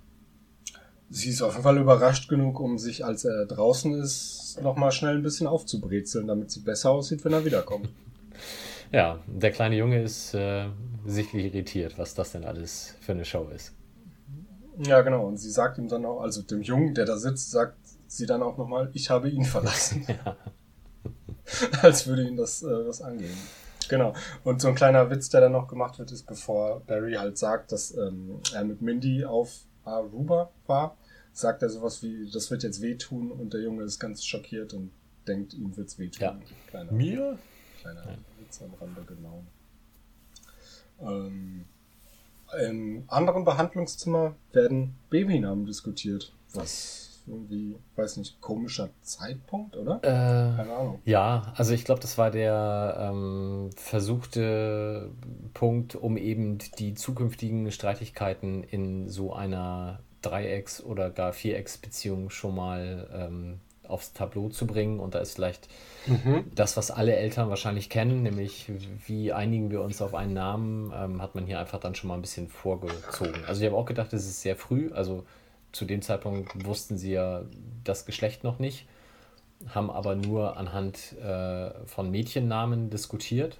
[1.10, 5.18] Sie ist auf jeden Fall überrascht genug, um sich, als er draußen ist, nochmal schnell
[5.18, 7.90] ein bisschen aufzubrezeln, damit sie besser aussieht, wenn er wiederkommt.
[8.92, 10.68] Ja, der kleine Junge ist äh,
[11.04, 13.74] sichtlich irritiert, was das denn alles für eine Show ist.
[14.78, 15.28] Ja, genau.
[15.28, 17.78] Und sie sagt ihm dann auch, also dem Jungen, der da sitzt, sagt
[18.08, 20.06] sie dann auch nochmal, ich habe ihn verlassen.
[20.08, 20.36] ja.
[21.82, 23.38] Als würde ihn das äh, was angehen.
[23.90, 24.14] Genau.
[24.44, 27.72] Und so ein kleiner Witz, der dann noch gemacht wird, ist, bevor Barry halt sagt,
[27.72, 30.98] dass ähm, er mit Mindy auf Aruba war,
[31.34, 34.92] sagt er sowas wie, das wird jetzt wehtun und der Junge ist ganz schockiert und
[35.28, 36.22] denkt, ihm wird's wehtun.
[36.22, 36.40] Ja.
[36.70, 37.38] Kleiner, Mir?
[37.82, 38.18] Kleiner.
[38.40, 39.44] Witz am Rande, genau.
[41.02, 41.66] Ähm,
[42.68, 46.34] Im anderen Behandlungszimmer werden Babynamen diskutiert.
[46.54, 49.98] Was irgendwie, weiß nicht, komischer Zeitpunkt, oder?
[50.04, 51.00] Äh, Keine Ahnung.
[51.06, 55.12] Ja, also ich glaube, das war der ähm, versuchte
[55.54, 63.10] Punkt, um eben die zukünftigen Streitigkeiten in so einer Dreiecks- oder gar Vierecks-Beziehung schon mal
[63.14, 65.00] ähm, aufs Tableau zu bringen.
[65.00, 65.68] Und da ist vielleicht
[66.06, 66.46] mhm.
[66.56, 68.72] das, was alle Eltern wahrscheinlich kennen, nämlich
[69.06, 72.16] wie einigen wir uns auf einen Namen, ähm, hat man hier einfach dann schon mal
[72.16, 73.44] ein bisschen vorgezogen.
[73.48, 74.92] Also ich habe auch gedacht, es ist sehr früh.
[74.94, 75.26] Also
[75.72, 77.44] zu dem Zeitpunkt wussten sie ja
[77.84, 78.88] das Geschlecht noch nicht,
[79.74, 83.58] haben aber nur anhand äh, von Mädchennamen diskutiert.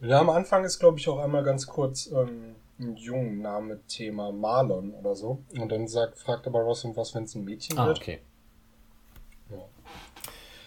[0.00, 5.14] Ja, am Anfang ist, glaube ich, auch einmal ganz kurz ähm, ein Jungenname-Thema Marlon oder
[5.14, 5.42] so.
[5.58, 7.98] Und dann sagt, fragt aber Ross, und was, wenn es ein Mädchen ah, wird.
[7.98, 8.18] okay.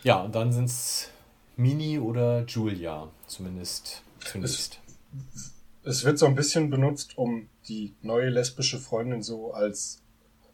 [0.04, 1.10] Ja, und dann sind es
[1.56, 4.80] Mini oder Julia, zumindest zunächst.
[5.34, 5.54] Es,
[5.84, 10.02] es, wird so ein bisschen benutzt, um die neue lesbische Freundin so als,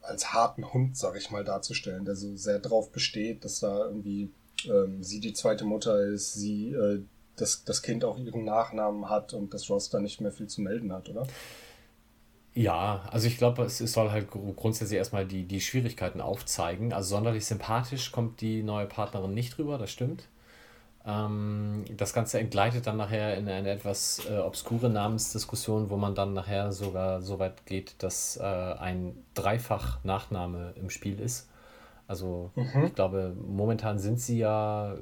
[0.02, 4.30] als harten Hund, sag ich mal, darzustellen, der so sehr drauf besteht, dass da irgendwie
[4.66, 7.02] ähm, sie die zweite Mutter ist, sie äh,
[7.36, 10.62] das, das Kind auch ihren Nachnamen hat und dass Ross da nicht mehr viel zu
[10.62, 11.26] melden hat, oder?
[12.54, 16.94] Ja, also ich glaube, es, soll halt grundsätzlich erstmal die, die Schwierigkeiten aufzeigen.
[16.94, 20.28] Also sonderlich sympathisch kommt die neue Partnerin nicht rüber, das stimmt.
[21.06, 26.34] Ähm, das Ganze entgleitet dann nachher in eine etwas äh, obskure Namensdiskussion, wo man dann
[26.34, 31.50] nachher sogar so weit geht, dass äh, ein Dreifach-Nachname im Spiel ist.
[32.08, 32.86] Also mhm.
[32.86, 34.98] ich glaube, momentan sind sie ja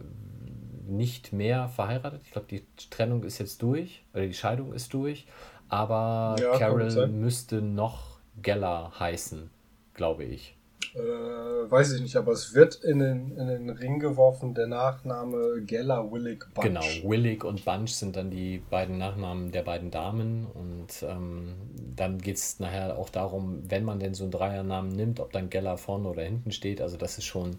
[0.85, 2.21] nicht mehr verheiratet.
[2.23, 5.25] Ich glaube, die Trennung ist jetzt durch, oder die Scheidung ist durch.
[5.69, 9.49] Aber ja, Carol müsste noch Geller heißen,
[9.93, 10.57] glaube ich.
[10.93, 15.61] Äh, weiß ich nicht, aber es wird in den, in den Ring geworfen, der Nachname
[15.61, 16.67] Geller, Willig, Bunch.
[16.67, 20.47] Genau, Willig und Bunch sind dann die beiden Nachnamen der beiden Damen.
[20.53, 21.55] Und ähm,
[21.95, 25.49] dann geht es nachher auch darum, wenn man denn so einen Dreiernamen nimmt, ob dann
[25.49, 26.81] Geller vorne oder hinten steht.
[26.81, 27.57] Also das ist schon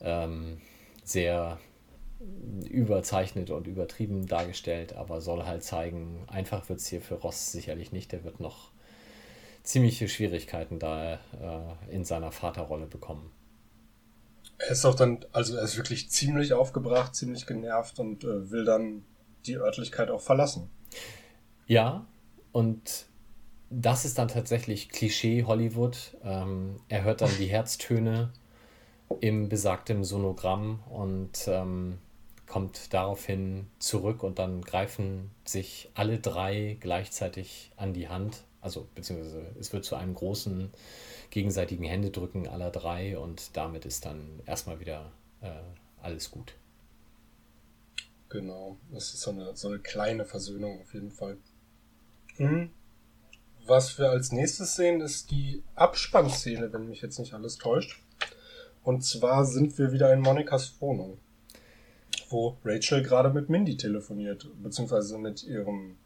[0.00, 0.58] ähm,
[1.04, 1.58] sehr
[2.68, 7.92] überzeichnet und übertrieben dargestellt, aber soll halt zeigen, einfach wird es hier für Ross sicherlich
[7.92, 8.12] nicht.
[8.12, 8.72] Der wird noch
[9.62, 11.18] ziemliche Schwierigkeiten da äh,
[11.90, 13.30] in seiner Vaterrolle bekommen.
[14.58, 18.64] Er ist auch dann, also er ist wirklich ziemlich aufgebracht, ziemlich genervt und äh, will
[18.64, 19.04] dann
[19.46, 20.68] die Örtlichkeit auch verlassen.
[21.66, 22.06] Ja,
[22.50, 23.06] und
[23.70, 26.16] das ist dann tatsächlich Klischee Hollywood.
[26.24, 28.32] Ähm, er hört dann die Herztöne
[29.20, 31.98] im besagten Sonogramm und ähm,
[32.48, 39.46] kommt daraufhin zurück und dann greifen sich alle drei gleichzeitig an die Hand also beziehungsweise
[39.58, 40.70] es wird zu einem großen
[41.30, 45.50] gegenseitigen Händedrücken aller drei und damit ist dann erstmal wieder äh,
[46.02, 46.54] alles gut.
[48.28, 51.38] Genau, das ist so eine, so eine kleine Versöhnung auf jeden Fall.
[52.36, 52.70] Mhm.
[53.64, 58.02] Was wir als nächstes sehen, ist die Abspannszene, wenn mich jetzt nicht alles täuscht.
[58.82, 61.18] Und zwar sind wir wieder in Monikas Wohnung,
[62.28, 65.96] wo Rachel gerade mit Mindy telefoniert, beziehungsweise mit ihrem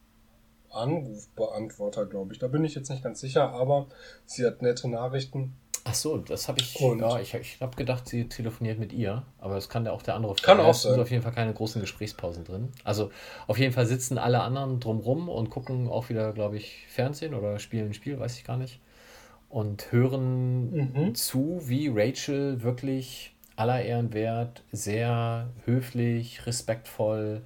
[0.71, 2.39] Anrufbeantworter, glaube ich.
[2.39, 3.87] Da bin ich jetzt nicht ganz sicher, aber
[4.25, 5.55] sie hat nette Nachrichten.
[5.85, 6.81] Ach so, das habe ich.
[6.81, 10.03] Und ja, ich, ich habe gedacht, sie telefoniert mit ihr, aber das kann ja auch
[10.03, 10.35] der andere.
[10.37, 10.91] Kann auch sein.
[10.91, 12.69] Es sind auf jeden Fall keine großen Gesprächspausen drin.
[12.85, 13.11] Also
[13.49, 17.59] auf jeden Fall sitzen alle anderen drumrum und gucken auch wieder, glaube ich, Fernsehen oder
[17.59, 18.81] spielen ein Spiel, weiß ich gar nicht.
[19.49, 21.15] Und hören mhm.
[21.15, 27.43] zu, wie Rachel wirklich aller Ehren wert, sehr höflich, respektvoll,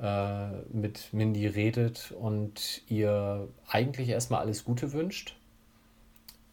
[0.00, 5.36] äh, mit Mindy redet und ihr eigentlich erstmal alles Gute wünscht.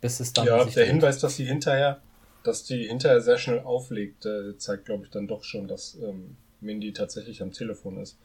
[0.02, 0.46] Bis es dann.
[0.46, 2.02] Ja, der Hinweis, dass sie hinterher,
[2.44, 6.36] dass die hinterher sehr schnell auflegt, äh, zeigt, glaube ich, dann doch schon, dass ähm,
[6.62, 8.18] Mindy tatsächlich am Telefon ist.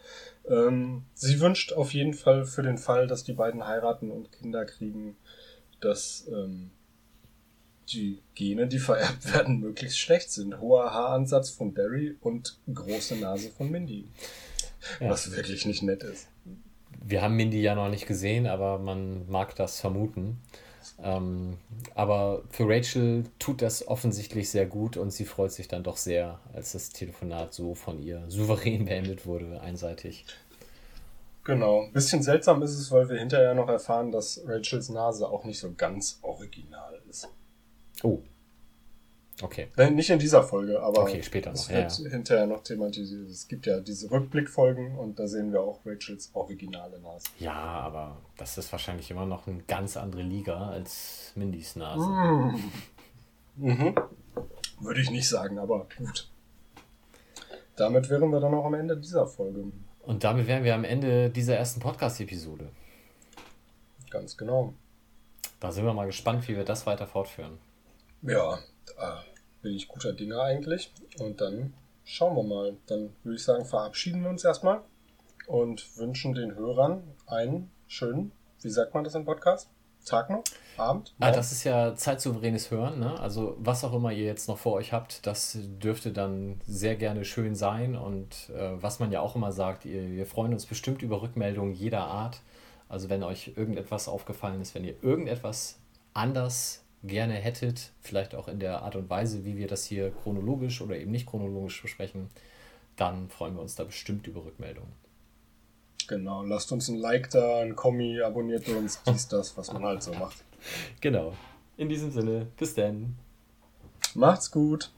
[0.49, 4.65] Ähm, sie wünscht auf jeden Fall für den Fall, dass die beiden heiraten und Kinder
[4.65, 5.17] kriegen,
[5.81, 6.71] dass ähm,
[7.93, 10.60] die Gene, die vererbt werden, möglichst schlecht sind.
[10.60, 14.06] Hoher Haaransatz von Barry und große Nase von Mindy.
[15.01, 15.10] Ja.
[15.10, 16.28] Was wirklich nicht nett ist.
[17.05, 20.40] Wir haben Mindy ja noch nicht gesehen, aber man mag das vermuten.
[21.01, 21.59] Ähm,
[21.94, 26.40] aber für Rachel tut das offensichtlich sehr gut und sie freut sich dann doch sehr,
[26.52, 30.24] als das Telefonat so von ihr souverän beendet wurde, einseitig.
[31.44, 31.82] Genau.
[31.82, 35.59] Ein bisschen seltsam ist es, weil wir hinterher noch erfahren, dass Rachels Nase auch nicht
[35.59, 36.91] so ganz original ist.
[38.02, 38.23] Oh,
[39.43, 39.69] Okay.
[39.77, 41.59] Nein, nicht in dieser Folge, aber okay, später noch.
[41.59, 42.10] es wird ja, ja.
[42.10, 43.28] hinterher noch thematisiert.
[43.28, 47.27] Es gibt ja diese Rückblickfolgen und da sehen wir auch Rachels originale Nase.
[47.39, 52.09] Ja, aber das ist wahrscheinlich immer noch eine ganz andere Liga als Mindys Nase.
[52.09, 52.73] Mm.
[53.56, 53.94] Mhm.
[54.81, 56.31] Würde ich nicht sagen, aber gut.
[57.77, 59.64] Damit wären wir dann auch am Ende dieser Folge.
[60.02, 62.69] Und damit wären wir am Ende dieser ersten Podcast-Episode.
[64.10, 64.74] Ganz genau.
[65.59, 67.59] Da sind wir mal gespannt, wie wir das weiter fortführen.
[68.23, 68.59] Ja,
[68.97, 69.24] da
[69.62, 70.93] bin ich guter Dinge eigentlich.
[71.19, 71.74] Und dann
[72.05, 72.77] schauen wir mal.
[72.86, 74.81] Dann würde ich sagen, verabschieden wir uns erstmal
[75.47, 78.32] und wünschen den Hörern einen schönen,
[78.62, 79.69] wie sagt man das im Podcast?
[80.05, 80.43] Tag noch?
[80.77, 81.15] Abend?
[81.20, 82.99] Ah, das ist ja zeitsouveränes Hören.
[82.99, 83.19] Ne?
[83.20, 87.24] Also was auch immer ihr jetzt noch vor euch habt, das dürfte dann sehr gerne
[87.24, 87.94] schön sein.
[87.94, 91.73] Und äh, was man ja auch immer sagt, ihr, wir freuen uns bestimmt über Rückmeldungen
[91.73, 92.40] jeder Art.
[92.89, 95.78] Also wenn euch irgendetwas aufgefallen ist, wenn ihr irgendetwas
[96.15, 100.81] anders gerne hättet, vielleicht auch in der Art und Weise, wie wir das hier chronologisch
[100.81, 102.29] oder eben nicht chronologisch besprechen,
[102.97, 104.93] dann freuen wir uns da bestimmt über Rückmeldungen.
[106.09, 110.03] Genau, lasst uns ein Like da, ein Kommi, abonniert uns, dies, das, was man halt
[110.03, 110.45] so macht.
[111.01, 111.35] Genau.
[111.77, 113.16] In diesem Sinne, bis dann.
[114.15, 114.91] Macht's gut.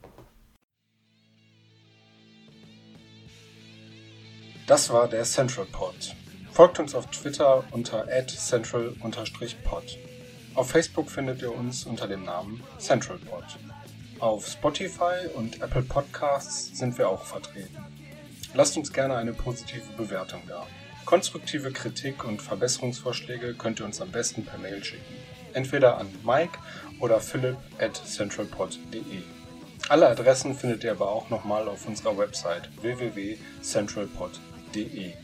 [4.67, 6.17] Das war der Central Pod.
[6.51, 9.99] Folgt uns auf Twitter unter central-pod.
[10.55, 13.45] Auf Facebook findet ihr uns unter dem Namen CentralPod.
[14.21, 17.77] Auf Spotify und Apple Podcasts sind wir auch vertreten.
[18.55, 20.65] Lasst uns gerne eine positive Bewertung da.
[21.07, 25.03] Konstruktive Kritik und Verbesserungsvorschläge könnt ihr uns am besten per Mail schicken.
[25.55, 26.57] Entweder an Mike
[27.01, 29.23] oder philipp at centralpod.de.
[29.89, 35.24] Alle Adressen findet ihr aber auch nochmal auf unserer Website www.centralpod.de.